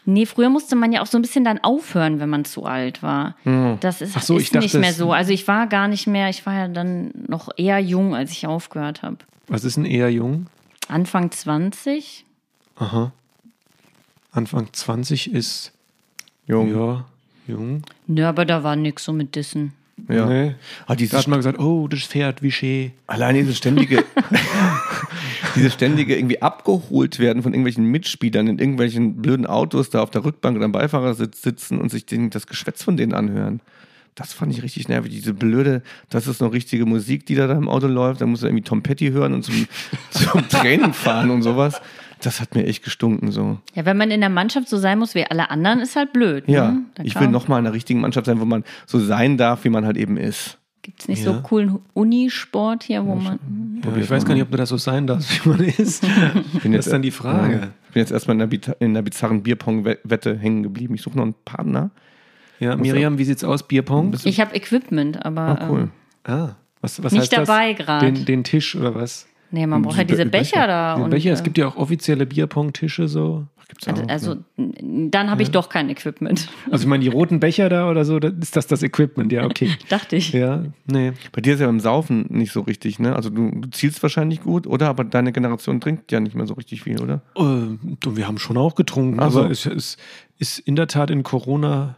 [0.05, 3.01] Nee, früher musste man ja auch so ein bisschen dann aufhören, wenn man zu alt
[3.03, 3.35] war.
[3.79, 5.11] Das ist, Ach so, ich ist dachte, nicht mehr so.
[5.11, 8.47] Also ich war gar nicht mehr, ich war ja dann noch eher jung, als ich
[8.47, 9.17] aufgehört habe.
[9.47, 10.47] Was ist denn eher jung?
[10.87, 12.25] Anfang 20.
[12.75, 13.11] Aha.
[14.31, 15.71] Anfang 20 ist,
[16.47, 16.73] Jung.
[16.73, 17.05] ja,
[17.47, 17.83] jung.
[18.07, 19.73] Nö, aber da war nix so mit Dissen.
[20.09, 20.25] Ja.
[20.25, 20.55] Nee.
[20.85, 22.91] Ah, hat dieses, schon mal gesagt, oh, das Pferd, wie schön.
[23.07, 24.03] alleine dieses ständige,
[25.55, 30.25] dieses ständige irgendwie abgeholt werden von irgendwelchen Mitspielern in irgendwelchen blöden Autos da auf der
[30.25, 33.61] Rückbank oder am Beifahrersitz sitzen und sich den, das Geschwätz von denen anhören.
[34.15, 35.11] Das fand ich richtig nervig.
[35.11, 38.21] Diese blöde, das ist noch richtige Musik, die da, da im Auto läuft.
[38.21, 39.67] Da musst du irgendwie Tom Petty hören und zum,
[40.11, 41.81] zum Training fahren und sowas.
[42.23, 43.59] Das hat mir echt gestunken so.
[43.75, 46.45] Ja, wenn man in der Mannschaft so sein muss wie alle anderen, ist halt blöd.
[46.47, 46.81] Ja, ne?
[47.03, 49.69] Ich will noch mal in einer richtigen Mannschaft sein, wo man so sein darf, wie
[49.69, 50.57] man halt eben ist.
[50.83, 51.33] Gibt es nicht Ja.
[51.33, 53.39] so coolen Unisport hier, wo man.
[53.85, 56.01] Ja, ich weiß gar nicht, ob das so sein darf, wie man ist.
[56.63, 57.53] bin das ist dann die Frage.
[57.53, 57.63] Ja.
[57.87, 60.95] Ich bin jetzt erstmal in einer, bita- in einer bizarren Bierpong-Wette hängen geblieben.
[60.95, 61.91] Ich suche noch einen Partner.
[62.59, 63.67] Ja, Miriam, wie sieht's aus?
[63.67, 64.13] Bierpong?
[64.23, 65.41] Ich habe Equipment, aber.
[65.41, 65.89] Ah, cool.
[66.25, 66.49] Ah,
[66.81, 68.01] was, was Nicht heißt dabei grad.
[68.01, 69.27] Den, den Tisch oder was?
[69.53, 70.95] Nee, man braucht ja diese Becher da.
[70.95, 73.45] Den und, Becher, es äh, gibt ja auch offizielle Bierpong-Tische so.
[73.67, 76.49] Gibt's Also, auch, also n- dann habe ich doch kein Equipment.
[76.71, 79.31] Also ich meine, die roten Becher da oder so, das- ist das das Equipment?
[79.31, 79.69] Ja, okay.
[79.89, 80.33] Dachte ich.
[80.33, 81.13] Ja, nee.
[81.31, 83.15] Bei dir ist ja beim Saufen nicht so richtig, ne?
[83.15, 84.89] Also du, du zielst wahrscheinlich gut, oder?
[84.89, 87.21] Aber deine Generation trinkt ja nicht mehr so richtig viel, oder?
[87.35, 89.41] Äh, du, wir haben schon auch getrunken, Ach so.
[89.41, 89.97] aber es, es
[90.39, 91.97] ist in der Tat in Corona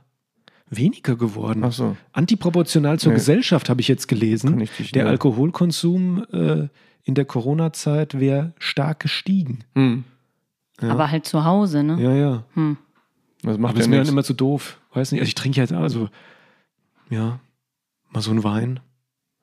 [0.69, 1.63] weniger geworden.
[1.63, 1.95] Ach so.
[2.11, 3.17] Antiproportional zur Nee.
[3.19, 4.49] Gesellschaft habe ich jetzt gelesen.
[4.51, 6.67] Kann ich dich Der Alkoholkonsum äh,
[7.05, 9.59] in der Corona-Zeit wäre stark gestiegen.
[9.75, 10.03] Hm.
[10.81, 10.89] Ja.
[10.89, 12.01] Aber halt zu Hause, ne?
[12.01, 12.43] Ja, ja.
[12.55, 12.75] Hm.
[13.43, 14.79] Das macht Aber ist ja mir dann immer zu doof.
[14.93, 15.21] Weiß nicht.
[15.21, 16.09] Also ich trinke jetzt also,
[17.09, 17.39] ja,
[18.09, 18.79] mal so einen Wein.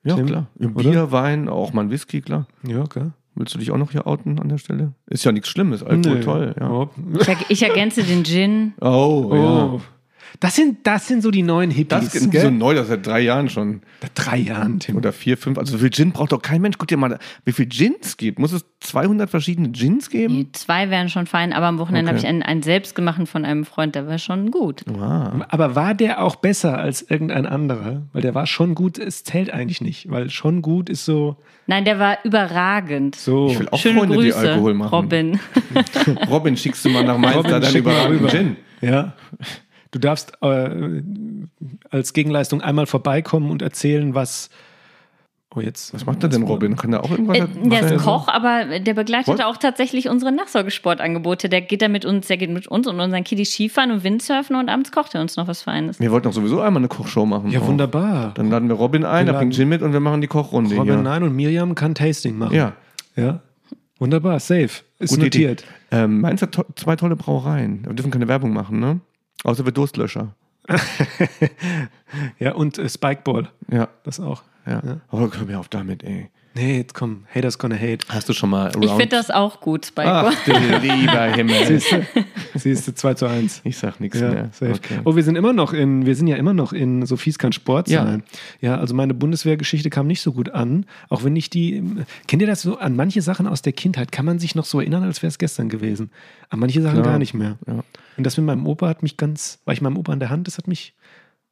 [0.03, 0.47] Ja, Tim, klar.
[0.59, 0.89] Ja, oder?
[0.91, 2.45] Bier, Wein, auch mal ein Whisky, klar.
[2.67, 3.11] Ja, okay.
[3.35, 4.93] Willst du dich auch noch hier outen an der Stelle?
[5.07, 5.81] Ist ja nichts Schlimmes.
[5.81, 6.23] Alkohol, Nee.
[6.23, 6.55] toll.
[6.59, 6.89] Ja.
[7.19, 8.73] Ich, erg- ich ergänze den Gin.
[8.81, 9.81] Oh, Oh.
[10.39, 12.15] Das sind, das sind so die neuen Das Hippies.
[12.15, 12.41] ist gell?
[12.41, 13.81] so neu, das ist seit drei Jahren schon.
[14.01, 14.95] Seit drei Jahren, Tim.
[14.97, 15.57] Oder vier, fünf.
[15.57, 16.77] Also so viel Gin braucht doch kein Mensch.
[16.77, 18.39] Guck dir mal, wie viel Gins es gibt.
[18.39, 20.33] Muss es 200 verschiedene Gins geben?
[20.33, 22.17] Die zwei wären schon fein, aber am Wochenende Okay.
[22.17, 24.83] habe ich einen, einen selbstgemachten von einem Freund, der war schon gut.
[24.99, 25.45] Ah.
[25.49, 28.01] Aber war der auch besser als irgendein anderer?
[28.11, 30.09] Weil der war schon gut, es zählt eigentlich nicht.
[30.09, 33.15] Weil schon gut ist so, Nein, der war überragend.
[33.15, 33.47] so.
[33.49, 34.89] Ich will auch Schöne Freunde, die Grüße, Alkohol machen.
[34.89, 35.39] Robin.
[36.29, 38.29] Robin, schickst du mal nach Mainz Robin, da deinen schick mal überragenden rüber.
[38.37, 38.55] Gin?
[38.81, 39.13] Ja.
[39.93, 41.03] Du darfst äh,
[41.91, 44.49] als Gegenleistung einmal vorbeikommen und erzählen, was.
[45.55, 45.93] Oh, jetzt.
[45.93, 46.75] Was macht er denn, Robin?
[46.75, 47.69] Kann er auch irgendwas Äh, machen?
[47.69, 49.39] der ist Koch, aber der begleitet Was?
[49.45, 51.47] auch tatsächlich unsere Nachsorgesportangebote.
[51.47, 54.55] Der geht da mit uns, der geht mit uns und unseren Kiddies Skifahren und Windsurfen
[54.55, 55.99] und abends kocht er uns noch was Feines.
[55.99, 57.51] Wir wollten doch sowieso einmal eine Kochshow machen.
[57.51, 57.67] Ja, auch.
[57.67, 58.31] wunderbar.
[58.33, 60.75] Dann laden wir Robin ein, Wir er bringt Gin mit und wir machen die Kochrunde
[60.75, 61.03] Robin, hier.
[61.03, 62.55] nein, und Miriam kann Tasting machen.
[62.55, 62.73] Ja.
[63.15, 63.41] Ja.
[63.99, 64.69] Wunderbar, safe.
[64.97, 65.63] Ist Gute notiert.
[65.91, 67.85] Ähm, Mainz hat to zwei tolle Brauereien.
[67.85, 69.01] Wir dürfen keine Werbung machen, ne?
[69.43, 70.35] Außer wir Durstlöscher.
[72.39, 73.49] Ja, und äh, Spikeball.
[73.69, 74.43] Ja, Das auch.
[74.65, 74.81] ja.
[74.85, 75.01] Ja.
[75.11, 76.29] Oh, komm mir auf damit, ey.
[76.55, 77.25] Nee, jetzt komm.
[77.33, 78.05] Haters gonna hate.
[78.09, 80.07] Hast du schon mal Ich finde das auch gut, Spike.
[80.07, 81.65] Ach, du lieber Himmel.
[81.65, 82.05] Siehst du?
[82.53, 83.61] Siehst du, 2 zu 1.
[83.63, 84.49] Ich sag nichts Ja, mehr.
[84.51, 84.73] safe.
[84.73, 84.99] Okay.
[85.03, 87.53] Oh, wir sind immer noch in, wir sind ja immer noch in so fies kann
[87.53, 88.03] Sport Ja.
[88.05, 88.23] sein.
[88.61, 88.77] Ja.
[88.77, 91.83] also meine Bundeswehrgeschichte kam nicht so gut an, auch wenn ich die,
[92.27, 94.79] kennt ihr das so, an manche Sachen aus der Kindheit kann man sich noch so
[94.79, 96.11] erinnern, als wäre es gestern gewesen.
[96.49, 97.13] An manche Sachen Klar.
[97.13, 97.57] gar nicht mehr.
[97.65, 97.83] Ja.
[98.15, 100.45] Und das mit meinem Opa hat mich ganz, war ich meinem Opa an der Hand,
[100.45, 100.93] das hat mich,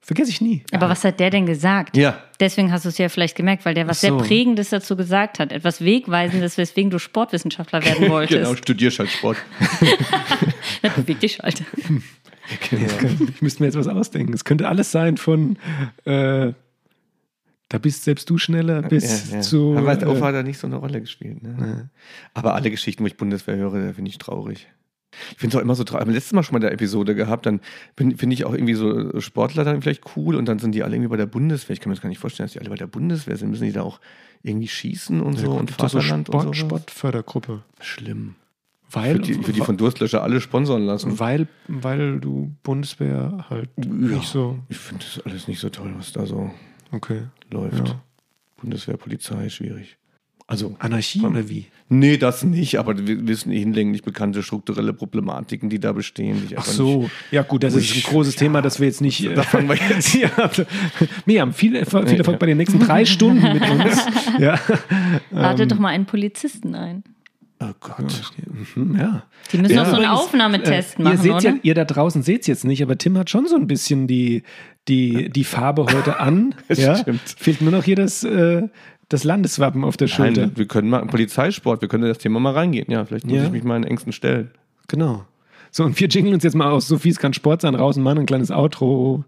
[0.02, 0.64] vergesse ich nie.
[0.72, 1.96] Aber was hat der denn gesagt?
[1.96, 2.22] Ja.
[2.40, 4.08] Deswegen hast du es ja vielleicht gemerkt, weil der was so.
[4.08, 5.52] sehr Prägendes dazu gesagt hat.
[5.52, 8.40] Etwas Wegweisendes, weswegen du Sportwissenschaftler werden wolltest.
[8.40, 9.38] Genau, studierst halt Sport.
[10.82, 11.64] Das bewegt dich halt.
[12.70, 14.34] Kann, ich müsste mir jetzt was ausdenken.
[14.34, 15.58] Es könnte alles sein von,
[16.06, 16.54] äh,
[17.70, 19.42] da bist selbst du schneller bis ja, ja.
[19.42, 19.76] zu.
[19.78, 21.44] Aber der äh, Opa hat da nicht so eine Rolle gespielt.
[21.44, 21.90] Ne?
[22.34, 24.68] Aber alle Geschichten, wo ich Bundeswehr höre, da finde ich traurig.
[25.34, 26.02] Ich finde es auch immer so traurig.
[26.02, 27.60] Haben letztes Mal schon mal der Episode gehabt, dann
[27.96, 31.10] finde ich auch irgendwie so Sportler dann vielleicht cool und dann sind die alle irgendwie
[31.10, 31.74] bei der Bundeswehr.
[31.74, 33.50] Ich kann mir das gar nicht vorstellen, dass die alle bei der Bundeswehr sind.
[33.50, 34.00] Müssen die da auch
[34.44, 36.60] irgendwie schießen und so ja, und doch so Vaterland Sport, und so?
[36.62, 37.64] Sportfördergruppe.
[37.82, 38.36] Schlimm.
[38.94, 41.18] Weil, Ich würde die, würd die von Durstlöscher alle sponsern lassen.
[41.20, 44.60] weil, weil du Bundeswehr halt nicht so.
[44.68, 46.52] Ich finde das alles nicht so toll, was da so
[46.92, 47.22] Okay.
[47.52, 47.88] läuft.
[47.90, 48.02] Ja.
[48.58, 49.98] Bundeswehr, Polizei, schwierig.
[50.52, 51.68] Also, Anarchie oder wie?
[51.88, 56.46] nee, das nicht, aber wir wissen hinlänglich bekannte strukturelle Problematiken, die da bestehen.
[56.50, 59.26] die Ach so, ja gut, das ist ein großes Thema, das wir jetzt nicht.
[59.36, 60.14] Da fangen wir jetzt.
[60.16, 60.64] ja, also,
[61.26, 64.06] wir haben viel, viel Erfolg bei den nächsten drei Stunden mit uns.
[64.40, 64.60] Ja.
[65.32, 65.70] Lade Ähm.
[65.70, 67.04] doch mal einen Polizisten ein.
[67.62, 68.34] Oh Gott.
[68.76, 69.24] Mhm, ja.
[69.54, 69.84] Die müssen Ja.
[69.84, 71.50] doch so einen Aufnahmetest äh, machen, ihr seht oder?
[71.50, 74.08] Ja, ihr da draußen seht es jetzt nicht, aber Tim hat schon so ein bisschen
[74.08, 74.44] die,
[74.88, 76.56] die, die Farbe heute an.
[76.68, 76.96] Das ja?
[76.98, 77.22] stimmt.
[77.38, 78.64] Fehlt nur noch hier das, äh,
[79.12, 80.42] das Landeswappen auf der Schulter.
[80.48, 82.90] Nein, wir können mal Polizeisport, wir können in das Thema mal reingehen.
[82.90, 83.46] Ja, vielleicht muss Ja.
[83.46, 84.52] ich mich mal in Ängsten stellen.
[84.88, 85.26] Genau.
[85.70, 88.20] So, und wir jingeln uns jetzt mal aus Sophies kann Sport sein raus und machen
[88.20, 89.24] ein kleines Outro.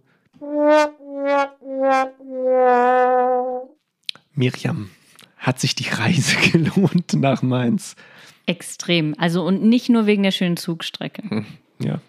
[4.36, 4.90] Miriam,
[5.38, 7.96] hat sich die Reise gelohnt nach Mainz?
[8.46, 9.16] Extrem.
[9.18, 11.46] Also und nicht nur wegen der schönen Zugstrecke.
[11.80, 12.00] Ja,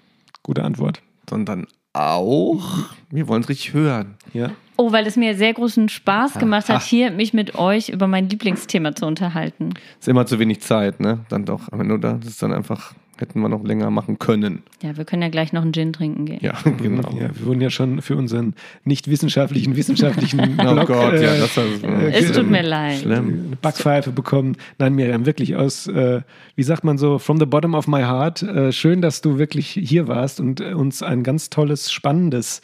[0.43, 1.03] gute Antwort.
[1.29, 2.65] Sondern auch,
[3.11, 4.17] wir wollen es richtig hören.
[4.33, 4.51] Ja.
[4.77, 8.29] Oh, weil es mir sehr großen Spaß gemacht hat, hier mich mit euch über mein
[8.29, 9.71] Lieblingsthema zu unterhalten.
[10.01, 11.21] Ist immer zu wenig Zeit, ne?
[11.29, 11.71] Dann doch.
[11.71, 14.65] Aber nur da, das ist dann einfach, hätten wir noch länger machen können.
[14.83, 16.41] Ja, wir können ja gleich noch einen Gin trinken gehen.
[16.43, 17.09] Ja, genau.
[17.13, 21.37] Ja, wir wurden ja schon für unseren nicht wissenschaftlichen, wissenschaftlichen Oh Blog Gott, äh, ja,
[21.37, 21.65] das war
[22.03, 22.99] äh, Es tut mir leid.
[22.99, 23.45] schlimm.
[23.47, 24.57] eine Backpfeife bekommen.
[24.79, 26.23] Nein, Miriam, wirklich aus, äh,
[26.57, 28.43] wie sagt man so, from the bottom of my heart.
[28.43, 32.61] Äh, schön, dass du wirklich hier warst und äh, uns ein ganz tolles, spannendes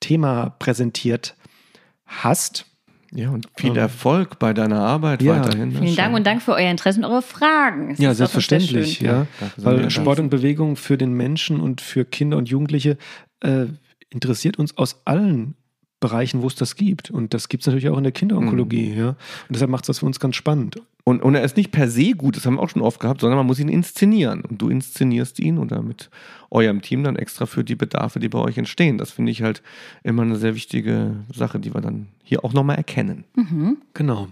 [0.00, 1.34] Thema präsentiert
[2.22, 2.66] hast.
[3.16, 5.36] Ja, und viel Erfolg bei deiner Arbeit Ja.
[5.38, 5.68] weiterhin.
[5.72, 5.78] ne?
[5.78, 7.92] Vielen Dank und Dank für euer Interesse und eure Fragen.
[7.92, 9.26] Es Ja, selbstverständlich, ja.
[9.56, 12.98] Weil Sport und Bewegung für den Menschen und für Kinder und Jugendliche
[13.40, 13.66] äh,
[14.10, 15.54] interessiert uns aus allen
[16.04, 17.10] Bereichen, wo es das gibt.
[17.10, 18.98] Und das gibt es natürlich auch in der Kinderonkologie, Mhm.
[18.98, 19.08] ja.
[19.08, 19.16] Und
[19.50, 20.76] deshalb macht es das für uns ganz spannend.
[21.06, 23.20] Und, und er ist nicht per se gut, das haben wir auch schon oft gehabt,
[23.20, 24.40] sondern man muss ihn inszenieren.
[24.42, 26.08] Und du inszenierst ihn oder mit
[26.50, 28.96] eurem Team dann extra für die Bedarfe, die bei euch entstehen.
[28.98, 29.62] Das finde ich halt
[30.02, 33.24] immer eine sehr wichtige Sache, die wir dann hier auch nochmal erkennen.
[33.92, 34.28] Genau.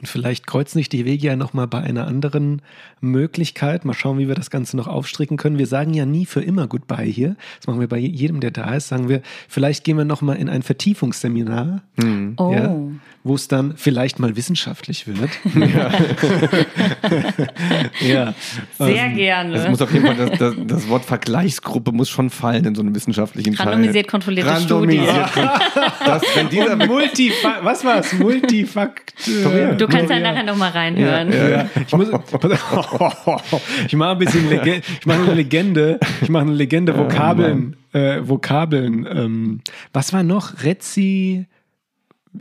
[0.00, 2.62] Und vielleicht kreuzen sich die Wege ja nochmal bei einer anderen
[3.00, 3.84] Möglichkeit.
[3.84, 5.58] Mal schauen, wie wir das Ganze noch aufstricken können.
[5.58, 7.36] Wir sagen ja nie für immer Goodbye hier.
[7.58, 8.88] Das machen wir bei jedem, der da ist.
[8.88, 11.82] Sagen wir, vielleicht gehen wir nochmal in ein Vertiefungsseminar,
[12.36, 12.52] Oh.
[12.52, 12.76] ja,
[13.24, 15.30] wo es dann vielleicht mal wissenschaftlich wird.
[18.00, 18.34] ja.
[18.78, 19.54] Sehr Ähm, gerne.
[19.56, 22.82] Es muss auf jeden Fall, das, das, das Wort Vergleichsgruppe muss schon fallen in so
[22.82, 23.68] einem wissenschaftlichen Teil.
[23.68, 25.44] Randomisiert kontrollierte Randomisiert kon-
[26.06, 26.76] Das, wenn dieser
[27.62, 28.12] was war's?
[28.14, 29.12] Multifakt.
[29.78, 31.32] Du kannst ja nachher nochmal reinhören.
[31.32, 32.08] Ja, Ja, ich muss.
[33.86, 34.82] ich mache ein bisschen Legende.
[35.00, 36.00] Ich mache eine Legende.
[36.22, 36.96] Ich mache eine Legende.
[36.96, 37.76] Vokabeln.
[37.92, 39.06] äh, Vokabeln.
[39.10, 39.60] Ähm,
[39.92, 40.62] was war noch?
[40.62, 41.46] Rezi.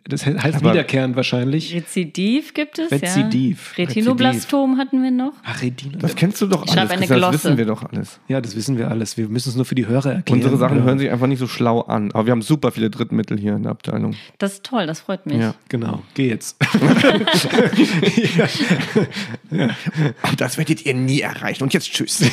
[0.07, 1.73] Das heißt Aber- wiederkehrend wahrscheinlich.
[1.73, 3.73] Rezidiv gibt es, Rezidiv.
[3.77, 3.85] ja.
[3.85, 5.33] Retinoblastom hatten wir noch.
[5.45, 5.97] Ach, Redino.
[5.97, 6.91] Das kennst du doch Ich schreibe alles.
[6.91, 7.33] eine das Glosse.
[7.33, 8.19] wissen wir doch alles.
[8.27, 9.17] Ja, das wissen wir alles.
[9.17, 10.39] Wir müssen es nur für die Hörer erklären.
[10.39, 10.83] Unsere Sachen ja.
[10.83, 12.11] hören sich einfach nicht so schlau an.
[12.11, 14.15] Aber wir haben super viele Drittmittel hier in der Abteilung.
[14.38, 15.38] Das ist toll, das freut mich.
[15.39, 15.55] Ja.
[15.69, 16.57] Genau, geh jetzt.
[19.49, 21.63] Und das werdet ihr nie erreichen.
[21.63, 22.23] Und jetzt tschüss.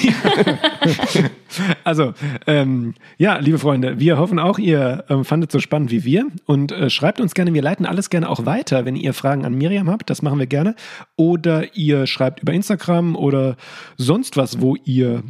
[1.85, 2.15] Also,
[2.49, 6.73] ähm, ja, liebe Freunde, wir hoffen auch, ihr ähm, fandet so spannend wie wir und
[6.73, 9.91] äh, schreibt uns gerne, wir leiten alles gerne auch weiter, wenn ihr Fragen an Miriam
[9.91, 10.75] habt, das machen wir gerne.
[11.17, 13.57] Oder ihr schreibt über Instagram oder
[13.99, 15.23] sonst was, wo ihr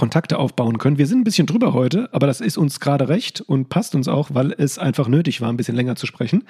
[0.00, 0.98] Kontakte aufbauen könnt.
[0.98, 4.08] Wir sind ein bisschen drüber heute, aber das ist uns gerade recht und passt uns
[4.08, 6.44] auch, weil es einfach nötig war, ein bisschen länger zu sprechen.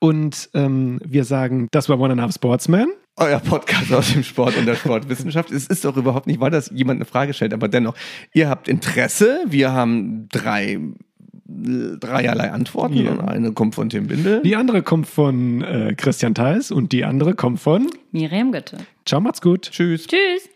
[0.00, 2.88] Und ähm, wir sagen, das war One and a Half Sportsman.
[3.16, 5.50] Euer Podcast aus dem Sport und der Sportwissenschaft.
[5.50, 7.94] Es ist doch überhaupt nicht wahr, dass jemand eine Frage stellt, aber dennoch,
[8.34, 9.40] ihr habt Interesse.
[9.46, 10.78] Wir haben drei
[11.98, 13.12] dreierlei Antworten Ja.
[13.12, 14.42] und eine kommt von Tim Bindel.
[14.42, 18.78] Die andere kommt von äh, Christian Theis und die andere kommt von Miriam Götte.
[19.06, 19.70] Ciao, macht's gut.
[19.70, 20.06] Tschüss.
[20.06, 20.49] Tschüss.